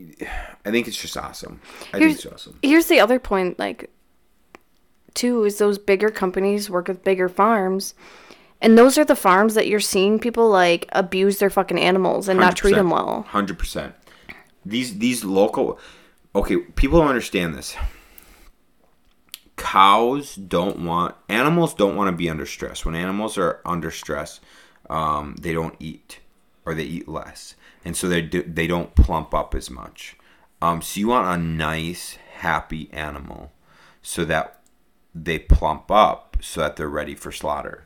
I 0.65 0.71
think 0.71 0.89
it's 0.89 1.01
just 1.01 1.17
awesome. 1.19 1.61
I 1.89 1.99
think 1.99 2.03
Here's, 2.03 2.15
it's 2.25 2.27
awesome. 2.27 2.59
here's 2.63 2.87
the 2.87 2.99
other 2.99 3.19
point, 3.19 3.59
like, 3.59 3.91
too, 5.13 5.45
is 5.45 5.59
those 5.59 5.77
bigger 5.79 6.09
companies 6.09 6.71
work 6.71 6.89
with 6.89 7.05
bigger 7.05 7.29
farms. 7.29 7.95
And 8.63 8.79
those 8.79 8.97
are 8.97 9.05
the 9.05 9.17
farms 9.17 9.55
that 9.55 9.67
you're 9.67 9.81
seeing 9.81 10.19
people, 10.19 10.49
like, 10.49 10.87
abuse 10.93 11.39
their 11.39 11.51
fucking 11.51 11.79
animals 11.79 12.29
and 12.29 12.41
not 12.41 12.57
treat 12.57 12.75
them 12.75 12.91
well. 12.91 13.23
Hundred 13.29 13.59
percent. 13.59 13.95
These 14.65 14.99
these 14.99 15.25
local. 15.25 15.79
Okay, 16.35 16.59
people 16.59 17.01
don't 17.01 17.09
understand 17.09 17.55
this. 17.55 17.77
Cows 19.57 20.37
don't 20.37 20.81
want 20.81 21.15
animals 21.29 21.75
don't 21.75 21.97
want 21.97 22.09
to 22.09 22.17
be 22.17 22.31
under 22.31 22.47
stress. 22.47 22.85
When 22.85 22.95
animals 22.95 23.37
are 23.37 23.61
under 23.67 23.91
stress, 23.91 24.41
um, 24.89 25.37
they 25.41 25.53
don't 25.53 25.75
eat 25.81 26.20
or 26.65 26.75
they 26.75 26.85
eat 26.85 27.09
less, 27.09 27.55
and 27.85 27.97
so 27.97 28.09
they 28.09 28.23
do, 28.23 28.43
they 28.43 28.67
don't 28.67 28.95
plump 28.95 29.35
up 29.35 29.55
as 29.55 29.71
much. 29.71 30.17
Um, 30.63 30.83
so 30.83 31.01
you 31.01 31.09
want 31.09 31.41
a 31.41 31.43
nice, 31.43 32.19
happy 32.35 32.91
animal, 32.93 33.53
so 34.03 34.25
that 34.27 34.61
they 35.15 35.39
plump 35.39 35.91
up, 35.91 36.37
so 36.41 36.61
that 36.61 36.77
they're 36.77 36.89
ready 36.89 37.15
for 37.15 37.33
slaughter. 37.33 37.85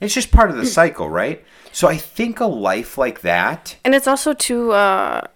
It's 0.00 0.14
just 0.14 0.30
part 0.30 0.50
of 0.50 0.56
the 0.56 0.66
cycle, 0.66 1.08
right? 1.08 1.44
So 1.72 1.88
I 1.88 1.96
think 1.96 2.40
a 2.40 2.46
life 2.46 2.98
like 2.98 3.20
that. 3.22 3.76
And 3.84 3.94
it's 3.94 4.06
also 4.06 4.32
to 4.34 4.72
uh, 4.72 5.26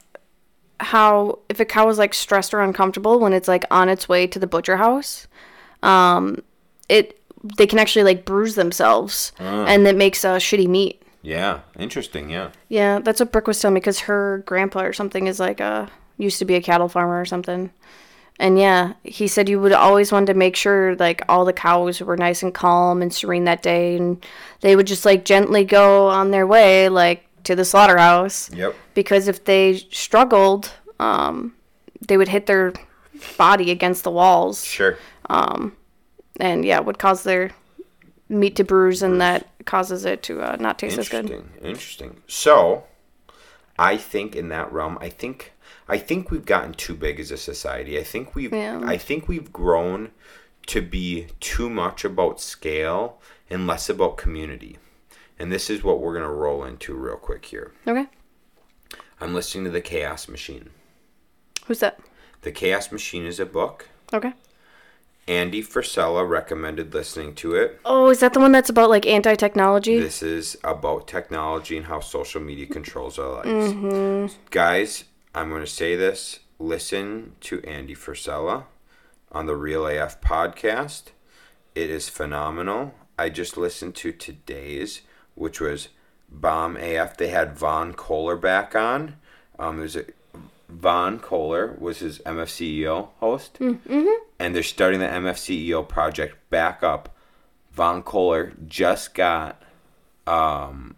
how 0.81 1.39
if 1.49 1.61
a 1.61 1.65
cow 1.65 1.89
is 1.89 1.99
like 1.99 2.13
stressed 2.15 2.53
or 2.53 2.61
uncomfortable 2.61 3.21
when 3.21 3.33
it's 3.33 3.49
like 3.49 3.65
on 3.71 3.89
its 3.89 4.09
way 4.09 4.27
to 4.27 4.39
the 4.39 4.47
butcher 4.47 4.77
house, 4.77 5.29
um, 5.83 6.43
it 6.89 7.21
they 7.57 7.67
can 7.67 7.79
actually 7.79 8.03
like 8.03 8.25
bruise 8.27 8.55
themselves, 8.55 9.33
and 9.39 9.87
it 9.87 9.97
makes 9.97 10.25
uh, 10.25 10.37
shitty 10.37 10.67
meat. 10.69 11.00
Yeah, 11.23 11.61
interesting. 11.79 12.31
Yeah. 12.31 12.51
Yeah, 12.69 12.99
that's 13.01 13.21
what 13.21 13.33
Brooke 13.33 13.47
was 13.47 13.61
telling 13.61 13.75
me 13.75 13.81
because 13.81 14.01
her 14.01 14.43
grandpa 14.47 14.83
or 14.83 14.93
something 14.93 15.27
is 15.27 15.39
like 15.39 15.61
a 15.61 15.91
used 16.17 16.39
to 16.39 16.45
be 16.45 16.55
a 16.55 16.63
cattle 16.63 16.89
farmer 16.89 17.21
or 17.21 17.25
something. 17.25 17.71
And 18.39 18.59
yeah, 18.59 18.95
he 19.05 19.29
said 19.29 19.51
you 19.51 19.61
would 19.61 19.73
always 19.73 20.13
want 20.13 20.27
to 20.29 20.35
make 20.35 20.57
sure 20.57 20.97
like 20.97 21.23
all 21.29 21.45
the 21.45 21.53
cows 21.53 22.01
were 22.01 22.17
nice 22.17 22.43
and 22.43 22.55
calm 22.55 23.03
and 23.03 23.13
serene 23.13 23.45
that 23.45 23.63
day, 23.63 23.97
and 23.97 24.25
they 24.63 24.77
would 24.77 24.87
just 24.87 25.05
like 25.05 25.25
gently 25.27 25.65
go 25.65 26.09
on 26.09 26.31
their 26.31 26.47
way 26.47 26.89
like 26.89 27.27
to 27.45 27.55
the 27.55 27.65
slaughterhouse. 27.65 28.51
Yep. 28.53 28.75
Because 28.95 29.29
if 29.29 29.45
they 29.45 29.77
struggled, 29.91 30.73
um, 30.99 31.55
they 32.07 32.17
would 32.17 32.29
hit 32.29 32.47
their 32.47 32.73
body 33.37 33.71
against 33.71 34.05
the 34.05 34.11
walls, 34.11 34.65
Sure. 34.65 34.97
Um, 35.29 35.77
and 36.39 36.65
yeah, 36.65 36.81
would 36.81 36.99
cause 36.99 37.23
their 37.23 37.51
meat 38.31 38.57
to 38.57 38.65
bruise, 38.65 39.03
and 39.03 39.21
that 39.21 39.47
causes 39.67 40.05
it 40.05 40.23
to 40.25 40.41
uh, 40.41 40.57
not 40.59 40.79
taste 40.79 40.99
as 40.99 41.09
good. 41.09 41.31
Interesting. 41.31 41.51
Interesting. 41.63 42.23
So, 42.27 42.85
I 43.79 43.97
think 43.97 44.37
in 44.37 44.49
that 44.49 44.73
realm, 44.73 44.97
I 45.01 45.09
think 45.09 45.53
I 45.89 45.99
think 45.99 46.31
we've 46.31 46.47
gotten 46.47 46.73
too 46.75 46.95
big 46.95 47.19
as 47.19 47.31
a 47.31 47.37
society. 47.37 47.99
I 47.99 48.05
think 48.05 48.35
we've 48.35 48.53
Yeah. 48.53 48.81
I 48.85 48.97
think 48.97 49.29
we've 49.29 49.53
grown 49.53 50.13
to 50.67 50.81
be 50.81 51.27
too 51.41 51.69
much 51.69 52.05
about 52.05 52.41
scale 52.41 53.21
and 53.49 53.67
less 53.67 53.89
about 53.89 54.17
community. 54.17 54.79
And 55.39 55.51
this 55.51 55.69
is 55.71 55.83
what 55.83 56.01
we're 56.01 56.15
gonna 56.15 56.33
roll 56.33 56.65
into 56.65 56.95
real 56.95 57.17
quick 57.17 57.47
here. 57.47 57.73
Okay, 57.87 58.07
I'm 59.21 59.35
listening 59.35 59.65
to 59.65 59.71
the 59.71 59.81
Chaos 59.81 60.29
Machine. 60.29 60.71
who's 61.67 61.81
that? 61.81 62.01
The 62.43 62.53
Chaos 62.53 62.91
Machine 62.93 63.27
is 63.27 63.39
a 63.41 63.47
book. 63.47 63.89
Okay. 64.13 64.33
Andy 65.29 65.63
Frisella 65.63 66.29
recommended 66.29 66.93
listening 66.93 67.35
to 67.37 67.55
it. 67.55 67.81
Oh, 67.85 68.11
is 68.11 68.21
that 68.21 68.33
the 68.33 68.41
one 68.41 68.53
that's 68.53 68.71
about 68.71 68.91
like 68.91 69.07
anti-technology? 69.07 70.01
This 70.01 70.23
is 70.23 70.57
about 70.65 71.07
technology 71.07 71.77
and 71.77 71.87
how 71.87 72.01
social 72.01 72.41
media 72.41 72.67
controls 72.67 73.19
our 73.19 73.45
lives. 73.45 74.37
Guys, 74.51 75.05
I'm 75.35 75.49
going 75.51 75.61
to 75.63 75.67
say 75.67 75.95
this. 75.97 76.41
Listen 76.59 77.33
to 77.43 77.63
Andy 77.63 77.95
Frisella 77.95 78.65
on 79.33 79.47
the 79.47 79.57
Real 79.57 79.87
AF 79.87 80.21
podcast. 80.21 81.13
It 81.75 81.91
is 81.91 82.09
phenomenal. 82.09 82.95
I 83.19 83.29
just 83.29 83.57
listened 83.57 83.95
to 83.97 84.13
today's, 84.13 85.03
which 85.35 85.61
was 85.61 85.89
Bomb 86.29 86.77
AF. 86.77 87.17
They 87.17 87.29
had 87.29 87.57
Von 87.57 87.93
Kohler 87.95 88.37
back 88.37 88.75
on. 88.75 89.17
Um, 89.59 89.79
there's 89.79 89.97
a 89.97 90.07
Von 90.71 91.19
Kohler 91.19 91.77
was 91.79 91.99
his 91.99 92.19
MFCEO 92.21 93.09
host, 93.19 93.59
and 93.61 94.55
they're 94.55 94.63
starting 94.63 95.01
the 95.01 95.07
MFCEO 95.07 95.87
project 95.89 96.37
back 96.51 96.83
up. 96.83 97.15
Von 97.73 98.03
Kohler 98.03 98.53
just 98.67 99.15
got 99.15 99.63
um, 100.27 100.97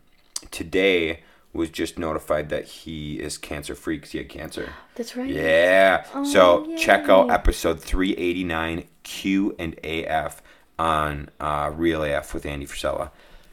today 0.50 1.20
was 1.52 1.68
just 1.70 1.98
notified 1.98 2.48
that 2.48 2.64
he 2.64 3.20
is 3.20 3.36
cancer 3.36 3.74
free 3.74 3.96
because 3.96 4.12
he 4.12 4.18
had 4.18 4.28
cancer. 4.28 4.70
That's 4.94 5.16
right. 5.16 5.28
Yeah. 5.28 6.04
so 6.24 6.66
Oh, 6.66 6.76
check 6.76 7.08
out 7.08 7.30
episode 7.30 7.80
389 7.80 8.84
Q 9.02 9.54
and 9.58 9.78
AF 9.84 10.42
on 10.78 11.28
uh, 11.40 11.70
Real 11.74 12.02
AF 12.04 12.32
with 12.32 12.46
Andy 12.46 12.66
Frisella. 12.66 13.10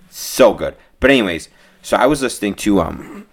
So 0.10 0.53
good. 0.53 0.75
But 0.99 1.12
anyways, 1.12 1.49
so 1.82 1.97
I 1.97 2.05
was 2.05 2.21
listening 2.21 2.55
to 2.55 2.79
um 2.82 3.27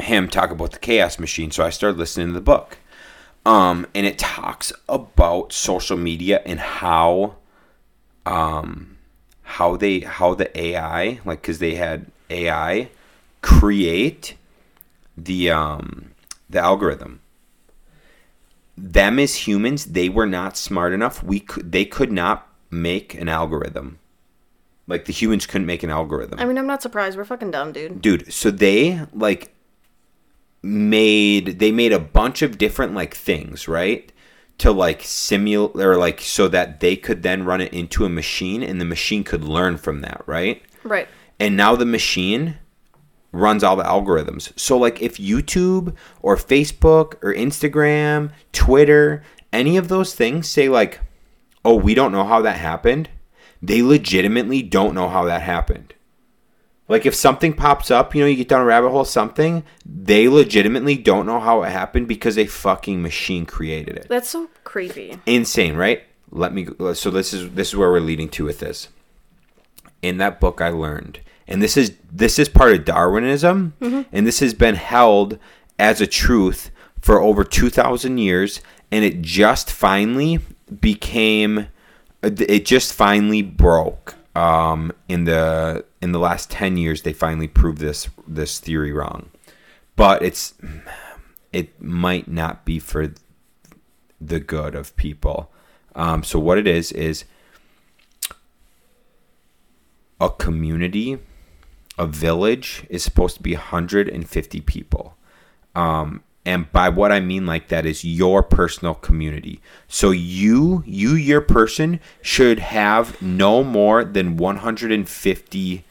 him 0.00 0.28
talk 0.28 0.50
about 0.50 0.72
the 0.72 0.78
chaos 0.78 1.18
machine, 1.18 1.50
so 1.50 1.64
I 1.64 1.70
started 1.70 1.98
listening 1.98 2.28
to 2.28 2.32
the 2.32 2.40
book. 2.40 2.78
Um, 3.46 3.86
and 3.94 4.06
it 4.06 4.18
talks 4.18 4.72
about 4.88 5.52
social 5.52 5.96
media 5.96 6.42
and 6.44 6.60
how 6.60 7.36
um 8.26 8.98
how 9.42 9.76
they 9.76 10.00
how 10.00 10.34
the 10.34 10.58
AI 10.58 11.20
like 11.24 11.40
because 11.40 11.58
they 11.58 11.74
had 11.74 12.06
AI 12.28 12.90
create 13.40 14.36
the 15.16 15.50
um 15.50 16.10
the 16.48 16.58
algorithm 16.58 17.20
them 18.76 19.18
as 19.18 19.46
humans 19.46 19.86
they 19.86 20.08
were 20.08 20.26
not 20.26 20.56
smart 20.56 20.92
enough 20.92 21.22
we 21.22 21.40
could 21.40 21.72
they 21.72 21.84
could 21.84 22.12
not 22.12 22.48
make 22.70 23.14
an 23.14 23.28
algorithm 23.28 23.98
like 24.86 25.04
the 25.06 25.12
humans 25.12 25.46
couldn't 25.46 25.66
make 25.66 25.82
an 25.82 25.90
algorithm 25.90 26.38
I 26.38 26.44
mean, 26.44 26.58
I'm 26.58 26.66
not 26.66 26.82
surprised. 26.82 27.16
We're 27.16 27.24
fucking 27.24 27.52
dumb, 27.52 27.72
dude. 27.72 28.02
dude 28.02 28.32
so 28.32 28.50
they 28.50 29.00
like 29.12 29.52
made 30.62 31.58
they 31.58 31.72
made 31.72 31.92
a 31.92 31.98
bunch 31.98 32.42
of 32.42 32.58
different 32.58 32.94
like 32.94 33.14
things 33.14 33.66
right 33.66 34.12
to 34.58 34.70
like 34.70 35.02
simulate 35.02 35.74
or 35.76 35.96
like 35.96 36.20
so 36.20 36.46
that 36.48 36.80
they 36.80 36.94
could 36.96 37.22
then 37.22 37.44
run 37.44 37.60
it 37.62 37.72
into 37.72 38.04
a 38.04 38.08
machine 38.10 38.62
and 38.62 38.78
the 38.80 38.84
machine 38.84 39.24
could 39.24 39.42
learn 39.42 39.76
from 39.78 40.00
that 40.02 40.22
right 40.26 40.62
Right. 40.84 41.08
and 41.38 41.56
now 41.56 41.76
the 41.76 41.86
machine 41.86 42.56
runs 43.32 43.62
all 43.62 43.76
the 43.76 43.84
algorithms. 43.84 44.52
So 44.58 44.76
like 44.76 45.00
if 45.00 45.16
YouTube 45.16 45.94
or 46.20 46.36
Facebook 46.36 47.14
or 47.22 47.32
Instagram, 47.32 48.32
Twitter, 48.52 49.22
any 49.52 49.76
of 49.76 49.86
those 49.86 50.16
things 50.16 50.48
say 50.48 50.68
like, 50.68 50.98
"Oh, 51.64 51.76
we 51.76 51.94
don't 51.94 52.10
know 52.10 52.24
how 52.24 52.42
that 52.42 52.56
happened." 52.58 53.08
They 53.62 53.82
legitimately 53.82 54.62
don't 54.62 54.94
know 54.96 55.08
how 55.08 55.24
that 55.26 55.42
happened. 55.42 55.94
Like 56.90 57.06
if 57.06 57.14
something 57.14 57.52
pops 57.52 57.88
up, 57.88 58.16
you 58.16 58.20
know, 58.20 58.26
you 58.26 58.34
get 58.34 58.48
down 58.48 58.62
a 58.62 58.64
rabbit 58.64 58.90
hole, 58.90 59.04
something 59.04 59.62
they 59.86 60.26
legitimately 60.26 60.96
don't 60.96 61.24
know 61.24 61.38
how 61.38 61.62
it 61.62 61.70
happened 61.70 62.08
because 62.08 62.36
a 62.36 62.46
fucking 62.46 63.00
machine 63.00 63.46
created 63.46 63.96
it. 63.96 64.08
That's 64.08 64.28
so 64.28 64.50
creepy. 64.64 65.16
Insane, 65.24 65.76
right? 65.76 66.02
Let 66.32 66.52
me. 66.52 66.66
Uh, 66.80 66.94
so 66.94 67.12
this 67.12 67.32
is 67.32 67.52
this 67.52 67.68
is 67.68 67.76
where 67.76 67.92
we're 67.92 68.00
leading 68.00 68.28
to 68.30 68.44
with 68.44 68.58
this. 68.58 68.88
In 70.02 70.18
that 70.18 70.40
book, 70.40 70.60
I 70.60 70.70
learned, 70.70 71.20
and 71.46 71.62
this 71.62 71.76
is 71.76 71.92
this 72.10 72.40
is 72.40 72.48
part 72.48 72.72
of 72.72 72.84
Darwinism, 72.84 73.74
mm-hmm. 73.80 74.02
and 74.10 74.26
this 74.26 74.40
has 74.40 74.52
been 74.52 74.74
held 74.74 75.38
as 75.78 76.00
a 76.00 76.08
truth 76.08 76.72
for 77.00 77.20
over 77.20 77.44
two 77.44 77.70
thousand 77.70 78.18
years, 78.18 78.62
and 78.90 79.04
it 79.04 79.22
just 79.22 79.70
finally 79.70 80.40
became, 80.80 81.68
it 82.22 82.64
just 82.66 82.92
finally 82.92 83.42
broke. 83.42 84.16
Um, 84.34 84.92
in 85.08 85.24
the 85.24 85.84
in 86.00 86.12
the 86.12 86.18
last 86.18 86.50
ten 86.50 86.76
years, 86.76 87.02
they 87.02 87.12
finally 87.12 87.48
proved 87.48 87.78
this 87.78 88.08
this 88.26 88.60
theory 88.60 88.92
wrong, 88.92 89.30
but 89.96 90.22
it's 90.22 90.54
it 91.52 91.80
might 91.82 92.28
not 92.28 92.64
be 92.64 92.78
for 92.78 93.12
the 94.20 94.40
good 94.40 94.74
of 94.74 94.96
people. 94.96 95.50
Um, 95.94 96.22
so 96.22 96.38
what 96.38 96.58
it 96.58 96.66
is 96.66 96.92
is 96.92 97.24
a 100.20 100.30
community, 100.30 101.18
a 101.98 102.06
village 102.06 102.84
is 102.88 103.02
supposed 103.02 103.36
to 103.36 103.42
be 103.42 103.54
150 103.54 104.60
people. 104.60 105.16
Um, 105.74 106.22
and 106.50 106.72
by 106.72 106.88
what 106.88 107.12
I 107.12 107.20
mean 107.20 107.46
like 107.46 107.68
that 107.68 107.86
is 107.86 108.04
your 108.04 108.42
personal 108.42 108.94
community. 108.94 109.60
So 109.86 110.10
you, 110.10 110.82
you, 110.84 111.14
your 111.14 111.40
person 111.40 112.00
should 112.22 112.58
have 112.58 113.22
no 113.22 113.62
more 113.62 114.02
than 114.02 114.36
150 114.36 115.84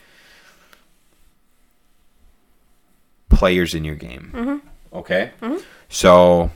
players 3.30 3.74
in 3.74 3.86
your 3.86 3.96
game. 3.96 4.32
Okay? 4.92 5.32
So 5.88 6.52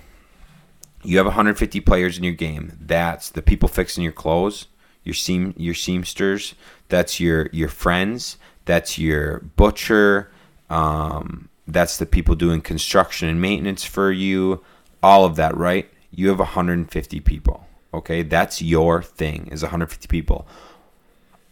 you 1.02 1.16
have 1.16 1.26
150 1.28 1.80
players 1.80 2.18
in 2.18 2.26
your 2.26 2.34
game. 2.34 2.78
That's 2.82 3.30
the 3.30 3.42
people 3.42 3.70
fixing 3.70 4.04
your 4.04 4.12
clothes, 4.12 4.68
your 5.06 5.16
seam, 5.16 5.54
your 5.56 5.76
seamsters. 5.76 6.56
That's 6.90 7.22
your 7.22 7.48
your 7.54 7.70
friends. 7.70 8.38
That's 8.66 8.98
your 9.00 9.40
butcher. 9.56 10.30
Um, 10.70 11.48
that's 11.68 11.98
the 11.98 12.06
people 12.06 12.36
doing 12.36 12.62
construction 12.62 13.30
and 13.30 13.42
maintenance 13.42 13.84
for 13.84 14.12
you. 14.12 14.64
All 15.02 15.26
of 15.26 15.36
that, 15.36 15.56
right? 15.56 15.90
You 16.12 16.30
have 16.30 16.40
150 16.40 17.20
people. 17.22 17.68
Okay, 17.94 18.24
that's 18.24 18.62
your 18.62 19.02
thing. 19.02 19.48
Is 19.52 19.62
150 19.62 20.08
people. 20.08 20.48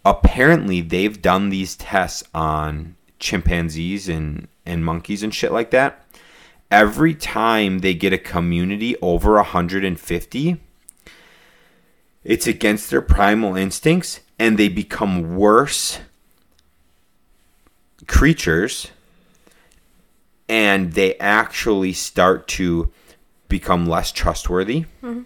Apparently, 0.03 0.81
they've 0.81 1.21
done 1.21 1.49
these 1.49 1.75
tests 1.75 2.23
on 2.33 2.95
chimpanzees 3.19 4.09
and 4.09 4.47
and 4.65 4.83
monkeys 4.83 5.23
and 5.23 5.33
shit 5.33 5.51
like 5.51 5.71
that 5.71 6.05
every 6.71 7.13
time 7.13 7.79
they 7.79 7.93
get 7.93 8.13
a 8.13 8.17
community 8.17 8.95
over 9.01 9.33
150, 9.33 10.57
it's 12.23 12.47
against 12.47 12.89
their 12.89 13.01
primal 13.01 13.57
instincts 13.57 14.21
and 14.39 14.57
they 14.57 14.69
become 14.69 15.35
worse 15.35 15.99
creatures 18.07 18.89
and 20.51 20.95
they 20.95 21.15
actually 21.15 21.93
start 21.93 22.45
to 22.45 22.91
become 23.47 23.87
less 23.87 24.11
trustworthy. 24.11 24.81
Mm-hmm. 25.01 25.21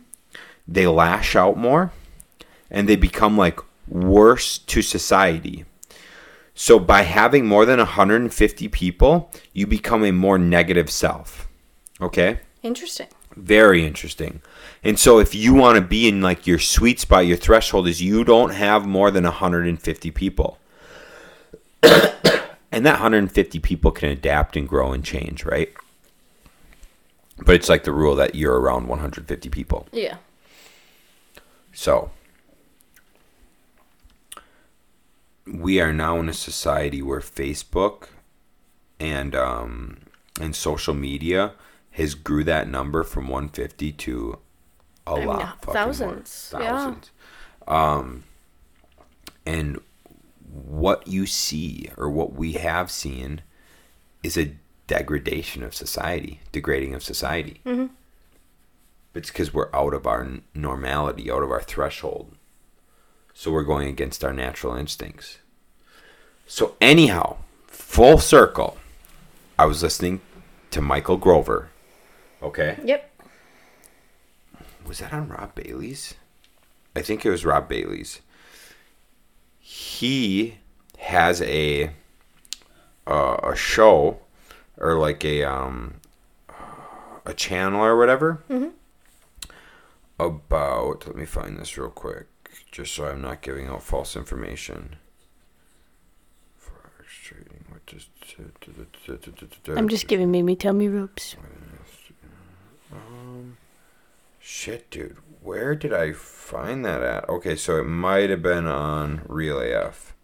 They 0.67 0.85
lash 0.85 1.35
out 1.35 1.57
more 1.57 1.91
and 2.69 2.87
they 2.87 2.95
become 2.95 3.35
like 3.35 3.59
worse 3.87 4.59
to 4.59 4.83
society. 4.83 5.65
So 6.53 6.77
by 6.77 7.01
having 7.01 7.47
more 7.47 7.65
than 7.65 7.79
150 7.79 8.67
people, 8.67 9.31
you 9.51 9.65
become 9.65 10.05
a 10.05 10.11
more 10.11 10.37
negative 10.37 10.91
self. 10.91 11.47
Okay? 11.99 12.41
Interesting. 12.61 13.07
Very 13.35 13.83
interesting. 13.83 14.43
And 14.83 14.99
so 14.99 15.17
if 15.17 15.33
you 15.33 15.55
want 15.55 15.77
to 15.77 15.81
be 15.81 16.07
in 16.07 16.21
like 16.21 16.45
your 16.45 16.59
sweet 16.59 16.99
spot, 16.99 17.25
your 17.25 17.37
threshold 17.37 17.87
is 17.87 17.99
you 17.99 18.23
don't 18.23 18.51
have 18.51 18.85
more 18.85 19.09
than 19.09 19.23
150 19.23 20.11
people. 20.11 20.59
And 22.75 22.85
that 22.85 22.95
150 22.95 23.59
people 23.59 23.89
can 23.89 24.09
adapt 24.09 24.57
and 24.57 24.67
grow 24.67 24.91
and 24.91 25.03
change, 25.03 25.45
right? 25.45 25.73
But 27.37 27.55
it's 27.55 27.69
like 27.69 27.85
the 27.85 27.93
rule 27.93 28.15
that 28.15 28.35
you're 28.35 28.59
around 28.59 28.87
150 28.87 29.49
people. 29.49 29.87
Yeah. 29.93 30.17
So 31.73 32.11
we 35.47 35.79
are 35.79 35.93
now 35.93 36.19
in 36.19 36.27
a 36.27 36.33
society 36.33 37.01
where 37.01 37.21
Facebook 37.21 38.09
and 38.99 39.35
um, 39.35 39.99
and 40.41 40.53
social 40.53 40.93
media 40.93 41.53
has 41.91 42.13
grew 42.13 42.43
that 42.43 42.67
number 42.67 43.03
from 43.03 43.29
150 43.29 43.93
to 43.93 44.39
a 45.07 45.15
lot 45.15 45.61
fucking 45.61 45.73
thousands, 45.73 46.49
more. 46.51 46.61
yeah. 46.61 46.71
thousands. 46.71 47.11
Um, 47.67 48.23
and 49.45 49.79
what 50.55 51.07
you 51.07 51.25
see 51.25 51.89
or 51.97 52.09
what 52.09 52.33
we 52.33 52.53
have 52.53 52.89
seen 52.89 53.41
is 54.23 54.37
a 54.37 54.55
degradation 54.87 55.63
of 55.63 55.75
society, 55.75 56.39
degrading 56.51 56.93
of 56.93 57.03
society. 57.03 57.59
Mm-hmm. 57.65 57.87
It's 59.13 59.29
because 59.29 59.53
we're 59.53 59.73
out 59.73 59.93
of 59.93 60.07
our 60.07 60.27
normality, 60.53 61.29
out 61.29 61.43
of 61.43 61.51
our 61.51 61.61
threshold. 61.61 62.35
So 63.33 63.51
we're 63.51 63.63
going 63.63 63.87
against 63.87 64.23
our 64.23 64.33
natural 64.33 64.75
instincts. 64.75 65.39
So, 66.47 66.75
anyhow, 66.79 67.37
full 67.67 68.17
circle, 68.17 68.77
I 69.59 69.65
was 69.65 69.83
listening 69.83 70.21
to 70.71 70.81
Michael 70.81 71.17
Glover. 71.17 71.69
Okay. 72.41 72.77
Yep. 72.83 73.11
Was 74.85 74.99
that 74.99 75.13
on 75.13 75.27
Rob 75.27 75.55
Bailey's? 75.55 76.13
I 76.95 77.01
think 77.01 77.25
it 77.25 77.29
was 77.29 77.43
Rob 77.43 77.67
Bailey's. 77.67 78.21
He 79.67 80.59
has 80.99 81.41
a 81.41 81.89
uh, 83.07 83.37
a 83.41 83.55
show 83.55 84.19
or 84.77 84.93
like 84.99 85.25
a 85.25 85.43
um 85.43 85.95
a 87.25 87.33
channel 87.33 87.83
or 87.83 87.97
whatever 87.97 88.43
about. 90.19 91.07
Let 91.07 91.15
me 91.15 91.25
find 91.25 91.57
this 91.57 91.79
real 91.79 91.89
quick, 91.89 92.27
just 92.71 92.93
so 92.93 93.07
I'm 93.07 93.23
not 93.23 93.41
giving 93.41 93.65
out 93.65 93.81
false 93.81 94.15
information. 94.15 94.97
Forex 96.63 97.07
trading. 97.23 97.65
What 97.69 97.83
does? 97.87 98.05
I'm 99.75 99.89
just 99.89 100.07
giving 100.07 100.29
Mimi 100.29 100.55
tell 100.55 100.73
me 100.73 100.87
ropes. 100.87 101.35
Shit, 104.39 104.91
dude. 104.91 105.17
Where 105.45 105.75
did 105.75 105.93
I 105.93 106.11
find 106.11 106.83
that 106.85 107.03
at? 107.03 107.29
Okay, 107.29 107.55
so 107.55 107.77
it 107.77 107.83
might 107.83 108.31
have 108.31 108.41
been 108.41 108.65
on 108.65 109.21
Real 109.27 109.59
AF. 109.59 110.15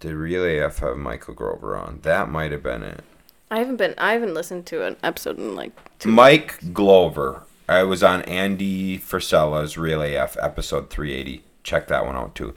Did 0.00 0.12
Real 0.12 0.44
AF 0.44 0.80
have 0.80 0.98
Michael 0.98 1.32
Glover 1.32 1.74
on? 1.74 2.00
That 2.02 2.28
might 2.28 2.52
have 2.52 2.62
been 2.62 2.82
it. 2.82 3.02
I 3.50 3.60
haven't 3.60 3.76
been. 3.76 3.94
I 3.96 4.12
haven't 4.12 4.34
listened 4.34 4.66
to 4.66 4.84
an 4.84 4.98
episode 5.02 5.38
in 5.38 5.54
like. 5.54 5.72
Mike 6.04 6.74
Glover. 6.74 7.44
I 7.66 7.84
was 7.84 8.02
on 8.02 8.20
Andy 8.22 8.98
Frisella's 8.98 9.78
Real 9.78 10.02
AF 10.02 10.36
episode 10.42 10.90
380. 10.90 11.42
Check 11.62 11.88
that 11.88 12.04
one 12.04 12.14
out 12.14 12.34
too. 12.34 12.52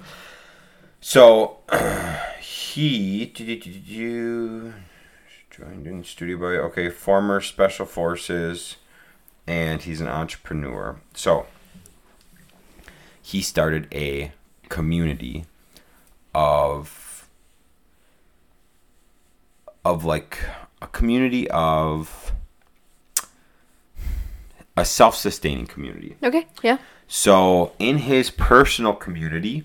So 1.00 1.60
he 2.42 3.32
joined 3.34 4.74
in 5.88 6.04
Studio 6.04 6.38
Boy. 6.38 6.58
Okay, 6.58 6.90
former 6.90 7.40
special 7.40 7.86
forces, 7.86 8.76
and 9.48 9.82
he's 9.82 10.02
an 10.02 10.08
entrepreneur. 10.08 10.98
So 11.14 11.48
he 13.22 13.42
started 13.42 13.88
a 13.94 14.32
community 14.70 15.46
of 16.34 17.28
of 19.84 20.04
like 20.04 20.40
a 20.82 20.88
community 20.88 21.50
of 21.52 22.34
a 24.76 24.84
self-sustaining 24.84 25.68
community. 25.68 26.18
Okay. 26.24 26.48
Yeah. 26.64 26.80
So 27.08 27.72
in 27.80 28.00
his 28.00 28.30
personal 28.32 28.94
community, 28.94 29.64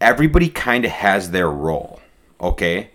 everybody 0.00 0.48
kind 0.48 0.84
of 0.84 0.90
has 0.90 1.30
their 1.30 1.50
role. 1.50 2.00
Okay. 2.40 2.90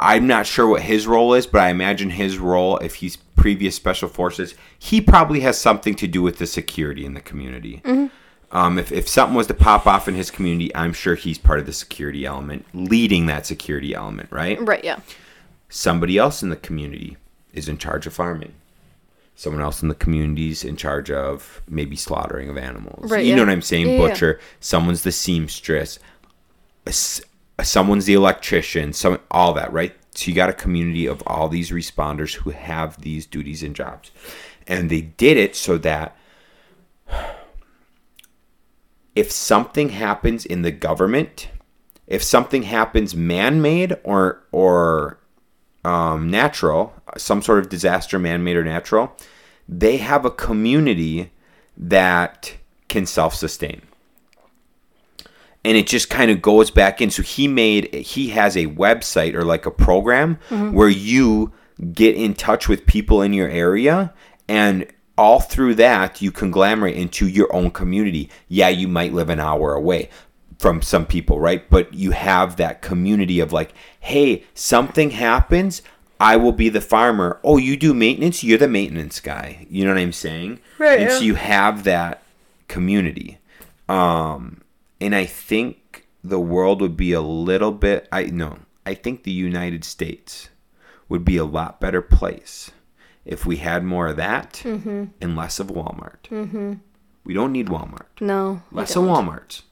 I'm 0.00 0.26
not 0.26 0.46
sure 0.46 0.66
what 0.66 0.82
his 0.82 1.06
role 1.06 1.34
is, 1.34 1.46
but 1.46 1.60
I 1.60 1.68
imagine 1.68 2.10
his 2.10 2.38
role, 2.38 2.78
if 2.78 2.96
he's 2.96 3.16
previous 3.16 3.76
special 3.76 4.08
forces, 4.08 4.54
he 4.78 5.00
probably 5.00 5.40
has 5.40 5.60
something 5.60 5.94
to 5.96 6.06
do 6.06 6.22
with 6.22 6.38
the 6.38 6.46
security 6.46 7.04
in 7.04 7.14
the 7.14 7.20
community. 7.20 7.82
Um, 8.52 8.78
if, 8.78 8.90
if 8.90 9.08
something 9.08 9.36
was 9.36 9.46
to 9.48 9.54
pop 9.54 9.86
off 9.86 10.08
in 10.08 10.14
his 10.14 10.30
community, 10.30 10.74
I'm 10.74 10.92
sure 10.92 11.14
he's 11.14 11.38
part 11.38 11.60
of 11.60 11.66
the 11.66 11.72
security 11.72 12.24
element, 12.26 12.64
leading 12.74 13.26
that 13.26 13.46
security 13.46 13.94
element, 13.94 14.28
right? 14.32 14.58
Right. 14.60 14.82
Yeah. 14.82 15.00
somebody 15.68 16.18
else 16.18 16.42
in 16.42 16.48
the 16.48 16.56
community 16.56 17.16
is 17.52 17.68
in 17.68 17.78
charge 17.78 18.06
of 18.06 18.12
farming. 18.12 18.52
Someone 19.36 19.62
else 19.62 19.82
in 19.82 19.88
the 19.88 19.94
community 19.94 20.50
is 20.50 20.64
in 20.64 20.76
charge 20.76 21.10
of 21.10 21.62
maybe 21.68 21.94
slaughtering 21.96 22.48
of 22.50 22.58
animals. 22.58 23.10
Right, 23.10 23.24
you 23.24 23.36
know 23.36 23.42
what 23.42 23.50
I'm 23.50 23.62
saying? 23.62 23.86
Yeah, 23.88 23.92
yeah. 23.96 24.08
Butcher. 24.08 24.40
Someone's 24.60 25.02
the 25.02 25.12
seamstress. 25.12 25.98
Someone's 27.62 28.06
the 28.06 28.14
electrician, 28.14 28.92
some 28.92 29.18
all 29.30 29.52
that, 29.54 29.72
right? 29.72 29.94
So 30.14 30.28
you 30.28 30.34
got 30.34 30.50
a 30.50 30.54
community 30.54 31.06
of 31.06 31.22
all 31.26 31.48
these 31.48 31.70
responders 31.70 32.34
who 32.34 32.50
have 32.50 33.00
these 33.00 33.26
duties 33.26 33.62
and 33.62 33.74
jobs. 33.74 34.10
And 34.66 34.90
they 34.90 35.00
did 35.00 35.36
it 35.36 35.56
so 35.56 35.78
that 35.78 36.16
if 39.14 39.30
something 39.30 39.90
happens 39.90 40.44
in 40.44 40.62
the 40.62 40.70
government, 40.70 41.48
if 42.06 42.22
something 42.22 42.64
happens 42.64 43.14
man-made 43.14 43.96
or 44.04 44.44
or 44.52 45.18
um, 45.84 46.30
natural, 46.30 46.94
some 47.16 47.42
sort 47.42 47.58
of 47.60 47.68
disaster, 47.68 48.18
man-made 48.18 48.56
or 48.56 48.64
natural, 48.64 49.16
they 49.68 49.96
have 49.96 50.24
a 50.24 50.30
community 50.30 51.32
that 51.76 52.54
can 52.88 53.06
self-sustain 53.06 53.82
and 55.64 55.76
it 55.76 55.86
just 55.86 56.08
kind 56.10 56.30
of 56.30 56.40
goes 56.40 56.70
back 56.70 57.00
in. 57.00 57.10
So 57.10 57.22
he 57.22 57.46
made 57.48 57.92
he 57.94 58.28
has 58.30 58.56
a 58.56 58.66
website 58.66 59.34
or 59.34 59.44
like 59.44 59.66
a 59.66 59.70
program 59.70 60.38
where 60.72 60.88
you 60.88 61.52
get 61.92 62.14
in 62.16 62.34
touch 62.34 62.68
with 62.68 62.86
people 62.86 63.22
in 63.22 63.32
your 63.32 63.48
area 63.48 64.12
and 64.48 64.86
all 65.18 65.40
through 65.40 65.74
that 65.74 66.22
you 66.22 66.30
conglomerate 66.32 66.96
into 66.96 67.26
your 67.28 67.54
own 67.54 67.70
community. 67.70 68.30
Yeah, 68.48 68.68
you 68.68 68.88
might 68.88 69.12
live 69.12 69.28
an 69.30 69.40
hour 69.40 69.74
away 69.74 70.08
from 70.58 70.82
some 70.82 71.06
people, 71.06 71.38
right? 71.40 71.68
But 71.70 71.92
you 71.94 72.10
have 72.12 72.56
that 72.56 72.82
community 72.82 73.40
of 73.40 73.52
like, 73.52 73.72
hey, 74.00 74.44
something 74.54 75.10
happens, 75.10 75.80
I 76.18 76.36
will 76.36 76.52
be 76.52 76.68
the 76.68 76.82
farmer. 76.82 77.40
Oh, 77.42 77.56
you 77.56 77.76
do 77.78 77.94
maintenance, 77.94 78.44
you're 78.44 78.58
the 78.58 78.68
maintenance 78.68 79.20
guy. 79.20 79.66
You 79.70 79.84
know 79.84 79.94
what 79.94 80.00
I'm 80.00 80.12
saying? 80.12 80.60
Right, 80.78 81.00
And 81.00 81.10
yeah. 81.10 81.18
so 81.18 81.24
you 81.24 81.34
have 81.36 81.84
that 81.84 82.22
community. 82.68 83.38
Um 83.88 84.60
and 85.00 85.14
I 85.14 85.24
think 85.26 86.06
the 86.22 86.40
world 86.40 86.80
would 86.80 86.96
be 86.96 87.12
a 87.12 87.20
little 87.22 87.72
bit 87.72 88.08
I 88.12 88.24
no, 88.24 88.58
I 88.84 88.94
think 88.94 89.22
the 89.22 89.32
United 89.32 89.84
States 89.84 90.48
would 91.08 91.24
be 91.24 91.36
a 91.36 91.44
lot 91.44 91.80
better 91.80 92.02
place 92.02 92.70
if 93.24 93.44
we 93.46 93.56
had 93.56 93.84
more 93.84 94.08
of 94.08 94.16
that 94.16 94.60
Mm-hmm. 94.64 95.04
and 95.20 95.36
less 95.36 95.58
of 95.60 95.68
Walmart. 95.68 96.22
Mm-hmm. 96.30 96.74
We 97.24 97.34
don't 97.34 97.52
need 97.52 97.66
Walmart. 97.68 98.20
No. 98.20 98.62
Less 98.72 98.96
of 98.96 99.04
don't. 99.04 99.62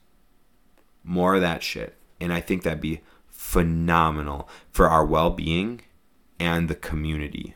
More 1.03 1.35
of 1.37 1.41
that 1.41 1.63
shit. 1.63 1.95
And 2.21 2.33
I 2.33 2.41
think 2.41 2.63
that'd 2.63 2.81
be 2.81 3.01
phenomenal 3.29 4.49
for 4.71 4.89
our 4.89 5.05
well 5.07 5.31
being 5.31 5.81
and 6.39 6.69
the 6.69 6.75
community. 6.75 7.55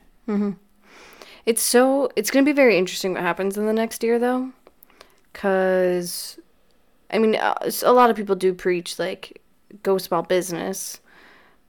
It's 1.45 1.61
so 1.63 2.09
it's 2.17 2.31
going 2.31 2.45
to 2.45 2.49
be 2.49 2.55
very 2.57 2.79
interesting 2.79 3.13
what 3.13 3.23
happens 3.23 3.59
in 3.59 3.67
the 3.67 3.73
next 3.73 4.03
year 4.03 4.19
though. 4.19 4.53
Cuz 5.35 6.39
I 7.13 7.19
mean 7.19 7.35
a 7.37 7.93
lot 7.93 8.11
of 8.11 8.17
people 8.17 8.35
do 8.37 8.53
preach 8.55 8.99
like 8.99 9.41
go 9.83 9.99
small 9.99 10.23
business. 10.23 11.01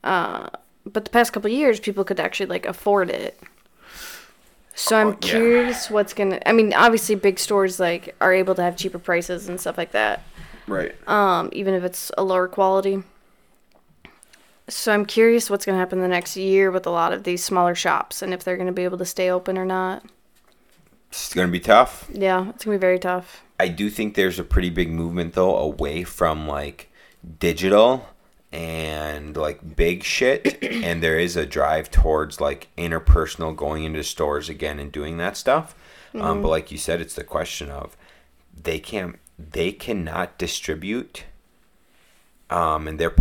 Uh 0.04 0.50
but 0.86 1.06
the 1.06 1.12
past 1.12 1.34
couple 1.34 1.50
years 1.50 1.80
people 1.80 2.04
could 2.04 2.20
actually 2.20 2.48
like 2.48 2.66
afford 2.66 3.10
it. 3.10 3.40
So 4.76 4.98
I'm 4.98 5.08
Oh, 5.10 5.20
yeah. 5.22 5.30
curious 5.30 5.90
what's 5.90 6.14
going 6.14 6.32
to 6.32 6.50
I 6.50 6.52
mean 6.52 6.74
obviously 6.74 7.16
big 7.16 7.40
stores 7.40 7.80
like 7.80 8.16
are 8.22 8.34
able 8.34 8.56
to 8.56 8.64
have 8.64 8.76
cheaper 8.76 9.00
prices 9.00 9.48
and 9.48 9.60
stuff 9.60 9.78
like 9.78 9.92
that. 9.92 10.24
Right. 10.68 10.96
Um 11.08 11.50
even 11.54 11.74
if 11.74 11.84
it's 11.84 12.12
a 12.18 12.24
lower 12.24 12.48
quality. 12.48 13.04
So 14.70 14.94
I'm 14.94 15.06
curious 15.06 15.50
what's 15.50 15.66
going 15.66 15.76
to 15.76 15.80
happen 15.80 16.00
the 16.00 16.08
next 16.08 16.38
year 16.38 16.72
with 16.72 16.86
a 16.88 16.90
lot 16.90 17.12
of 17.12 17.24
these 17.26 17.44
smaller 17.44 17.76
shops 17.76 18.22
and 18.22 18.34
if 18.34 18.44
they're 18.44 18.56
going 18.56 18.68
to 18.68 18.74
be 18.74 18.86
able 18.86 18.98
to 18.98 19.06
stay 19.06 19.30
open 19.30 19.58
or 19.58 19.66
not. 19.66 20.04
It's 21.10 21.34
going 21.34 21.48
to 21.48 21.52
be 21.52 21.60
tough. 21.60 22.10
Yeah, 22.12 22.50
it's 22.50 22.66
gonna 22.66 22.78
be 22.78 22.82
very 22.82 22.98
tough. 23.00 23.44
I 23.64 23.70
do 23.70 23.90
think 23.90 24.16
there's 24.16 24.40
a 24.40 24.44
pretty 24.44 24.70
big 24.70 24.90
movement 24.92 25.34
though 25.34 25.56
away 25.58 26.04
from 26.04 26.48
like 26.48 26.92
digital 27.40 28.08
and 28.52 29.36
like 29.38 29.76
big 29.76 30.04
shit 30.04 30.62
and 30.88 31.02
there 31.02 31.18
is 31.18 31.36
a 31.38 31.46
drive 31.46 31.90
towards 31.90 32.42
like 32.42 32.68
interpersonal 32.78 33.56
going 33.56 33.84
into 33.86 34.04
stores 34.04 34.50
again 34.50 34.80
and 34.80 34.92
doing 34.92 35.18
that 35.18 35.38
stuff. 35.38 35.76
Um, 36.14 36.42
but 36.42 36.50
like 36.50 36.72
you 36.72 36.78
said 36.78 37.02
it's 37.02 37.16
the 37.16 37.24
question 37.24 37.70
of 37.72 37.96
they 38.54 38.80
can't 38.80 39.18
they 39.40 39.72
cannot 39.72 40.38
distribute 40.38 41.24
um, 42.50 42.88
and 42.88 43.00
they're 43.00 43.16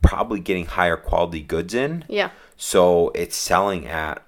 probably 0.00 0.40
getting 0.40 0.66
higher 0.66 0.96
quality 0.96 1.42
goods 1.42 1.74
in. 1.74 2.04
Yeah, 2.08 2.30
So 2.56 3.10
it's 3.14 3.36
selling 3.36 3.86
at 3.86 4.22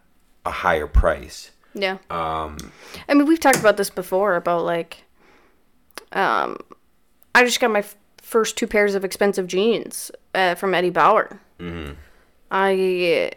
a 0.44 0.50
higher 0.50 0.86
price. 0.86 1.52
yeah. 1.74 1.98
Um, 2.10 2.72
I 3.08 3.14
mean, 3.14 3.26
we've 3.26 3.40
talked 3.40 3.60
about 3.60 3.76
this 3.76 3.88
before 3.90 4.34
about 4.36 4.64
like, 4.64 5.04
um, 6.12 6.56
I 7.34 7.44
just 7.44 7.60
got 7.60 7.70
my 7.70 7.80
f- 7.80 7.96
first 8.22 8.56
two 8.56 8.66
pairs 8.66 8.94
of 8.94 9.04
expensive 9.04 9.46
jeans 9.46 10.10
uh, 10.34 10.54
from 10.54 10.74
Eddie 10.74 10.90
Bauer. 10.90 11.40
Mm-hmm. 11.58 11.92
I 12.50 13.32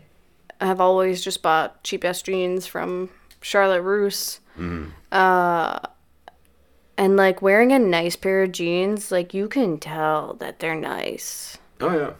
have 0.60 0.80
always 0.82 1.24
just 1.24 1.42
bought 1.42 1.84
cheap 1.84 2.04
ass 2.04 2.22
jeans 2.22 2.66
from 2.66 3.10
Charlotte 3.42 3.82
Russe. 3.82 4.40
Uh, 5.12 5.80
and 6.98 7.16
like 7.18 7.42
wearing 7.42 7.72
a 7.72 7.80
nice 7.80 8.16
pair 8.16 8.44
of 8.44 8.52
jeans, 8.52 9.12
like 9.12 9.34
you 9.34 9.48
can 9.48 9.78
tell 9.80 10.36
that 10.36 10.60
they're 10.60 10.76
nice. 10.76 11.58
oh 11.82 11.96
yeah. 11.98 12.14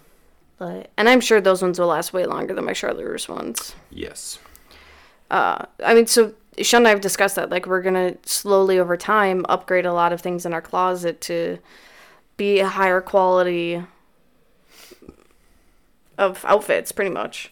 Like, 0.60 0.92
and 0.98 1.10
I'm 1.10 1.20
sure 1.20 1.42
those 1.42 1.62
ones 1.62 1.80
will 1.80 1.88
last 1.88 2.14
way 2.14 2.26
longer 2.26 2.54
than 2.54 2.66
my 2.66 2.74
Charlotte 2.74 3.06
Russe 3.06 3.28
ones. 3.28 3.76
Yes. 3.90 4.40
Uh, 5.30 5.66
I 5.84 5.94
mean, 5.94 6.08
so 6.08 6.34
Sean 6.62 6.82
and 6.82 6.88
I 6.88 6.90
have 6.92 7.02
discussed 7.02 7.36
that. 7.36 7.50
Like, 7.50 7.66
we're 7.66 7.82
gonna 7.82 8.16
slowly 8.26 8.80
over 8.80 8.98
time 8.98 9.46
upgrade 9.50 9.86
a 9.86 9.94
lot 9.94 10.14
of 10.14 10.22
things 10.22 10.46
in 10.46 10.54
our 10.54 10.62
closet 10.62 11.22
to 11.22 11.60
be 12.38 12.60
a 12.60 12.68
higher 12.68 13.02
quality 13.02 13.84
of 16.18 16.44
outfits, 16.46 16.92
pretty 16.92 17.12
much. 17.12 17.52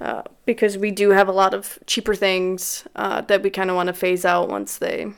Uh, 0.00 0.22
because 0.44 0.78
we 0.78 0.92
do 0.92 1.10
have 1.10 1.26
a 1.26 1.32
lot 1.32 1.52
of 1.52 1.78
cheaper 1.86 2.14
things 2.14 2.86
uh, 2.94 3.20
that 3.22 3.42
we 3.42 3.50
kind 3.50 3.68
of 3.68 3.74
want 3.74 3.88
to 3.88 3.92
phase 3.92 4.24
out 4.24 4.48
once 4.48 4.78
they 4.78 5.08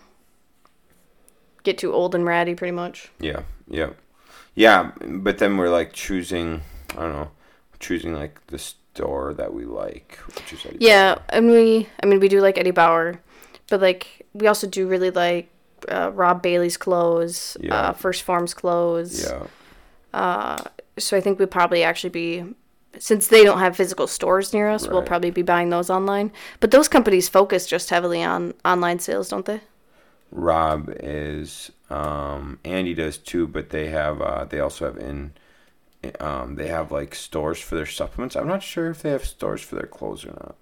get 1.64 1.76
too 1.76 1.92
old 1.92 2.14
and 2.14 2.24
ratty, 2.24 2.54
pretty 2.54 2.72
much. 2.72 3.10
Yeah, 3.20 3.42
yeah, 3.68 3.90
yeah. 4.54 4.92
But 5.06 5.36
then 5.36 5.58
we're 5.58 5.68
like 5.68 5.92
choosing. 5.92 6.62
I 6.92 7.02
don't 7.02 7.12
know, 7.12 7.30
choosing 7.78 8.14
like 8.14 8.46
the 8.46 8.58
store 8.98 9.34
that 9.34 9.52
we 9.54 9.64
like, 9.64 10.18
which 10.26 10.52
is 10.52 10.66
Eddie 10.66 10.78
Yeah, 10.80 11.18
and 11.30 11.50
we, 11.50 11.88
I 12.02 12.06
mean, 12.06 12.20
we 12.20 12.28
do 12.28 12.40
like 12.40 12.58
Eddie 12.58 12.72
Bauer, 12.72 13.20
but 13.70 13.80
like 13.80 14.26
we 14.34 14.46
also 14.48 14.66
do 14.66 14.86
really 14.88 15.10
like 15.10 15.48
uh, 15.88 16.10
Rob 16.12 16.42
Bailey's 16.42 16.76
clothes, 16.76 17.56
Yeah. 17.60 17.74
uh, 17.74 17.92
First 17.92 18.22
Form's 18.22 18.54
clothes. 18.54 19.22
Yeah, 19.22 19.46
So 20.98 21.16
I 21.16 21.20
think 21.20 21.38
we'd 21.38 21.50
probably 21.50 21.84
actually 21.84 22.10
be, 22.10 22.44
since 22.98 23.28
they 23.28 23.44
don't 23.44 23.60
have 23.60 23.76
physical 23.76 24.06
stores 24.06 24.52
near 24.52 24.68
us, 24.68 24.88
we'll 24.88 25.02
probably 25.02 25.30
be 25.30 25.42
buying 25.42 25.70
those 25.70 25.90
online. 25.90 26.32
But 26.60 26.70
those 26.72 26.88
companies 26.88 27.28
focus 27.28 27.66
just 27.66 27.90
heavily 27.90 28.22
on 28.24 28.54
online 28.64 28.98
sales, 28.98 29.28
don't 29.28 29.46
they? 29.46 29.60
Rob 30.30 30.90
is. 31.00 31.70
Um, 31.88 32.58
Andy 32.64 32.94
does 32.94 33.16
too, 33.16 33.46
but 33.46 33.70
they 33.70 33.88
have. 33.88 34.20
Uh, 34.20 34.44
they 34.44 34.60
also 34.60 34.84
have 34.86 34.98
in. 34.98 35.32
Um, 36.20 36.54
they 36.54 36.68
have 36.68 36.92
like 36.92 37.14
stores 37.14 37.58
for 37.60 37.74
their 37.74 37.86
supplements. 37.86 38.36
I'm 38.36 38.46
not 38.46 38.62
sure 38.62 38.90
if 38.90 39.02
they 39.02 39.10
have 39.10 39.24
stores 39.24 39.62
for 39.62 39.74
their 39.74 39.86
clothes 39.86 40.24
or 40.24 40.30
not. 40.30 40.56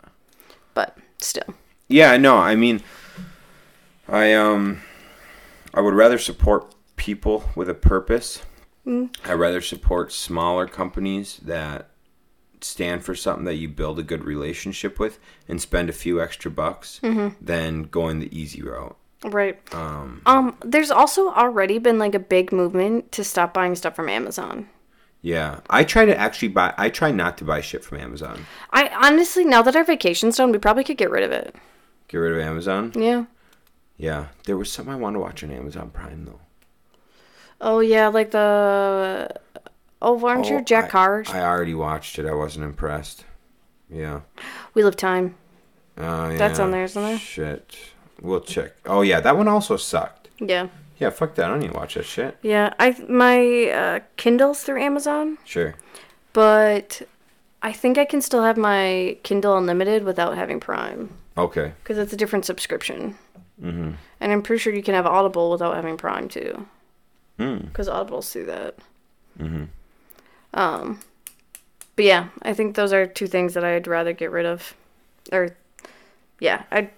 But 0.72 0.96
still, 1.18 1.54
Yeah, 1.88 2.16
no, 2.16 2.36
I 2.36 2.54
mean, 2.54 2.82
I 4.08 4.32
um, 4.34 4.80
I 5.74 5.80
would 5.80 5.94
rather 5.94 6.18
support 6.18 6.74
people 6.96 7.50
with 7.54 7.68
a 7.68 7.74
purpose. 7.74 8.42
I'd 8.86 9.34
rather 9.34 9.60
support 9.60 10.12
smaller 10.12 10.66
companies 10.68 11.38
that 11.42 11.90
stand 12.60 13.04
for 13.04 13.14
something 13.16 13.44
that 13.44 13.56
you 13.56 13.68
build 13.68 13.98
a 13.98 14.02
good 14.02 14.24
relationship 14.24 14.98
with 15.00 15.18
and 15.48 15.60
spend 15.60 15.88
a 15.90 15.92
few 15.92 16.22
extra 16.22 16.50
bucks 16.50 17.00
than 17.40 17.82
going 17.84 18.20
the 18.20 18.34
easy 18.38 18.62
route. 18.62 18.96
right? 19.24 19.58
Um, 19.74 20.22
Um, 20.24 20.56
there's 20.64 20.90
also 20.92 21.30
already 21.30 21.78
been 21.78 21.98
like 21.98 22.14
a 22.14 22.20
big 22.20 22.52
movement 22.52 23.10
to 23.12 23.24
stop 23.24 23.52
buying 23.52 23.74
stuff 23.74 23.96
from 23.96 24.08
Amazon. 24.08 24.68
Yeah, 25.26 25.58
I 25.68 25.82
try 25.82 26.04
to 26.04 26.16
actually 26.16 26.50
buy. 26.50 26.72
I 26.78 26.88
try 26.88 27.10
not 27.10 27.36
to 27.38 27.44
buy 27.44 27.60
shit 27.60 27.84
from 27.84 27.98
Amazon. 27.98 28.46
I 28.70 28.88
honestly, 29.02 29.44
now 29.44 29.60
that 29.60 29.74
our 29.74 29.82
vacation's 29.82 30.36
done, 30.36 30.52
we 30.52 30.58
probably 30.58 30.84
could 30.84 30.98
get 30.98 31.10
rid 31.10 31.24
of 31.24 31.32
it. 31.32 31.56
Get 32.06 32.18
rid 32.18 32.32
of 32.32 32.38
Amazon. 32.38 32.92
Yeah. 32.94 33.24
Yeah, 33.96 34.26
there 34.44 34.56
was 34.56 34.70
something 34.70 34.94
I 34.94 34.96
wanted 34.96 35.14
to 35.14 35.20
watch 35.20 35.42
on 35.42 35.50
Amazon 35.50 35.90
Prime 35.90 36.26
though. 36.26 36.38
Oh 37.60 37.80
yeah, 37.80 38.06
like 38.06 38.30
the 38.30 39.28
oh, 40.00 40.16
you 40.44 40.58
Oh, 40.58 40.60
Jack 40.60 40.84
I- 40.84 40.88
Cars? 40.90 41.28
I 41.30 41.40
already 41.40 41.74
watched 41.74 42.20
it. 42.20 42.26
I 42.26 42.34
wasn't 42.34 42.64
impressed. 42.66 43.24
Yeah. 43.90 44.20
Wheel 44.74 44.86
of 44.86 44.94
Time. 44.94 45.34
Oh, 45.98 46.30
yeah. 46.30 46.36
That's 46.36 46.60
on 46.60 46.70
there, 46.70 46.84
isn't 46.84 47.02
there? 47.02 47.18
Shit. 47.18 47.76
We'll 48.20 48.42
check. 48.42 48.76
Oh 48.86 49.00
yeah, 49.00 49.18
that 49.18 49.36
one 49.36 49.48
also 49.48 49.76
sucked. 49.76 50.28
Yeah. 50.38 50.68
Yeah, 50.98 51.10
fuck 51.10 51.34
that. 51.34 51.44
I 51.46 51.48
don't 51.48 51.60
need 51.60 51.72
to 51.72 51.76
watch 51.78 51.94
that 51.94 52.04
shit. 52.06 52.38
Yeah, 52.42 52.72
I 52.78 52.96
my 53.08 53.70
uh, 53.70 54.00
Kindle's 54.16 54.62
through 54.62 54.80
Amazon, 54.80 55.38
Sure. 55.44 55.74
but 56.32 57.02
I 57.62 57.72
think 57.72 57.98
I 57.98 58.04
can 58.04 58.22
still 58.22 58.42
have 58.42 58.56
my 58.56 59.18
Kindle 59.22 59.56
Unlimited 59.58 60.04
without 60.04 60.36
having 60.36 60.60
Prime 60.60 61.10
Okay. 61.36 61.72
because 61.82 61.98
it's 61.98 62.12
a 62.12 62.16
different 62.16 62.44
subscription. 62.46 63.16
Mm-hmm. 63.62 63.92
And 64.20 64.32
I'm 64.32 64.42
pretty 64.42 64.60
sure 64.60 64.74
you 64.74 64.82
can 64.82 64.94
have 64.94 65.06
Audible 65.06 65.50
without 65.50 65.74
having 65.76 65.96
Prime 65.96 66.28
too, 66.28 66.66
Mm. 67.38 67.66
because 67.66 67.88
Audible's 67.88 68.30
through 68.32 68.46
that. 68.46 68.76
Mm-hmm. 69.38 69.64
Um, 70.54 71.00
But 71.96 72.04
yeah, 72.06 72.28
I 72.42 72.54
think 72.54 72.76
those 72.76 72.92
are 72.94 73.06
two 73.06 73.26
things 73.26 73.52
that 73.54 73.64
I'd 73.64 73.86
rather 73.86 74.12
get 74.14 74.30
rid 74.30 74.46
of. 74.46 74.74
Or, 75.32 75.56
yeah, 76.40 76.62
I. 76.70 76.90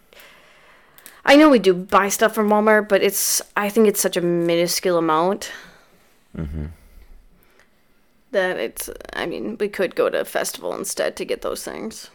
I 1.29 1.37
know 1.37 1.51
we 1.51 1.59
do 1.59 1.74
buy 1.74 2.09
stuff 2.09 2.35
from 2.35 2.49
Walmart, 2.49 2.89
but 2.89 3.03
it's. 3.03 3.43
I 3.55 3.68
think 3.68 3.87
it's 3.87 4.01
such 4.01 4.16
a 4.16 4.22
minuscule 4.22 4.97
amount. 4.97 5.53
Mm-hmm. 6.35 6.66
That 8.31 8.57
it's. 8.57 8.89
I 9.12 9.26
mean, 9.26 9.59
we 9.61 9.68
could 9.68 9.95
go 9.95 10.09
to 10.09 10.22
a 10.22 10.24
festival 10.24 10.74
instead 10.74 11.16
to 11.16 11.26
get 11.26 11.43
those 11.43 11.62
things. 11.62 12.11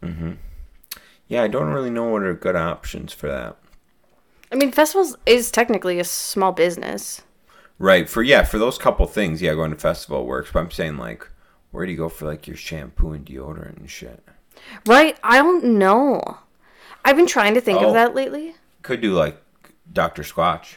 Mm-hmm. 0.00 0.34
Yeah, 1.26 1.42
I 1.42 1.48
don't 1.48 1.72
really 1.72 1.90
know 1.90 2.04
what 2.04 2.22
are 2.22 2.34
good 2.34 2.54
options 2.54 3.12
for 3.12 3.26
that. 3.26 3.56
I 4.52 4.54
mean, 4.54 4.70
festivals 4.70 5.16
is 5.26 5.50
technically 5.50 5.98
a 5.98 6.04
small 6.04 6.52
business. 6.52 7.22
Right. 7.80 8.08
For 8.08 8.22
yeah, 8.22 8.44
for 8.44 8.58
those 8.58 8.78
couple 8.78 9.06
things, 9.06 9.42
yeah, 9.42 9.54
going 9.54 9.72
to 9.72 9.76
festival 9.76 10.24
works. 10.24 10.50
But 10.52 10.60
I'm 10.60 10.70
saying 10.70 10.98
like, 10.98 11.28
where 11.72 11.84
do 11.84 11.90
you 11.90 11.98
go 11.98 12.08
for 12.08 12.26
like 12.26 12.46
your 12.46 12.56
shampoo 12.56 13.10
and 13.10 13.26
deodorant 13.26 13.78
and 13.78 13.90
shit? 13.90 14.22
Right? 14.86 15.18
I 15.24 15.38
don't 15.38 15.64
know. 15.64 16.38
I've 17.04 17.16
been 17.16 17.26
trying 17.26 17.54
to 17.54 17.60
think 17.60 17.80
Oh. 17.80 17.88
of 17.88 17.94
that 17.94 18.14
lately. 18.14 18.54
Could 18.82 19.00
do 19.00 19.12
like 19.14 19.40
Dr. 19.92 20.22
Squatch. 20.22 20.76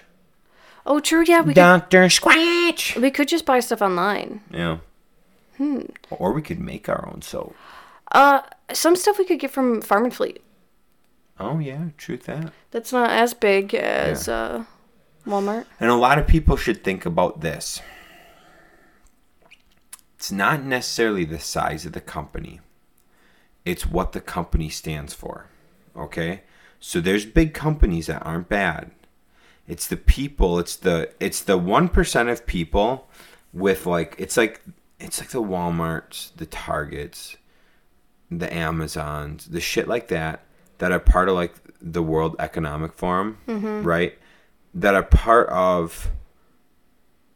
Oh, 0.86 1.00
true. 1.00 1.24
Yeah, 1.26 1.42
we 1.42 1.48
could, 1.54 1.56
Dr. 1.56 2.04
Squatch. 2.06 3.00
we 3.00 3.10
could 3.12 3.28
just 3.28 3.46
buy 3.46 3.60
stuff 3.60 3.82
online. 3.82 4.42
Yeah. 4.52 4.78
Hmm. 5.58 5.82
Or 6.12 6.32
we 6.32 6.42
could 6.42 6.60
make 6.60 6.88
our 6.90 7.08
own 7.12 7.22
soap. 7.22 7.56
Uh, 8.12 8.42
some 8.74 8.96
stuff 8.96 9.18
we 9.18 9.26
could 9.26 9.40
get 9.40 9.52
from 9.52 9.82
Farm 9.82 10.04
and 10.06 10.14
Fleet. 10.14 10.42
Oh 11.40 11.60
yeah, 11.60 11.86
truth 11.98 12.24
that. 12.26 12.54
That's 12.72 12.94
not 12.94 13.10
as 13.10 13.34
big 13.34 13.74
as 13.74 14.28
uh, 14.30 14.64
Walmart. 15.26 15.66
And 15.80 15.90
a 15.90 15.96
lot 15.96 16.18
of 16.20 16.28
people 16.28 16.56
should 16.56 16.84
think 16.84 17.06
about 17.06 17.42
this. 17.42 17.82
It's 20.18 20.32
not 20.32 20.64
necessarily 20.64 21.26
the 21.26 21.40
size 21.40 21.86
of 21.86 21.92
the 21.94 22.02
company. 22.02 22.62
It's 23.66 23.86
what 23.86 24.12
the 24.14 24.22
company 24.22 24.70
stands 24.70 25.14
for. 25.14 25.48
Okay? 25.96 26.42
So 26.80 27.00
there's 27.00 27.26
big 27.26 27.54
companies 27.54 28.08
that 28.08 28.26
aren't 28.26 28.50
bad. 28.50 28.92
It's 29.68 29.88
the 29.88 29.98
people, 29.98 30.60
it's 30.60 30.76
the 30.76 31.12
it's 31.20 31.42
the 31.42 31.58
1% 31.58 32.32
of 32.32 32.46
people 32.46 33.08
with 33.52 33.86
like 33.86 34.16
it's 34.20 34.38
like 34.38 34.62
it's 35.00 35.20
like 35.20 35.30
the 35.30 35.42
Walmarts, 35.42 36.36
the 36.36 36.46
Targets, 36.46 37.38
the 38.30 38.54
Amazons, 38.54 39.46
the 39.48 39.60
shit 39.60 39.88
like 39.88 40.08
that 40.10 40.42
that 40.78 40.92
are 40.92 41.00
part 41.00 41.30
of 41.30 41.36
like 41.36 41.56
the 41.82 42.04
World 42.04 42.36
Economic 42.40 42.94
Forum, 42.94 43.40
mm-hmm. 43.48 43.84
right? 43.84 44.18
That 44.74 44.94
are 44.94 45.04
part 45.04 45.50
of 45.50 46.12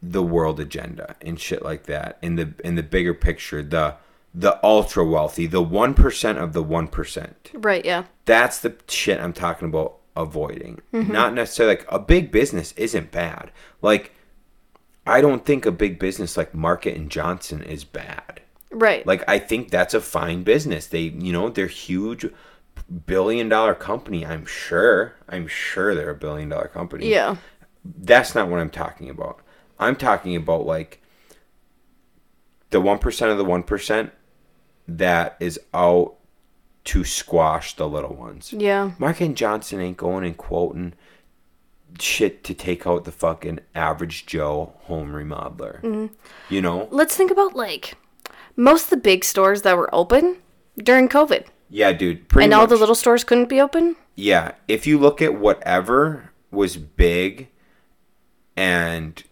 the 0.02 0.24
world 0.24 0.60
agenda 0.60 1.16
and 1.22 1.40
shit 1.40 1.62
like 1.62 1.84
that 1.84 2.18
in 2.22 2.36
the 2.36 2.54
in 2.64 2.76
the 2.76 2.84
bigger 2.84 3.14
picture, 3.14 3.64
the 3.64 3.96
the 4.34 4.64
ultra 4.64 5.06
wealthy, 5.06 5.48
the 5.48 5.64
1% 5.64 6.38
of 6.38 6.54
the 6.54 6.64
1%. 6.64 7.34
Right, 7.54 7.84
yeah. 7.84 8.06
That's 8.26 8.60
the 8.60 8.76
shit 8.88 9.20
I'm 9.20 9.34
talking 9.34 9.68
about 9.68 9.98
avoiding. 10.16 10.82
Mm-hmm. 10.94 11.12
Not 11.12 11.34
necessarily 11.34 11.78
like 11.78 11.86
a 11.90 12.00
big 12.00 12.32
business 12.32 12.74
isn't 12.74 13.12
bad. 13.12 13.52
Like 13.82 14.14
I 15.06 15.22
don't 15.22 15.46
think 15.46 15.66
a 15.66 15.72
big 15.72 15.98
business 15.98 16.38
like 16.38 16.54
Market 16.54 16.96
and 16.96 17.10
Johnson 17.10 17.64
is 17.64 17.84
bad. 17.84 18.42
Right. 18.72 19.06
Like 19.08 19.24
I 19.28 19.40
think 19.40 19.72
that's 19.72 19.94
a 19.94 20.02
fine 20.02 20.44
business. 20.44 20.86
They, 20.86 21.02
you 21.02 21.34
know, 21.34 21.50
they're 21.50 21.68
huge 21.68 22.28
billion 23.06 23.50
dollar 23.50 23.74
company, 23.76 24.26
I'm 24.26 24.46
sure. 24.46 25.16
I'm 25.28 25.48
sure 25.48 25.96
they're 25.96 26.12
a 26.12 26.16
billion 26.16 26.50
dollar 26.50 26.68
company. 26.68 27.10
yeah. 27.10 27.38
That's 27.84 28.36
not 28.36 28.50
what 28.50 28.60
I'm 28.60 28.70
talking 28.70 29.10
about. 29.10 29.40
I'm 29.80 29.96
talking 29.96 30.36
about 30.36 30.66
like 30.66 31.02
the 32.72 32.82
1% 32.82 33.32
of 33.32 33.38
the 33.38 33.46
1% 33.46 34.12
that 34.98 35.38
is 35.40 35.60
out 35.74 36.16
to 36.86 37.04
squash 37.04 37.76
the 37.76 37.88
little 37.88 38.16
ones. 38.16 38.52
Yeah. 38.54 38.92
Market 38.98 39.26
and 39.26 39.38
Johnson 39.38 39.80
ain't 39.80 39.98
going 39.98 40.26
and 40.26 40.36
quoting 40.36 40.94
shit 42.00 42.44
to 42.46 42.54
take 42.54 42.88
out 42.88 43.06
the 43.06 43.12
fucking 43.12 43.60
average 43.76 44.26
Joe 44.26 44.74
home 44.84 45.12
remodeler. 45.12 45.82
Mm-hmm. 45.82 46.08
You 46.50 46.62
know? 46.62 46.88
Let's 46.92 47.16
think 47.16 47.32
about 47.32 47.56
like 47.56 47.96
most 48.56 48.86
of 48.86 48.90
the 48.92 48.98
big 48.98 49.24
stores 49.24 49.62
that 49.64 49.78
were 49.78 49.94
open 49.94 50.38
during 50.78 51.10
COVID. 51.10 51.46
Yeah, 51.70 51.92
dude. 51.92 52.28
Pretty 52.30 52.46
and 52.46 52.52
much. 52.52 52.60
all 52.60 52.68
the 52.68 52.78
little 52.78 52.96
stores 52.96 53.24
couldn't 53.24 53.50
be 53.50 53.62
open. 53.62 53.96
yeah, 54.16 54.54
if 54.68 54.88
you 54.88 54.98
look 54.98 55.22
at 55.22 55.36
whatever 55.36 56.32
was 56.52 56.78
big 56.78 57.50
and 58.58 59.24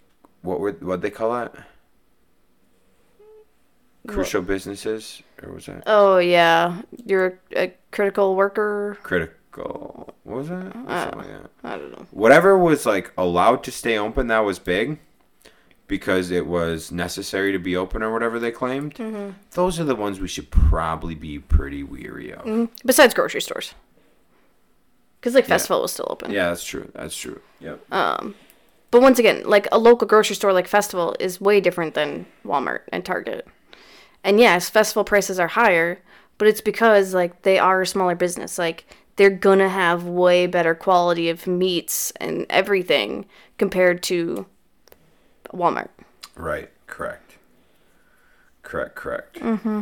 what 0.44 0.60
were 0.60 0.74
what 0.74 1.02
they 1.02 1.10
call 1.10 1.36
it? 1.42 1.52
Crucial 4.08 4.42
businesses 4.42 5.22
or 5.44 5.54
was 5.54 5.66
that 5.68 5.84
Oh 5.86 6.18
yeah, 6.18 6.82
you're 7.06 7.40
a 7.56 7.74
critical 7.92 8.36
worker. 8.36 8.98
critical? 9.04 10.14
What 10.24 10.38
was 10.38 10.50
that? 10.50 10.74
Something 10.74 10.86
like 11.20 11.28
that. 11.28 11.50
I 11.64 11.78
don't 11.78 11.92
know. 11.92 12.06
Whatever 12.12 12.58
was 12.58 12.86
like 12.86 13.12
allowed 13.18 13.64
to 13.64 13.72
stay 13.72 13.98
open 13.98 14.28
that 14.28 14.40
was 14.46 14.60
big 14.60 15.00
because 15.88 16.32
it 16.32 16.46
was 16.46 16.92
necessary 16.92 17.52
to 17.54 17.60
be 17.60 17.76
open 17.76 18.04
or 18.04 18.12
whatever 18.12 18.40
they 18.40 18.52
claimed. 18.52 18.96
Mm-hmm. 18.96 19.32
Those 19.52 19.80
are 19.80 19.86
the 19.86 19.96
ones 19.96 20.20
we 20.20 20.28
should 20.28 20.52
probably 20.52 21.16
be 21.16 21.40
pretty 21.40 21.84
weary 21.84 22.34
of. 22.34 22.70
Besides 22.86 23.14
grocery 23.14 23.42
stores, 23.42 23.74
because 25.20 25.34
like 25.34 25.46
festival 25.46 25.82
was 25.82 25.94
still 25.94 26.08
open. 26.10 26.32
Yeah, 26.32 26.50
that's 26.50 26.64
true. 26.64 26.92
That's 26.94 27.16
true. 27.16 27.42
Yep. 27.60 27.92
Um 27.92 28.36
but 28.92 29.02
once 29.02 29.20
again, 29.20 29.44
like 29.46 29.68
a 29.72 29.78
local 29.78 30.08
grocery 30.08 30.36
store 30.36 30.54
like 30.54 30.68
Festival 30.68 31.16
is 31.20 31.42
way 31.42 31.60
different 31.60 31.94
than 31.94 32.26
Walmart 32.46 32.82
and 32.92 33.04
Target. 33.04 33.48
And 34.24 34.40
yes, 34.40 34.70
Festival 34.70 35.04
prices 35.04 35.40
are 35.40 35.48
higher, 35.48 36.00
but 36.38 36.48
it's 36.48 36.62
because 36.62 37.14
like 37.14 37.44
they 37.44 37.58
are 37.60 37.82
a 37.82 37.88
smaller 37.88 38.16
business. 38.16 38.58
Like 38.58 38.86
they're 39.16 39.30
gonna 39.30 39.70
have 39.70 40.04
way 40.04 40.48
better 40.48 40.76
quality 40.76 41.30
of 41.30 41.48
meats 41.48 42.12
and 42.20 42.46
everything 42.50 43.26
compared 43.58 44.04
to 44.04 44.46
Walmart. 45.54 45.90
Right. 46.36 46.70
Correct. 46.88 47.36
Correct. 48.64 48.96
Correct. 48.96 49.36
Mm-hmm. 49.40 49.82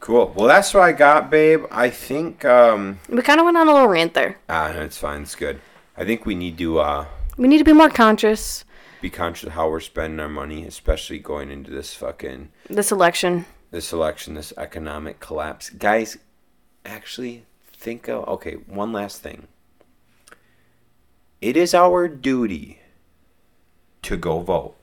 Cool. 0.00 0.32
Well, 0.34 0.48
that's 0.48 0.74
what 0.74 0.82
I 0.82 0.92
got, 0.92 1.30
babe. 1.30 1.64
I 1.70 1.88
think. 1.88 2.44
um 2.44 2.98
We 3.08 3.22
kind 3.22 3.38
of 3.38 3.44
went 3.44 3.56
on 3.56 3.68
a 3.68 3.72
little 3.72 3.88
rant 3.88 4.14
there. 4.14 4.38
Ah, 4.48 4.72
no, 4.74 4.80
it's 4.82 4.98
fine. 4.98 5.22
It's 5.22 5.36
good. 5.36 5.60
I 5.96 6.04
think 6.04 6.26
we 6.26 6.34
need 6.34 6.58
to 6.58 6.80
uh 6.80 7.06
We 7.36 7.46
need 7.48 7.58
to 7.58 7.64
be 7.64 7.72
more 7.72 7.90
conscious 7.90 8.64
be 9.02 9.10
conscious 9.10 9.48
of 9.48 9.52
how 9.52 9.68
we're 9.68 9.80
spending 9.80 10.20
our 10.20 10.28
money, 10.28 10.64
especially 10.64 11.18
going 11.18 11.50
into 11.50 11.70
this 11.70 11.92
fucking 11.92 12.50
this 12.70 12.90
election. 12.92 13.44
this 13.70 13.92
election, 13.92 14.34
this 14.34 14.52
economic 14.56 15.20
collapse. 15.20 15.68
Guys, 15.70 16.16
actually 16.86 17.44
think 17.72 18.08
of 18.08 18.26
okay, 18.28 18.54
one 18.66 18.92
last 18.92 19.20
thing. 19.20 19.48
It 21.40 21.56
is 21.56 21.74
our 21.74 22.06
duty 22.08 22.80
to 24.02 24.16
go 24.16 24.40
vote 24.40 24.76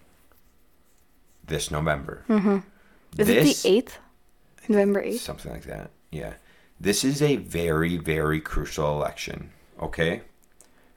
this 1.46 1.72
November. 1.72 2.26
Mm-hmm. 2.28 2.58
Is 3.18 3.30
it 3.30 3.44
the 3.44 3.70
eighth? 3.70 3.98
November 4.68 5.02
eighth. 5.02 5.22
Something 5.22 5.52
like 5.52 5.64
that. 5.64 5.90
Yeah. 6.12 6.34
This 6.80 7.04
is 7.04 7.22
a 7.22 7.38
very, 7.38 7.98
very 7.98 8.40
crucial 8.40 8.94
election. 8.94 9.52
Okay? 9.82 10.22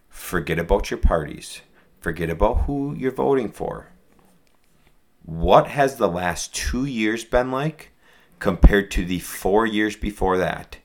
Forget 0.09 0.59
about 0.59 0.91
your 0.91 0.99
parties. 0.99 1.63
Forget 2.03 2.31
about 2.31 2.63
who 2.63 2.97
you're 2.97 3.13
voting 3.13 3.53
for. 3.53 3.87
What 5.25 5.69
has 5.69 5.97
the 5.97 6.09
last 6.09 6.53
two 6.53 6.85
years 6.85 7.25
been 7.25 7.53
like 7.53 7.93
compared 8.41 8.91
to 8.91 9.05
the 9.05 9.21
four 9.21 9.67
years 9.67 9.95
before 9.95 10.37
that? 10.39 10.79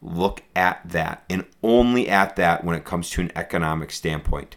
Look 0.00 0.44
at 0.54 0.88
that, 0.88 1.24
and 1.28 1.44
only 1.60 2.08
at 2.08 2.36
that 2.36 2.62
when 2.62 2.76
it 2.76 2.84
comes 2.84 3.10
to 3.10 3.20
an 3.20 3.32
economic 3.34 3.90
standpoint. 3.90 4.54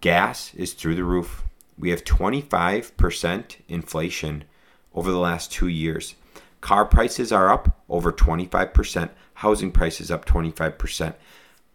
Gas 0.00 0.54
is 0.54 0.72
through 0.72 0.94
the 0.94 1.04
roof. 1.04 1.44
We 1.78 1.90
have 1.90 2.04
25% 2.04 3.56
inflation 3.68 4.44
over 4.94 5.10
the 5.10 5.18
last 5.18 5.52
two 5.52 5.68
years. 5.68 6.14
Car 6.62 6.86
prices 6.86 7.30
are 7.32 7.50
up 7.50 7.82
over 7.90 8.12
25%. 8.12 9.10
Housing 9.34 9.72
prices 9.72 10.10
up 10.10 10.24
25%. 10.24 11.14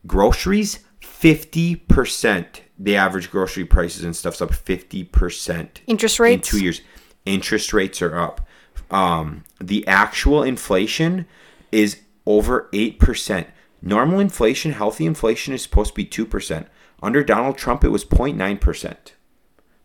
Groceries, 0.07 0.79
50%. 1.01 2.45
The 2.79 2.95
average 2.95 3.31
grocery 3.31 3.65
prices 3.65 4.03
and 4.03 4.15
stuff's 4.15 4.41
up 4.41 4.51
50% 4.51 5.69
Interest 5.87 6.19
rates 6.19 6.53
in 6.53 6.59
two 6.59 6.63
years. 6.63 6.81
Interest 7.25 7.73
rates 7.73 8.01
are 8.01 8.17
up. 8.17 8.47
Um, 8.91 9.43
the 9.59 9.85
actual 9.87 10.43
inflation 10.43 11.25
is 11.71 12.01
over 12.25 12.69
8%. 12.71 13.47
Normal 13.81 14.19
inflation, 14.19 14.73
healthy 14.73 15.05
inflation 15.05 15.53
is 15.53 15.63
supposed 15.63 15.91
to 15.91 15.95
be 15.95 16.05
2%. 16.05 16.67
Under 17.01 17.23
Donald 17.23 17.57
Trump, 17.57 17.83
it 17.83 17.89
was 17.89 18.05
0.9%. 18.05 18.95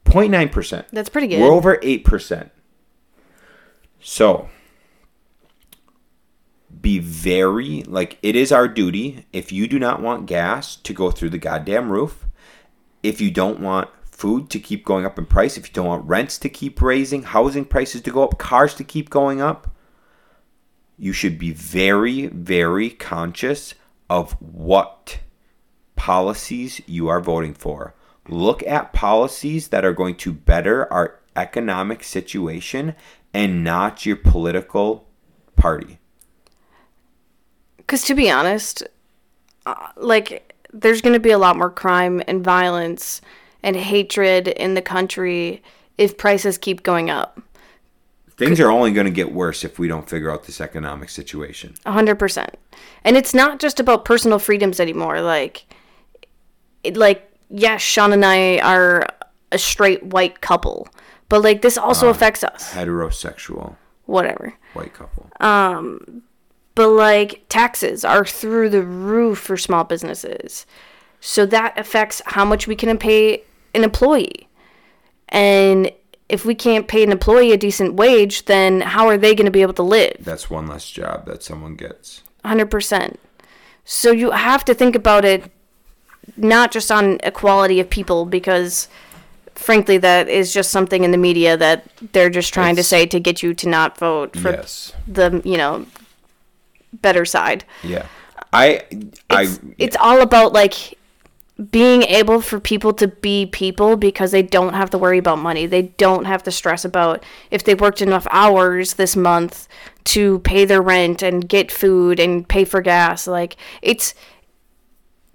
0.9%. 0.05 0.89
That's 0.91 1.09
pretty 1.09 1.27
good. 1.29 1.41
We're 1.41 1.53
over 1.53 1.77
8%. 1.77 2.51
So, 4.01 4.49
be 6.81 6.99
very, 6.99 7.83
like, 7.85 8.19
it 8.23 8.35
is 8.35 8.51
our 8.53 8.69
duty, 8.69 9.27
if 9.33 9.53
you 9.53 9.67
do 9.67 9.79
not 9.79 10.01
want 10.01 10.27
gas 10.27 10.77
to 10.77 10.93
go 10.93 11.11
through 11.11 11.31
the 11.31 11.39
goddamn 11.39 11.91
roof, 11.91 12.27
if 13.03 13.21
you 13.21 13.31
don't 13.31 13.61
want 13.61 13.89
food 14.05 14.51
to 14.51 14.61
keep 14.61 14.85
going 14.85 15.05
up 15.05 15.19
in 15.19 15.27
price, 15.27 15.57
if 15.57 15.69
you 15.69 15.73
don't 15.73 15.87
want 15.87 16.07
rents 16.07 16.39
to 16.39 16.49
keep 16.49 16.81
raising, 16.81 17.23
housing 17.25 17.65
prices 17.65 18.01
to 18.03 18.11
go 18.11 18.25
up, 18.25 18.39
cars 18.39 18.75
to 18.75 18.85
keep 18.85 19.11
going 19.11 19.41
up, 19.41 19.75
you 20.97 21.13
should 21.13 21.39
be 21.39 21.53
very, 21.53 22.29
very 22.29 22.91
conscious 22.91 23.75
of 24.09 24.33
what 24.41 25.19
policies 25.97 26.81
you 26.87 27.09
are 27.09 27.21
voting 27.21 27.55
for. 27.55 27.95
Look 28.29 28.65
at 28.67 28.93
policies 28.93 29.69
that 29.69 29.85
are 29.85 29.93
going 29.93 30.15
to 30.17 30.33
better 30.33 30.93
our 30.93 31.19
economic 31.35 32.05
situation 32.05 32.95
and 33.35 33.65
not 33.65 34.07
your 34.07 34.17
political 34.17 35.09
party. 35.57 35.99
Because 37.77 38.03
to 38.05 38.15
be 38.15 38.31
honest, 38.31 38.83
uh, 39.67 39.89
like 39.97 40.55
there's 40.73 41.01
going 41.03 41.15
to 41.15 41.21
be 41.21 41.31
a 41.31 41.39
lot 41.39 41.57
more 41.57 41.71
crime 41.71 42.23
and 42.27 42.43
violence 42.43 43.21
and 43.63 43.77
hatred 43.77 44.49
in 44.49 44.75
the 44.75 44.83
country 44.83 45.63
if 45.99 46.17
prices 46.17 46.59
keep 46.59 46.83
going 46.83 47.11
up. 47.11 47.41
Things 48.31 48.59
are 48.59 48.71
only 48.71 48.93
going 48.93 49.05
to 49.05 49.13
get 49.13 49.33
worse 49.33 49.63
if 49.63 49.79
we 49.79 49.87
don't 49.87 50.09
figure 50.09 50.31
out 50.31 50.45
this 50.45 50.61
economic 50.61 51.11
situation. 51.11 51.75
A 51.85 51.93
hundred 51.93 52.19
percent. 52.19 52.57
And 53.05 53.17
it's 53.17 53.35
not 53.35 53.61
just 53.61 53.79
about 53.79 54.05
personal 54.05 54.39
freedoms 54.39 54.81
anymore. 54.81 55.21
Like, 55.21 55.67
it, 56.83 56.97
like 56.97 57.31
yes, 57.51 57.83
Sean 57.83 58.13
and 58.13 58.25
I 58.25 58.59
are 58.59 59.07
a 59.53 59.59
straight 59.59 60.03
white 60.03 60.41
couple, 60.41 60.89
but 61.29 61.43
like 61.43 61.63
this 61.63 61.77
also 61.77 62.09
affects 62.09 62.43
us. 62.43 62.73
Heterosexual 62.73 63.77
Whatever. 64.07 64.55
white 64.73 64.95
couple. 64.95 65.31
But 66.75 66.89
like 66.89 67.45
taxes 67.49 68.05
are 68.05 68.25
through 68.25 68.71
the 68.71 68.83
roof 68.83 69.39
for 69.39 69.57
small 69.57 69.85
businesses. 69.85 70.65
So 71.21 71.45
that 71.47 71.79
affects 71.79 72.23
how 72.27 72.45
much 72.45 72.67
we 72.67 72.75
can 72.77 72.97
pay 72.99 73.43
an 73.75 73.85
employee. 73.85 74.49
And 75.29 75.91
if 76.29 76.45
we 76.45 76.55
can't 76.55 76.89
pay 76.89 77.03
an 77.03 77.13
employee 77.13 77.53
a 77.53 77.57
decent 77.57 77.95
wage, 77.95 78.47
then 78.47 78.81
how 78.81 79.07
are 79.07 79.19
they 79.19 79.35
going 79.35 79.45
to 79.45 79.51
be 79.53 79.63
able 79.63 79.75
to 79.75 79.83
live? 79.83 80.17
That's 80.21 80.49
one 80.49 80.67
less 80.67 80.91
job 80.91 81.27
that 81.27 81.43
someone 81.43 81.75
gets. 81.77 82.23
100%. 82.45 83.17
So 83.85 84.11
you 84.11 84.31
have 84.31 84.65
to 84.65 84.75
think 84.75 84.97
about 84.97 85.25
it 85.25 85.51
not 86.37 86.71
just 86.73 86.91
on 86.91 87.19
equality 87.23 87.81
of 87.81 87.91
people 87.91 88.25
because 88.25 88.89
frankly 89.55 89.99
that 89.99 90.29
is 90.29 90.53
just 90.55 90.71
something 90.71 91.05
in 91.05 91.11
the 91.11 91.19
media 91.19 91.57
that 91.57 91.85
they're 92.13 92.31
just 92.31 92.55
trying 92.55 92.73
It's- 92.73 92.87
to 92.87 92.89
say 92.89 93.07
to 93.07 93.21
get 93.21 93.43
you 93.43 93.53
to 93.55 93.69
not 93.69 93.99
vote 93.99 94.37
for 94.39 94.51
yes. 94.53 94.93
the, 95.07 95.43
you 95.45 95.57
know, 95.57 95.85
better 96.93 97.25
side. 97.25 97.65
Yeah. 97.83 98.07
I 98.53 98.83
I 99.31 99.43
It's, 99.43 99.61
it's 99.79 99.97
all 100.01 100.21
about 100.21 100.53
like 100.53 100.99
being 101.71 102.03
able 102.05 102.41
for 102.41 102.59
people 102.59 102.93
to 102.95 103.07
be 103.07 103.47
people 103.47 103.97
because 103.97 104.31
they 104.31 104.43
don't 104.43 104.75
have 104.75 104.91
to 104.91 104.99
worry 104.99 105.19
about 105.19 105.39
money. 105.39 105.67
They 105.67 105.83
don't 105.83 106.25
have 106.25 106.43
to 106.45 106.51
stress 106.51 106.85
about 106.85 107.25
if 107.51 107.65
they 107.65 107.75
worked 107.75 108.03
enough 108.03 108.27
hours 108.31 108.95
this 108.95 109.17
month 109.17 109.69
to 110.05 110.41
pay 110.41 110.65
their 110.65 110.83
rent 110.83 111.23
and 111.23 111.49
get 111.49 111.71
food 111.71 112.19
and 112.19 112.49
pay 112.49 112.65
for 112.65 112.81
gas. 112.81 113.27
Like 113.27 113.57
it's 113.81 114.15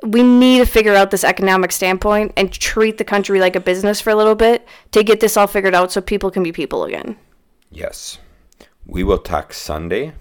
we 0.03 0.21
need 0.21 0.59
to 0.59 0.65
figure 0.65 0.93
out 0.93 1.11
this 1.11 1.23
economic 1.23 1.71
standpoint 1.71 2.31
and 2.37 2.51
treat 2.51 2.97
the 2.97 3.03
country 3.03 3.39
like 3.39 3.55
a 3.55 3.59
business 3.59 3.99
for 3.99 4.11
a 4.11 4.15
little 4.15 4.35
bit 4.35 4.67
to 4.91 5.03
get 5.03 5.19
this 5.19 5.35
all 5.35 5.47
figured 5.47 5.73
out 5.73 5.91
so 5.91 6.01
people 6.01 6.29
can 6.29 6.43
be 6.43 6.51
people 6.51 6.83
again. 6.83 7.17
Yes. 7.71 8.19
We 8.85 9.03
will 9.03 9.17
talk 9.17 9.53
Sunday, 9.53 10.13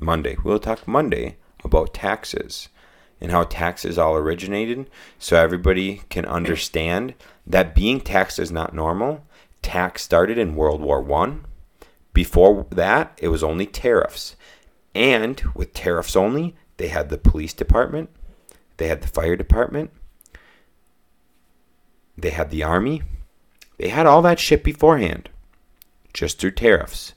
Monday. 0.00 0.36
We'll 0.42 0.58
talk 0.58 0.88
Monday 0.88 1.36
about 1.62 1.94
taxes 1.94 2.68
and 3.20 3.30
how 3.30 3.44
taxes 3.44 3.98
all 3.98 4.16
originated 4.16 4.88
so 5.18 5.36
everybody 5.36 6.02
can 6.08 6.24
understand 6.24 7.14
that 7.46 7.74
being 7.74 8.00
taxed 8.00 8.38
is 8.38 8.50
not 8.50 8.74
normal. 8.74 9.26
Tax 9.62 10.02
started 10.02 10.38
in 10.38 10.56
World 10.56 10.80
War 10.80 11.02
1. 11.02 11.44
Before 12.12 12.66
that, 12.70 13.18
it 13.20 13.28
was 13.28 13.44
only 13.44 13.66
tariffs. 13.66 14.36
And 14.94 15.40
with 15.54 15.74
tariffs 15.74 16.16
only, 16.16 16.56
they 16.78 16.88
had 16.88 17.10
the 17.10 17.18
police 17.18 17.52
department, 17.52 18.08
they 18.78 18.88
had 18.88 19.02
the 19.02 19.08
fire 19.08 19.36
department, 19.36 19.90
they 22.16 22.30
had 22.30 22.50
the 22.50 22.62
army. 22.62 23.02
They 23.78 23.88
had 23.88 24.06
all 24.06 24.20
that 24.22 24.38
shit 24.38 24.62
beforehand 24.62 25.30
just 26.12 26.38
through 26.38 26.50
tariffs. 26.52 27.14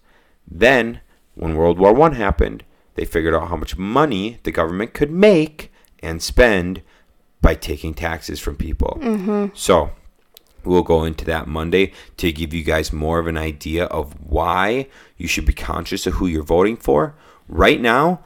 Then, 0.50 1.02
when 1.36 1.56
World 1.56 1.78
War 1.78 1.94
One 1.94 2.14
happened, 2.14 2.64
they 2.96 3.06
figured 3.06 3.34
out 3.34 3.50
how 3.50 3.56
much 3.56 3.78
money 3.78 4.40
the 4.44 4.52
government 4.52 4.94
could 4.94 5.12
make 5.12 5.72
and 6.02 6.22
spend 6.22 6.82
by 7.42 7.56
taking 7.56 7.94
taxes 7.94 8.40
from 8.40 8.56
people. 8.56 8.98
Mm-hmm. 9.02 9.48
So, 9.54 9.92
we'll 10.64 10.84
go 10.84 11.04
into 11.04 11.26
that 11.26 11.48
Monday 11.48 11.92
to 12.18 12.32
give 12.32 12.54
you 12.54 12.64
guys 12.64 12.94
more 12.94 13.20
of 13.20 13.28
an 13.28 13.38
idea 13.38 13.86
of 13.86 14.14
why 14.22 14.88
you 15.18 15.28
should 15.28 15.46
be 15.46 15.54
conscious 15.54 16.08
of 16.08 16.14
who 16.14 16.28
you're 16.28 16.44
voting 16.44 16.78
for. 16.78 17.16
Right 17.48 17.82
now, 17.82 18.24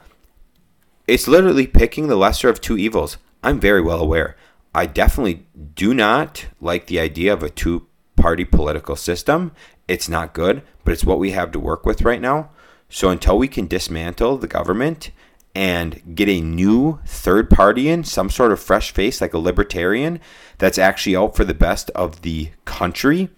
it's 1.06 1.28
literally 1.28 1.66
picking 1.66 2.08
the 2.08 2.16
lesser 2.16 2.48
of 2.48 2.60
two 2.60 2.76
evils. 2.76 3.18
I'm 3.42 3.58
very 3.58 3.80
well 3.80 4.00
aware. 4.00 4.36
I 4.74 4.86
definitely 4.86 5.46
do 5.74 5.94
not 5.94 6.46
like 6.60 6.86
the 6.86 7.00
idea 7.00 7.32
of 7.32 7.42
a 7.42 7.50
two 7.50 7.86
party 8.16 8.44
political 8.44 8.96
system. 8.96 9.52
It's 9.86 10.08
not 10.08 10.34
good, 10.34 10.62
but 10.84 10.92
it's 10.92 11.04
what 11.04 11.18
we 11.18 11.30
have 11.30 11.50
to 11.52 11.60
work 11.60 11.86
with 11.86 12.02
right 12.02 12.20
now. 12.20 12.50
So 12.88 13.10
until 13.10 13.38
we 13.38 13.48
can 13.48 13.66
dismantle 13.66 14.38
the 14.38 14.46
government 14.48 15.10
and 15.54 16.14
get 16.14 16.28
a 16.28 16.40
new 16.40 17.00
third 17.06 17.50
party 17.50 17.88
in, 17.88 18.04
some 18.04 18.30
sort 18.30 18.52
of 18.52 18.60
fresh 18.60 18.92
face 18.92 19.20
like 19.20 19.34
a 19.34 19.38
libertarian 19.38 20.20
that's 20.58 20.78
actually 20.78 21.16
out 21.16 21.36
for 21.36 21.44
the 21.44 21.54
best 21.54 21.90
of 21.90 22.22
the 22.22 22.50
country, 22.64 23.30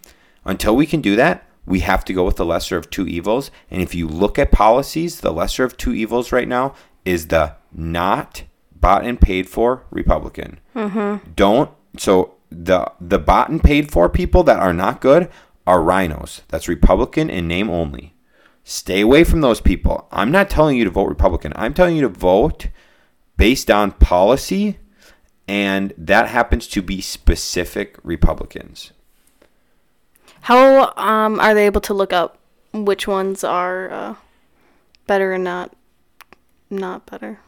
until 0.44 0.76
we 0.76 0.86
can 0.86 1.00
do 1.00 1.16
that, 1.16 1.46
we 1.66 1.80
have 1.80 2.04
to 2.04 2.12
go 2.12 2.24
with 2.24 2.36
the 2.36 2.44
lesser 2.44 2.76
of 2.76 2.90
two 2.90 3.06
evils. 3.06 3.50
And 3.70 3.80
if 3.82 3.94
you 3.94 4.08
look 4.08 4.38
at 4.38 4.50
policies, 4.50 5.20
the 5.20 5.32
lesser 5.32 5.64
of 5.64 5.76
two 5.76 5.94
evils 5.94 6.32
right 6.32 6.48
now 6.48 6.74
is 7.04 7.28
the 7.28 7.54
not 7.72 8.44
bought 8.74 9.04
and 9.04 9.20
paid 9.20 9.48
for 9.48 9.84
Republican. 9.90 10.58
Mm-hmm. 10.74 11.32
Don't 11.34 11.70
so 11.96 12.34
the 12.50 12.90
the 13.00 13.18
bought 13.18 13.50
and 13.50 13.62
paid 13.62 13.90
for 13.90 14.08
people 14.08 14.42
that 14.44 14.58
are 14.58 14.72
not 14.72 15.00
good 15.00 15.30
are 15.66 15.80
RINOs. 15.80 16.40
That's 16.48 16.68
Republican 16.68 17.30
in 17.30 17.46
name 17.46 17.70
only. 17.70 18.14
Stay 18.64 19.00
away 19.00 19.24
from 19.24 19.40
those 19.40 19.60
people. 19.60 20.06
I'm 20.12 20.30
not 20.30 20.50
telling 20.50 20.76
you 20.76 20.84
to 20.84 20.90
vote 20.90 21.08
Republican. 21.08 21.52
I'm 21.56 21.74
telling 21.74 21.96
you 21.96 22.02
to 22.02 22.08
vote 22.08 22.68
based 23.36 23.70
on 23.70 23.92
policy, 23.92 24.78
and 25.48 25.92
that 25.96 26.28
happens 26.28 26.66
to 26.68 26.82
be 26.82 27.00
specific 27.00 27.96
Republicans. 28.02 28.92
How 30.42 30.92
um, 30.96 31.40
are 31.40 31.54
they 31.54 31.66
able 31.66 31.80
to 31.82 31.94
look 31.94 32.12
up 32.12 32.38
which 32.72 33.06
ones 33.06 33.44
are 33.44 33.90
uh, 33.90 34.14
better 35.06 35.32
and 35.32 35.44
not 35.44 35.74
not 36.70 37.06
better? 37.06 37.40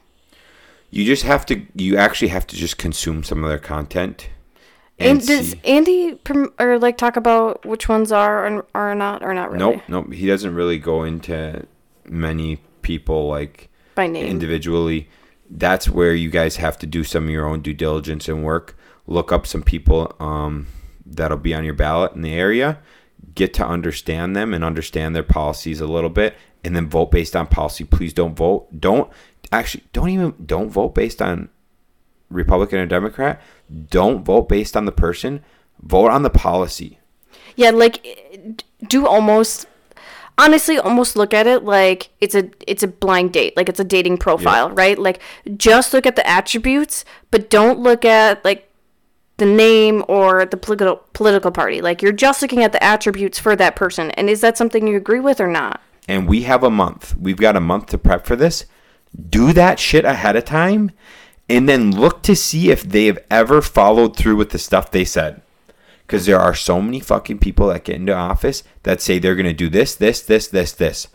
You 0.91 1.05
just 1.05 1.23
have 1.23 1.47
to. 1.47 1.67
You 1.75 1.97
actually 1.97 2.29
have 2.29 2.47
to 2.49 2.57
just 2.57 2.77
consume 2.77 3.25
some 3.25 3.43
of 3.43 3.49
their 3.49 3.59
content. 3.59 4.29
And, 5.03 5.19
And, 5.19 5.27
does. 5.27 5.57
Andy 5.65 6.15
prom- 6.15 6.53
or 6.59 6.79
like 6.79 6.97
talk 6.97 7.17
about 7.17 7.65
which 7.65 7.89
ones 7.89 8.13
are 8.13 8.47
and 8.47 8.63
are 8.75 8.95
not 8.95 9.23
or 9.23 9.35
not 9.35 9.51
really 9.51 9.59
Nope, 9.59 9.83
nope. 9.89 10.13
He 10.13 10.27
doesn't 10.27 10.55
really 10.55 10.79
go 10.79 11.05
into 11.05 11.67
many 12.05 12.59
people 12.83 13.29
like 13.29 13.69
by 13.95 14.07
name? 14.07 14.27
individually. 14.27 15.09
That's 15.51 15.89
where 15.89 16.15
you 16.15 16.31
guys 16.31 16.57
have 16.57 16.79
to 16.79 16.87
do 16.87 17.05
some 17.05 17.25
of 17.25 17.31
your 17.31 17.47
own 17.47 17.61
due 17.61 17.75
diligence 17.75 18.29
and 18.29 18.43
work. 18.43 18.77
Look 19.07 19.33
up 19.33 19.47
some 19.47 19.63
people 19.63 20.15
um, 20.21 20.67
that'll 21.05 21.37
be 21.37 21.55
on 21.55 21.65
your 21.65 21.75
ballot 21.75 22.13
in 22.15 22.23
the 22.23 22.33
area. 22.33 22.79
Get 23.35 23.53
to 23.55 23.67
understand 23.67 24.35
them 24.35 24.55
and 24.55 24.65
understand 24.65 25.15
their 25.15 25.23
policies 25.23 25.81
a 25.81 25.87
little 25.87 26.11
bit, 26.11 26.35
and 26.65 26.75
then 26.75 26.89
vote 26.89 27.11
based 27.11 27.37
on 27.37 27.47
policy. 27.47 27.85
Please 27.85 28.13
don't 28.13 28.35
vote. 28.37 28.69
Don't 28.79 29.11
actually 29.51 29.85
don't 29.93 30.09
even 30.09 30.35
don't 30.45 30.71
vote 30.71 30.95
based 30.95 31.21
on 31.23 31.49
Republican 32.31 32.79
or 32.79 32.87
Democrat. 32.87 33.41
Don't 33.89 34.25
vote 34.25 34.49
based 34.49 34.77
on 34.77 34.85
the 34.85 34.93
person. 34.93 35.45
Vote 35.81 36.11
on 36.11 36.23
the 36.23 36.31
policy. 36.31 36.99
Yeah, 37.57 37.70
like 37.70 38.57
do 38.89 39.07
almost 39.07 39.66
honestly 40.39 40.79
almost 40.79 41.16
look 41.16 41.35
at 41.35 41.47
it 41.47 41.64
like 41.64 42.09
it's 42.20 42.35
a 42.35 42.51
it's 42.66 42.83
a 42.83 42.89
blind 42.89 43.33
date, 43.33 43.57
like 43.57 43.68
it's 43.68 43.81
a 43.81 43.85
dating 43.85 44.18
profile, 44.18 44.70
right? 44.70 44.99
Like 44.99 45.20
just 45.57 45.93
look 45.93 46.07
at 46.07 46.16
the 46.16 46.27
attributes, 46.27 47.05
but 47.31 47.51
don't 47.51 47.79
look 47.79 48.05
at 48.05 48.45
like 48.45 48.68
the 49.37 49.47
name 49.47 50.05
or 50.09 50.47
the 50.47 50.57
political 50.57 51.03
political 51.12 51.51
party. 51.51 51.81
Like 51.81 52.03
you're 52.03 52.12
just 52.12 52.43
looking 52.43 52.62
at 52.62 52.73
the 52.73 52.83
attributes 52.83 53.39
for 53.39 53.57
that 53.57 53.77
person. 53.77 54.11
And 54.12 54.31
is 54.31 54.41
that 54.41 54.57
something 54.57 54.87
you 54.87 54.97
agree 54.97 55.20
with 55.20 55.41
or 55.41 55.49
not? 55.49 55.81
and 56.09 56.29
we 56.29 56.43
have 56.43 56.64
a 56.64 56.70
month. 56.70 57.16
We've 57.16 57.37
got 57.37 57.57
a 57.57 57.61
month 57.61 57.87
to 57.87 57.99
prep 57.99 58.27
for 58.27 58.37
this. 58.37 58.66
Do 59.29 59.53
that 59.53 59.79
shit 59.79 60.05
ahead 60.05 60.37
of 60.37 60.45
time 60.45 60.91
and 61.49 61.68
then 61.68 61.90
look 61.90 62.22
to 62.22 62.36
see 62.36 62.70
if 62.70 62.82
they 62.82 63.07
have 63.07 63.18
ever 63.30 63.61
followed 63.61 64.16
through 64.16 64.36
with 64.36 64.51
the 64.51 64.59
stuff 64.59 64.90
they 64.90 65.05
said. 65.05 65.43
Because 66.07 66.26
there 66.26 66.40
are 66.40 66.55
so 66.55 66.82
many 66.82 67.01
fucking 67.01 67.38
people 67.38 67.68
that 67.68 67.84
get 67.84 67.97
into 67.97 68.14
office 68.14 68.64
that 68.82 69.01
say 69.01 69.18
they're 69.18 69.34
going 69.34 69.47
to 69.47 69.53
do 69.53 69.68
this, 69.68 69.95
this, 69.95 70.20
this, 70.20 70.49
this, 70.49 70.72
this. 70.72 71.09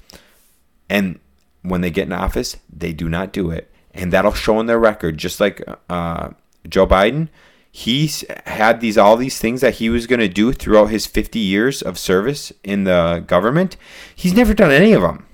And 0.90 1.20
when 1.62 1.82
they 1.82 1.92
get 1.92 2.08
in 2.08 2.14
office, 2.14 2.58
they 2.72 2.94
do 2.94 3.10
not 3.10 3.34
do 3.34 3.52
it. 3.52 3.72
And 3.94 4.12
that'll 4.12 4.34
show 4.34 4.60
in 4.60 4.66
their 4.66 4.80
record. 4.80 5.18
Just 5.18 5.40
like 5.40 5.62
uh, 5.90 6.30
Joe 6.68 6.88
Biden, 6.88 7.30
he 7.72 8.10
had 8.48 8.82
these 8.82 8.98
all 8.98 9.18
these 9.18 9.40
things 9.40 9.62
that 9.62 9.76
he 9.76 9.90
was 9.90 10.08
going 10.08 10.20
to 10.20 10.28
do 10.28 10.52
throughout 10.52 10.88
his 10.88 11.06
50 11.06 11.38
years 11.38 11.82
of 11.84 12.00
service 12.00 12.52
in 12.64 12.86
the 12.86 13.24
government. 13.28 13.78
He's 14.16 14.34
never 14.34 14.56
done 14.56 14.72
any 14.72 14.94
of 14.94 15.04
them. 15.04 15.27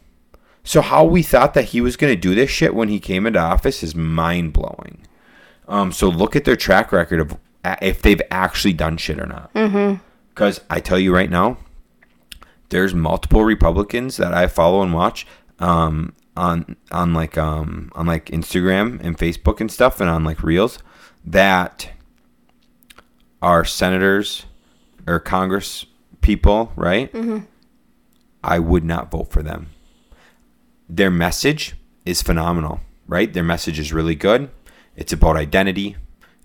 So 0.63 0.81
how 0.81 1.03
we 1.03 1.23
thought 1.23 1.53
that 1.55 1.65
he 1.65 1.81
was 1.81 1.97
going 1.97 2.13
to 2.13 2.19
do 2.19 2.33
this 2.33 2.49
shit 2.49 2.73
when 2.73 2.87
he 2.89 2.99
came 2.99 3.25
into 3.25 3.39
office 3.39 3.83
is 3.83 3.95
mind 3.95 4.53
blowing. 4.53 5.05
Um, 5.67 5.91
so 5.91 6.07
look 6.09 6.35
at 6.35 6.45
their 6.45 6.55
track 6.55 6.91
record 6.91 7.19
of 7.19 7.37
if 7.81 8.01
they've 8.01 8.21
actually 8.31 8.73
done 8.73 8.97
shit 8.97 9.19
or 9.19 9.25
not. 9.25 9.51
Because 10.29 10.61
I 10.69 10.79
tell 10.79 10.97
you 10.99 11.13
right 11.13 11.29
now, 11.29 11.57
there's 12.69 12.93
multiple 12.93 13.43
Republicans 13.43 14.17
that 14.17 14.33
I 14.33 14.47
follow 14.47 14.81
and 14.81 14.93
watch 14.93 15.27
um, 15.59 16.13
on 16.35 16.75
on 16.91 17.13
like 17.13 17.37
um, 17.37 17.91
on 17.93 18.05
like 18.07 18.25
Instagram 18.27 18.99
and 19.01 19.17
Facebook 19.17 19.61
and 19.61 19.71
stuff, 19.71 20.01
and 20.01 20.09
on 20.09 20.23
like 20.23 20.41
Reels 20.43 20.79
that 21.23 21.91
are 23.41 23.63
senators 23.63 24.45
or 25.05 25.19
Congress 25.19 25.85
people, 26.21 26.71
right? 26.75 27.13
I 28.43 28.59
would 28.59 28.83
not 28.83 29.11
vote 29.11 29.29
for 29.31 29.43
them. 29.43 29.67
Their 30.89 31.11
message 31.11 31.75
is 32.05 32.21
phenomenal, 32.21 32.81
right? 33.07 33.31
Their 33.31 33.43
message 33.43 33.79
is 33.79 33.93
really 33.93 34.15
good. 34.15 34.49
It's 34.95 35.13
about 35.13 35.37
identity. 35.37 35.95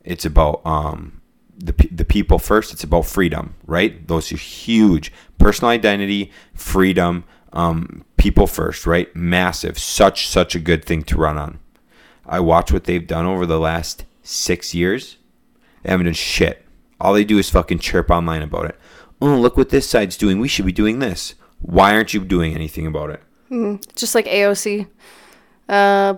It's 0.05 0.25
about 0.25 0.65
um, 0.65 1.21
the 1.57 1.73
the 1.91 2.05
people 2.05 2.39
first. 2.39 2.73
It's 2.73 2.85
about 2.85 3.07
freedom, 3.07 3.55
right? 3.67 4.07
Those 4.07 4.33
are 4.33 4.37
huge 4.37 5.13
personal 5.39 5.71
identity, 5.71 6.33
freedom, 6.55 7.25
um, 7.53 8.05
people 8.17 8.47
first, 8.47 8.87
right? 8.87 9.15
Massive, 9.15 9.79
such 9.79 10.29
such 10.29 10.55
a 10.55 10.61
good 10.61 10.85
thing 10.85 11.03
to 11.05 11.17
run 11.17 11.39
on. 11.39 11.59
I 12.27 12.41
watch 12.41 12.73
what 12.73 12.85
they've 12.85 13.07
done 13.07 13.27
over 13.27 13.47
the 13.47 13.59
last 13.59 14.05
six 14.23 14.75
years. 14.75 15.17
They 15.83 15.91
haven't 15.91 16.07
done 16.07 16.15
shit. 16.15 16.65
All 17.01 17.15
they 17.15 17.25
do 17.25 17.39
is 17.39 17.49
fucking 17.49 17.79
chirp 17.79 18.11
online 18.11 18.43
about 18.43 18.67
it. 18.67 18.77
Oh, 19.21 19.37
look 19.37 19.57
what 19.57 19.71
this 19.71 19.89
side's 19.89 20.17
doing. 20.17 20.39
We 20.39 20.49
should 20.49 20.67
be 20.67 20.73
doing 20.73 20.99
this. 20.99 21.35
Why 21.61 21.95
aren't 21.95 22.15
you 22.15 22.25
doing 22.25 22.55
anything 22.55 22.87
about 22.87 23.11
it? 23.11 23.23
Just 23.51 24.15
like 24.15 24.27
AOC. 24.27 24.87
Uh, 25.69 26.15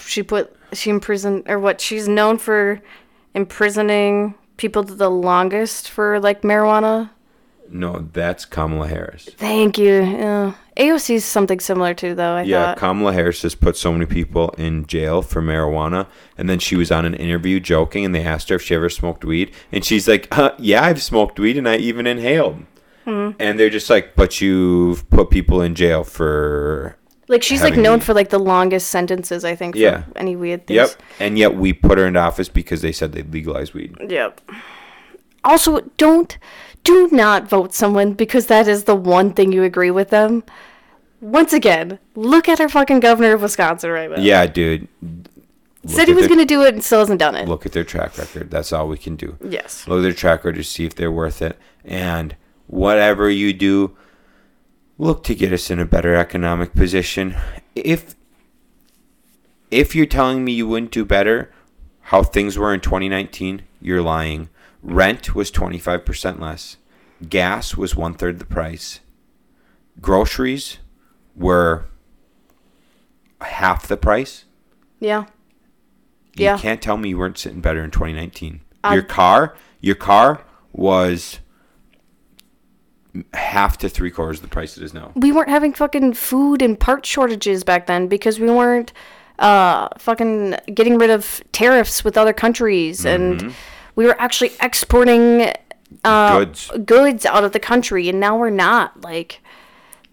she 0.00 0.22
put 0.22 0.54
she 0.72 0.90
imprisoned 0.90 1.44
or 1.48 1.58
what? 1.58 1.80
She's 1.80 2.08
known 2.08 2.38
for 2.38 2.80
imprisoning 3.34 4.34
people 4.56 4.82
the 4.82 5.10
longest 5.10 5.90
for 5.90 6.20
like 6.20 6.42
marijuana. 6.42 7.10
No, 7.70 8.08
that's 8.12 8.44
Kamala 8.44 8.88
Harris. 8.88 9.28
Thank 9.36 9.78
you. 9.78 10.02
Yeah. 10.02 10.54
AOC 10.76 11.14
is 11.14 11.24
something 11.24 11.60
similar 11.60 11.94
too, 11.94 12.14
though. 12.14 12.34
I 12.34 12.40
think. 12.40 12.50
Yeah, 12.50 12.66
thought. 12.66 12.78
Kamala 12.78 13.12
Harris 13.12 13.40
just 13.40 13.60
put 13.60 13.76
so 13.76 13.92
many 13.92 14.06
people 14.06 14.50
in 14.58 14.86
jail 14.86 15.22
for 15.22 15.40
marijuana, 15.40 16.06
and 16.36 16.48
then 16.48 16.58
she 16.58 16.76
was 16.76 16.90
on 16.90 17.04
an 17.04 17.14
interview 17.14 17.60
joking, 17.60 18.04
and 18.04 18.14
they 18.14 18.22
asked 18.24 18.48
her 18.48 18.56
if 18.56 18.62
she 18.62 18.74
ever 18.74 18.90
smoked 18.90 19.24
weed, 19.24 19.52
and 19.72 19.84
she's 19.84 20.06
like, 20.06 20.28
uh, 20.36 20.50
"Yeah, 20.58 20.84
I've 20.84 21.02
smoked 21.02 21.38
weed, 21.38 21.56
and 21.56 21.68
I 21.68 21.76
even 21.76 22.06
inhaled." 22.06 22.64
Hmm. 23.04 23.30
And 23.38 23.58
they're 23.60 23.70
just 23.70 23.90
like, 23.90 24.14
"But 24.16 24.40
you've 24.40 25.08
put 25.10 25.30
people 25.30 25.60
in 25.62 25.74
jail 25.74 26.04
for 26.04 26.96
like 27.28 27.42
she's 27.42 27.62
like 27.62 27.76
known 27.76 28.00
for 28.00 28.14
like 28.14 28.30
the 28.30 28.38
longest 28.38 28.88
sentences. 28.88 29.44
I 29.44 29.54
think. 29.56 29.74
For 29.74 29.80
Yeah. 29.80 30.04
Any 30.16 30.36
weird 30.36 30.66
things. 30.66 30.76
yep," 30.76 30.90
and 31.20 31.38
yet 31.38 31.54
we 31.56 31.72
put 31.72 31.98
her 31.98 32.06
into 32.06 32.20
office 32.20 32.48
because 32.48 32.80
they 32.82 32.92
said 32.92 33.12
they'd 33.12 33.32
legalize 33.32 33.74
weed. 33.74 33.94
Yep. 34.08 34.40
Also, 35.42 35.80
don't 35.98 36.38
do 36.84 37.08
not 37.12 37.48
vote 37.48 37.74
someone 37.74 38.12
because 38.14 38.46
that 38.46 38.66
is 38.68 38.84
the 38.84 38.94
one 38.96 39.32
thing 39.32 39.52
you 39.52 39.62
agree 39.62 39.90
with 39.90 40.10
them. 40.10 40.42
Once 41.20 41.52
again, 41.52 41.98
look 42.14 42.48
at 42.48 42.60
our 42.60 42.68
fucking 42.68 43.00
governor 43.00 43.32
of 43.34 43.42
Wisconsin 43.42 43.90
right 43.90 44.10
now. 44.10 44.18
Yeah, 44.20 44.46
dude. 44.46 44.88
Said 45.86 46.08
he 46.08 46.14
was 46.14 46.22
their- 46.22 46.28
going 46.28 46.40
to 46.40 46.44
do 46.46 46.62
it 46.62 46.72
and 46.74 46.82
still 46.82 47.00
hasn't 47.00 47.18
done 47.20 47.34
it. 47.34 47.46
look 47.48 47.66
at 47.66 47.72
their 47.72 47.84
track 47.84 48.16
record. 48.16 48.50
That's 48.50 48.72
all 48.72 48.88
we 48.88 48.96
can 48.96 49.16
do. 49.16 49.36
Yes. 49.46 49.86
Look 49.86 49.98
at 49.98 50.02
their 50.02 50.12
track 50.12 50.40
record 50.44 50.56
to 50.56 50.64
see 50.64 50.84
if 50.86 50.94
they're 50.94 51.12
worth 51.12 51.42
it. 51.42 51.58
And 51.84 52.36
whatever 52.66 53.28
you 53.30 53.52
do, 53.52 53.96
look 54.98 55.22
to 55.24 55.34
get 55.34 55.52
us 55.52 55.70
in 55.70 55.78
a 55.78 55.84
better 55.86 56.14
economic 56.14 56.74
position. 56.74 57.36
If 57.74 58.14
if 59.70 59.94
you're 59.94 60.06
telling 60.06 60.44
me 60.44 60.52
you 60.52 60.68
wouldn't 60.68 60.92
do 60.92 61.04
better, 61.04 61.50
how 62.02 62.22
things 62.22 62.56
were 62.58 62.72
in 62.72 62.80
2019, 62.80 63.62
you're 63.80 64.02
lying. 64.02 64.48
Rent 64.82 65.34
was 65.34 65.50
25% 65.50 66.38
less. 66.38 66.76
Gas 67.28 67.76
was 67.76 67.96
one 67.96 68.14
third 68.14 68.38
the 68.38 68.44
price. 68.44 69.00
Groceries 70.00 70.78
were 71.34 71.86
half 73.40 73.86
the 73.88 73.96
price. 73.96 74.44
Yeah. 75.00 75.24
You 76.36 76.44
Yeah. 76.44 76.58
can't 76.58 76.82
tell 76.82 76.96
me 76.96 77.10
you 77.10 77.18
weren't 77.18 77.38
sitting 77.38 77.60
better 77.60 77.82
in 77.82 77.90
2019. 77.90 78.60
Um, 78.84 78.92
your 78.94 79.02
car, 79.02 79.54
your 79.80 79.94
car 79.94 80.42
was 80.72 81.40
half 83.32 83.78
to 83.78 83.88
three 83.88 84.10
quarters 84.10 84.40
the 84.40 84.48
price 84.48 84.76
it 84.76 84.82
is 84.82 84.94
now. 84.94 85.12
We 85.14 85.32
weren't 85.32 85.48
having 85.50 85.72
fucking 85.72 86.14
food 86.14 86.62
and 86.62 86.78
part 86.78 87.06
shortages 87.06 87.64
back 87.64 87.86
then 87.86 88.08
because 88.08 88.40
we 88.40 88.50
weren't 88.50 88.92
uh 89.38 89.88
fucking 89.98 90.54
getting 90.72 90.96
rid 90.98 91.10
of 91.10 91.42
tariffs 91.52 92.04
with 92.04 92.16
other 92.16 92.32
countries. 92.32 93.04
And 93.04 93.54
we 93.96 94.06
were 94.06 94.20
actually 94.20 94.52
exporting 94.60 95.52
uh 96.04 96.38
Goods. 96.38 96.70
goods 96.84 97.26
out 97.26 97.44
of 97.44 97.52
the 97.52 97.60
country. 97.60 98.08
And 98.08 98.20
now 98.20 98.36
we're 98.36 98.50
not. 98.50 99.00
Like 99.02 99.40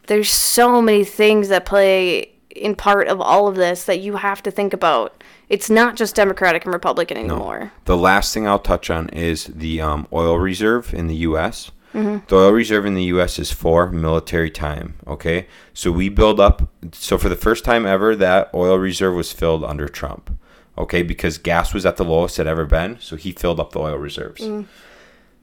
there's 0.07 0.29
so 0.31 0.81
many 0.81 1.03
things 1.03 1.49
that 1.49 1.65
play 1.65 2.31
in 2.55 2.75
part 2.75 3.07
of 3.07 3.21
all 3.21 3.47
of 3.47 3.55
this 3.55 3.85
that 3.85 3.99
you 3.99 4.17
have 4.17 4.43
to 4.43 4.51
think 4.51 4.73
about. 4.73 5.23
It's 5.49 5.69
not 5.69 5.95
just 5.95 6.15
democratic 6.15 6.65
and 6.65 6.73
republican 6.73 7.17
anymore. 7.17 7.71
The 7.85 7.97
last 7.97 8.33
thing 8.33 8.47
I'll 8.47 8.59
touch 8.59 8.89
on 8.89 9.09
is 9.09 9.45
the 9.45 9.81
um, 9.81 10.07
oil 10.13 10.37
reserve 10.37 10.93
in 10.93 11.07
the 11.07 11.15
U.S. 11.15 11.71
Mm-hmm. 11.93 12.25
The 12.27 12.35
oil 12.35 12.51
reserve 12.51 12.85
in 12.85 12.93
the 12.93 13.03
U.S. 13.05 13.37
is 13.39 13.51
for 13.51 13.89
military 13.89 14.49
time. 14.49 14.95
Okay, 15.07 15.47
so 15.73 15.91
we 15.91 16.09
build 16.09 16.39
up. 16.39 16.69
So 16.93 17.17
for 17.17 17.29
the 17.29 17.35
first 17.35 17.65
time 17.65 17.85
ever, 17.85 18.15
that 18.15 18.49
oil 18.53 18.77
reserve 18.77 19.15
was 19.15 19.31
filled 19.31 19.63
under 19.63 19.87
Trump. 19.87 20.37
Okay, 20.77 21.03
because 21.03 21.37
gas 21.37 21.73
was 21.73 21.85
at 21.85 21.97
the 21.97 22.05
lowest 22.05 22.39
it 22.39 22.47
ever 22.47 22.65
been, 22.65 22.97
so 22.99 23.15
he 23.15 23.31
filled 23.31 23.59
up 23.59 23.73
the 23.73 23.79
oil 23.79 23.97
reserves. 23.97 24.41
Mm. 24.41 24.65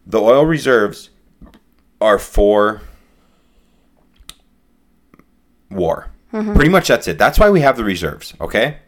The 0.07 0.20
oil 0.20 0.44
reserves 0.46 1.11
are 2.01 2.18
for 2.18 2.80
war. 5.70 6.11
Mm-hmm. 6.32 6.55
Pretty 6.55 6.70
much 6.70 6.88
that's 6.88 7.09
it. 7.09 7.18
That's 7.18 7.38
why 7.38 7.51
we 7.51 7.61
have 7.61 7.76
the 7.76 7.84
reserves. 7.84 8.34
Okay 8.40 8.78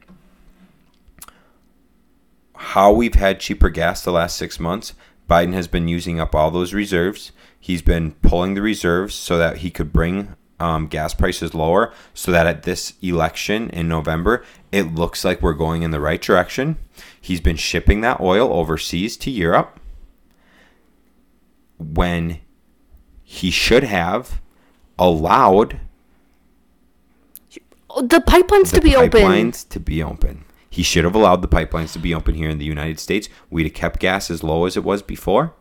how 2.61 2.93
we've 2.93 3.15
had 3.15 3.41
cheaper 3.41 3.69
gas 3.69 4.05
the 4.05 4.13
last 4.13 4.37
six 4.37 4.61
months, 4.61 4.93
Biden 5.29 5.55
has 5.55 5.67
been 5.67 5.89
using 5.89 6.21
up 6.21 6.35
all 6.35 6.51
those 6.51 6.75
reserves. 6.75 7.33
He's 7.61 7.83
been 7.83 8.13
pulling 8.23 8.55
the 8.55 8.63
reserves 8.63 9.15
so 9.15 9.37
that 9.39 9.59
he 9.59 9.71
could 9.71 9.93
bring 9.93 10.35
um, 10.59 10.87
gas 10.87 11.15
prices 11.15 11.55
lower, 11.55 11.93
so 12.15 12.33
that 12.33 12.47
at 12.47 12.65
this 12.65 12.95
election 13.03 13.71
in 13.71 13.89
November, 13.89 14.45
it 14.73 14.95
looks 14.95 15.25
like 15.25 15.41
we're 15.41 15.55
going 15.55 15.83
in 15.83 15.91
the 15.91 16.01
right 16.01 16.21
direction. 16.21 16.79
He's 17.21 17.41
been 17.41 17.57
shipping 17.57 18.01
that 18.01 18.21
oil 18.21 18.53
overseas 18.53 19.17
to 19.19 19.31
Europe 19.31 19.79
when 21.79 22.41
he 23.23 23.51
should 23.51 23.85
have 23.85 24.41
allowed 24.99 25.81
the 27.97 28.21
pipelines 28.21 28.71
the 28.71 28.77
to 28.77 28.81
be 28.83 28.97
open 28.97 29.23
pipelines 29.23 29.69
to 29.69 29.81
be 29.81 30.03
open. 30.03 30.45
He 30.69 30.83
should 30.83 31.05
have 31.05 31.15
allowed 31.15 31.43
the 31.43 31.49
pipelines 31.49 31.93
to 31.95 31.99
be 31.99 32.15
open 32.15 32.35
here 32.35 32.49
in 32.49 32.59
the 32.59 32.65
United 32.65 33.01
States. 33.01 33.29
We'd 33.51 33.67
have 33.67 33.75
kept 33.75 33.99
gas 33.99 34.31
as 34.31 34.45
low 34.45 34.67
as 34.67 34.77
it 34.77 34.85
was 34.85 35.03
before. 35.03 35.55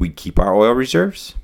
We'd 0.00 0.16
keep 0.16 0.38
our 0.38 0.54
oil 0.54 0.72
reserves, 0.72 1.34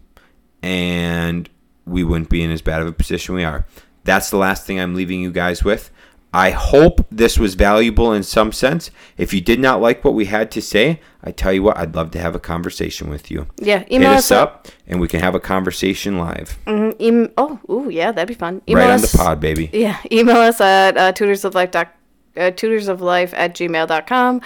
and 0.63 1.49
we 1.85 2.03
wouldn't 2.03 2.31
be 2.31 2.43
in 2.43 2.51
as 2.51 2.63
bad 2.63 2.81
of 2.81 2.89
a 2.89 2.93
position 2.93 3.35
we 3.35 3.45
are. 3.45 3.67
That's 4.05 4.31
the 4.31 4.37
last 4.39 4.67
thing 4.67 4.81
I'm 4.81 4.95
leaving 4.95 5.21
you 5.21 5.31
guys 5.31 5.63
with. 5.63 5.91
I 6.33 6.51
hope 6.51 7.07
this 7.11 7.39
was 7.39 7.55
valuable 7.55 8.13
in 8.13 8.23
some 8.23 8.53
sense. 8.53 8.91
If 9.17 9.33
you 9.33 9.41
did 9.41 9.59
not 9.61 9.81
like 9.81 10.05
what 10.05 10.13
we 10.15 10.27
had 10.27 10.51
to 10.53 10.61
say, 10.63 11.01
I 11.23 11.31
tell 11.31 11.53
you 11.53 11.63
what, 11.63 11.79
I'd 11.79 11.95
love 11.95 12.11
to 12.13 12.19
have 12.19 12.35
a 12.35 12.41
conversation 12.41 13.09
with 13.09 13.31
you. 13.31 13.47
yeah 13.59 13.81
Hit 13.81 13.93
email 13.93 14.11
us 14.13 14.31
us 14.31 14.33
up, 14.33 14.69
and 14.87 15.01
we 15.01 15.09
can 15.09 15.21
have 15.21 15.35
a 15.35 15.41
conversation 15.41 16.19
live 16.19 16.59
Mhm, 16.67 16.97
em- 17.01 17.33
oh 17.39 17.61
ooh 17.71 17.89
yeah 17.91 18.13
that'd 18.13 18.29
be 18.29 18.35
fun 18.35 18.61
email 18.69 18.85
right 18.85 18.91
on 18.93 19.01
us 19.03 19.13
the 19.13 19.19
pod, 19.19 19.41
baby. 19.41 19.71
Yeah, 19.73 19.99
email 20.13 20.37
us 20.39 20.61
at 20.61 20.97
uh, 20.99 21.13
tutorsoflife 21.13 21.71
doc, 21.71 21.89
uh, 22.37 22.51
tutorsoflife 22.53 23.33
at 23.35 23.55
gmail.com. 23.55 24.35
You 24.37 24.41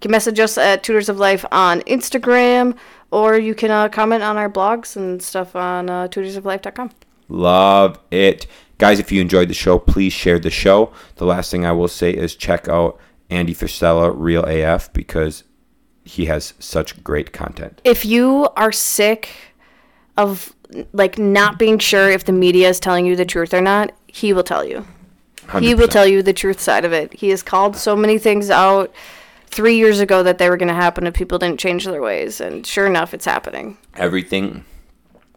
can 0.00 0.10
message 0.10 0.38
us 0.40 0.58
at 0.58 0.82
Tutors 0.82 1.08
of 1.08 1.18
Life 1.18 1.44
on 1.52 1.80
Instagram, 1.82 2.76
or 3.12 3.38
you 3.38 3.54
can 3.54 3.70
uh, 3.70 3.88
comment 3.90 4.22
on 4.22 4.36
our 4.36 4.50
blogs 4.50 4.96
and 4.96 5.22
stuff 5.22 5.54
on 5.54 5.88
uh, 5.88 6.08
tutorsoflife.com. 6.08 6.90
Love 7.28 8.00
it. 8.10 8.46
Guys, 8.78 8.98
if 8.98 9.12
you 9.12 9.20
enjoyed 9.20 9.48
the 9.48 9.54
show, 9.54 9.78
please 9.78 10.12
share 10.12 10.40
the 10.40 10.50
show. 10.50 10.92
The 11.16 11.26
last 11.26 11.50
thing 11.50 11.64
I 11.64 11.72
will 11.72 11.88
say 11.88 12.10
is 12.10 12.34
check 12.34 12.68
out 12.68 12.98
Andy 13.30 13.54
Frisella, 13.54 14.12
Real 14.16 14.44
AF, 14.44 14.92
because 14.92 15.44
he 16.04 16.24
has 16.26 16.54
such 16.58 17.04
great 17.04 17.32
content. 17.32 17.80
If 17.84 18.04
you 18.04 18.48
are 18.56 18.72
sick 18.72 19.28
of 20.16 20.54
like 20.92 21.18
not 21.18 21.58
being 21.58 21.78
sure 21.78 22.10
if 22.10 22.24
the 22.24 22.32
media 22.32 22.68
is 22.70 22.80
telling 22.80 23.04
you 23.06 23.14
the 23.14 23.26
truth 23.26 23.52
or 23.52 23.60
not, 23.60 23.92
he 24.06 24.32
will 24.32 24.42
tell 24.42 24.64
you. 24.64 24.86
He 25.60 25.74
will 25.74 25.88
tell 25.88 26.06
you 26.06 26.22
the 26.22 26.32
truth 26.32 26.60
side 26.60 26.84
of 26.84 26.92
it. 26.92 27.12
He 27.12 27.28
has 27.28 27.42
called 27.42 27.76
so 27.76 27.94
many 27.94 28.16
things 28.16 28.48
out 28.48 28.92
three 29.52 29.76
years 29.76 30.00
ago 30.00 30.22
that 30.22 30.38
they 30.38 30.48
were 30.50 30.56
going 30.56 30.68
to 30.68 30.74
happen 30.74 31.06
if 31.06 31.14
people 31.14 31.38
didn't 31.38 31.60
change 31.60 31.84
their 31.84 32.00
ways. 32.02 32.40
And 32.40 32.66
sure 32.66 32.86
enough, 32.86 33.14
it's 33.14 33.24
happening. 33.26 33.76
everything 33.94 34.64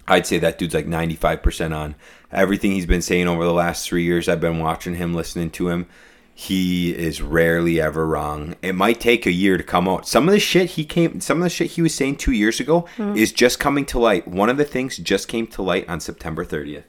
i'd 0.07 0.28
say 0.28 0.38
that 0.38 0.59
dude's 0.59 0.76
like 0.76 0.86
95% 0.86 1.76
on 1.76 1.95
everything 2.32 2.72
he's 2.72 2.86
been 2.86 3.01
saying 3.01 3.28
over 3.28 3.43
the 3.43 3.51
last 3.51 3.88
three 3.88 4.03
years 4.03 4.30
i've 4.30 4.39
been 4.39 4.59
watching 4.59 4.93
him 4.93 5.16
listening 5.16 5.49
to 5.49 5.70
him 5.70 5.88
he 6.36 6.93
is 6.95 7.24
rarely 7.24 7.82
ever 7.82 8.05
wrong 8.05 8.53
it 8.61 8.74
might 8.76 8.99
take 8.99 9.26
a 9.26 9.32
year 9.32 9.57
to 9.57 9.63
come 9.63 9.88
out 9.88 10.07
some 10.07 10.28
of 10.28 10.32
the 10.32 10.39
shit 10.39 10.72
he 10.72 10.86
came 10.86 11.20
some 11.22 11.38
of 11.39 11.43
the 11.43 11.49
shit 11.49 11.72
he 11.72 11.82
was 11.82 11.95
saying 11.95 12.16
two 12.16 12.32
years 12.34 12.59
ago 12.59 12.86
is 13.16 13.32
just 13.32 13.59
coming 13.59 13.84
to 13.84 13.97
light 13.97 14.28
one 14.28 14.47
of 14.47 14.57
the 14.57 14.63
things 14.63 14.97
just 14.97 15.28
came 15.28 15.47
to 15.47 15.63
light 15.63 15.89
on 15.89 15.99
september 15.99 16.45
30th 16.45 16.84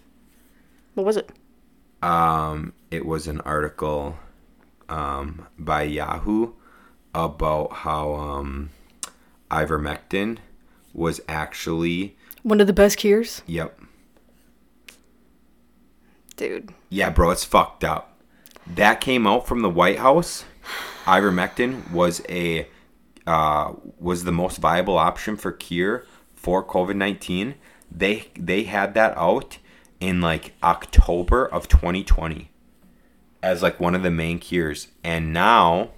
What 0.92 1.06
was 1.06 1.16
it? 1.16 1.30
um, 2.02 2.74
it 2.90 3.06
was 3.06 3.26
an 3.28 3.40
article 3.40 4.18
um, 4.90 5.46
by 5.58 5.84
Yahoo 5.84 6.52
about 7.24 7.72
how 7.72 8.14
um, 8.14 8.70
ivermectin 9.50 10.38
was 10.92 11.20
actually 11.28 12.16
One 12.42 12.60
of 12.60 12.66
the 12.66 12.72
best 12.72 12.98
cures? 12.98 13.42
yep. 13.46 13.78
Dude. 16.36 16.72
yeah 16.90 17.10
bro 17.10 17.30
it's 17.30 17.44
fucked 17.44 17.82
up. 17.84 18.12
That 18.66 19.00
came 19.00 19.26
out 19.26 19.46
from 19.46 19.62
the 19.62 19.70
White 19.70 19.98
House. 19.98 20.44
Ivermectin 21.04 21.90
was 21.92 22.20
a 22.28 22.68
uh, 23.26 23.72
was 23.98 24.24
the 24.24 24.32
most 24.32 24.58
viable 24.58 24.98
option 24.98 25.36
for 25.36 25.52
cure 25.52 26.04
for 26.34 26.64
COVID-19 26.64 27.54
they 27.90 28.28
they 28.38 28.64
had 28.64 28.94
that 28.94 29.16
out 29.16 29.58
in 30.00 30.20
like 30.20 30.52
October 30.62 31.46
of 31.46 31.68
2020 31.68 32.50
as 33.42 33.62
like 33.62 33.80
one 33.80 33.94
of 33.94 34.02
the 34.02 34.10
main 34.10 34.38
cures. 34.38 34.88
And 35.02 35.32
now 35.32 35.90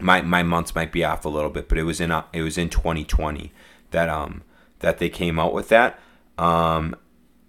my 0.00 0.20
my 0.22 0.42
months 0.42 0.74
might 0.74 0.92
be 0.92 1.04
off 1.04 1.24
a 1.24 1.28
little 1.28 1.50
bit 1.50 1.68
but 1.68 1.78
it 1.78 1.84
was 1.84 2.00
in 2.00 2.10
uh, 2.10 2.24
it 2.32 2.42
was 2.42 2.58
in 2.58 2.68
2020 2.68 3.52
that 3.90 4.08
um 4.08 4.42
that 4.80 4.98
they 4.98 5.08
came 5.08 5.38
out 5.38 5.52
with 5.52 5.68
that 5.68 5.98
um 6.38 6.94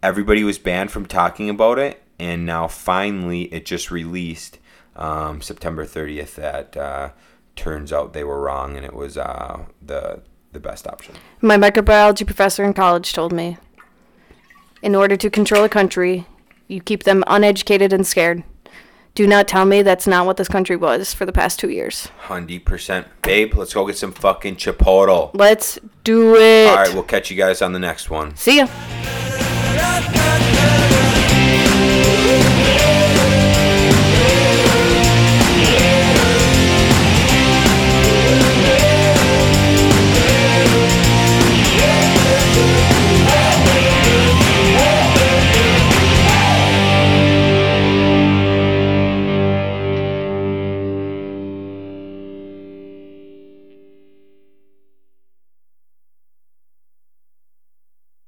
everybody 0.02 0.44
was 0.44 0.58
banned 0.58 0.92
from 0.92 1.06
talking 1.06 1.50
about 1.50 1.78
it 1.78 2.02
and 2.18 2.46
now 2.46 2.68
finally 2.68 3.44
it 3.54 3.66
just 3.66 3.92
released 3.92 4.60
um, 4.96 5.42
September 5.42 5.86
30th 5.86 6.36
that 6.36 6.76
uh, 6.76 7.12
turns 7.56 7.94
out 7.94 8.12
they 8.12 8.24
were 8.24 8.42
wrong 8.42 8.76
and 8.76 8.86
it 8.86 8.94
was 8.94 9.18
uh, 9.18 9.66
the 9.82 10.22
the 10.52 10.60
best 10.60 10.88
option 10.88 11.16
My 11.42 11.58
microbiology 11.58 12.26
professor 12.26 12.64
in 12.64 12.74
college 12.74 13.14
told 13.14 13.32
me 13.32 13.58
in 14.82 14.96
order 14.96 15.18
to 15.18 15.30
control 15.30 15.64
a 15.64 15.70
country, 15.70 16.26
you 16.68 16.82
keep 16.82 17.04
them 17.04 17.24
uneducated 17.28 17.92
and 17.92 18.06
scared. 18.06 18.44
Do 19.20 19.28
not 19.28 19.50
tell 19.50 19.66
me 19.66 19.82
that's 19.82 20.08
not 20.08 20.26
what 20.26 20.38
this 20.38 20.48
country 20.48 20.78
was 20.78 21.14
for 21.14 21.26
the 21.26 21.34
past 21.34 21.60
two 21.60 21.68
years. 21.68 22.08
100% 22.28 23.06
babe 23.22 23.54
let's 23.54 23.74
go 23.74 23.86
get 23.86 23.98
some 23.98 24.14
fucking 24.14 24.56
chipotle 24.56 25.32
Let's 25.34 25.78
do 26.06 26.38
it. 26.38 26.70
all 26.70 26.78
right 26.78 26.94
we'll 26.94 27.04
catch 27.04 27.30
you 27.30 27.36
guys 27.36 27.62
on 27.62 27.74
the 27.74 27.80
next 27.80 28.10
one 28.10 28.34
See 28.38 28.60
ya. 28.60 28.68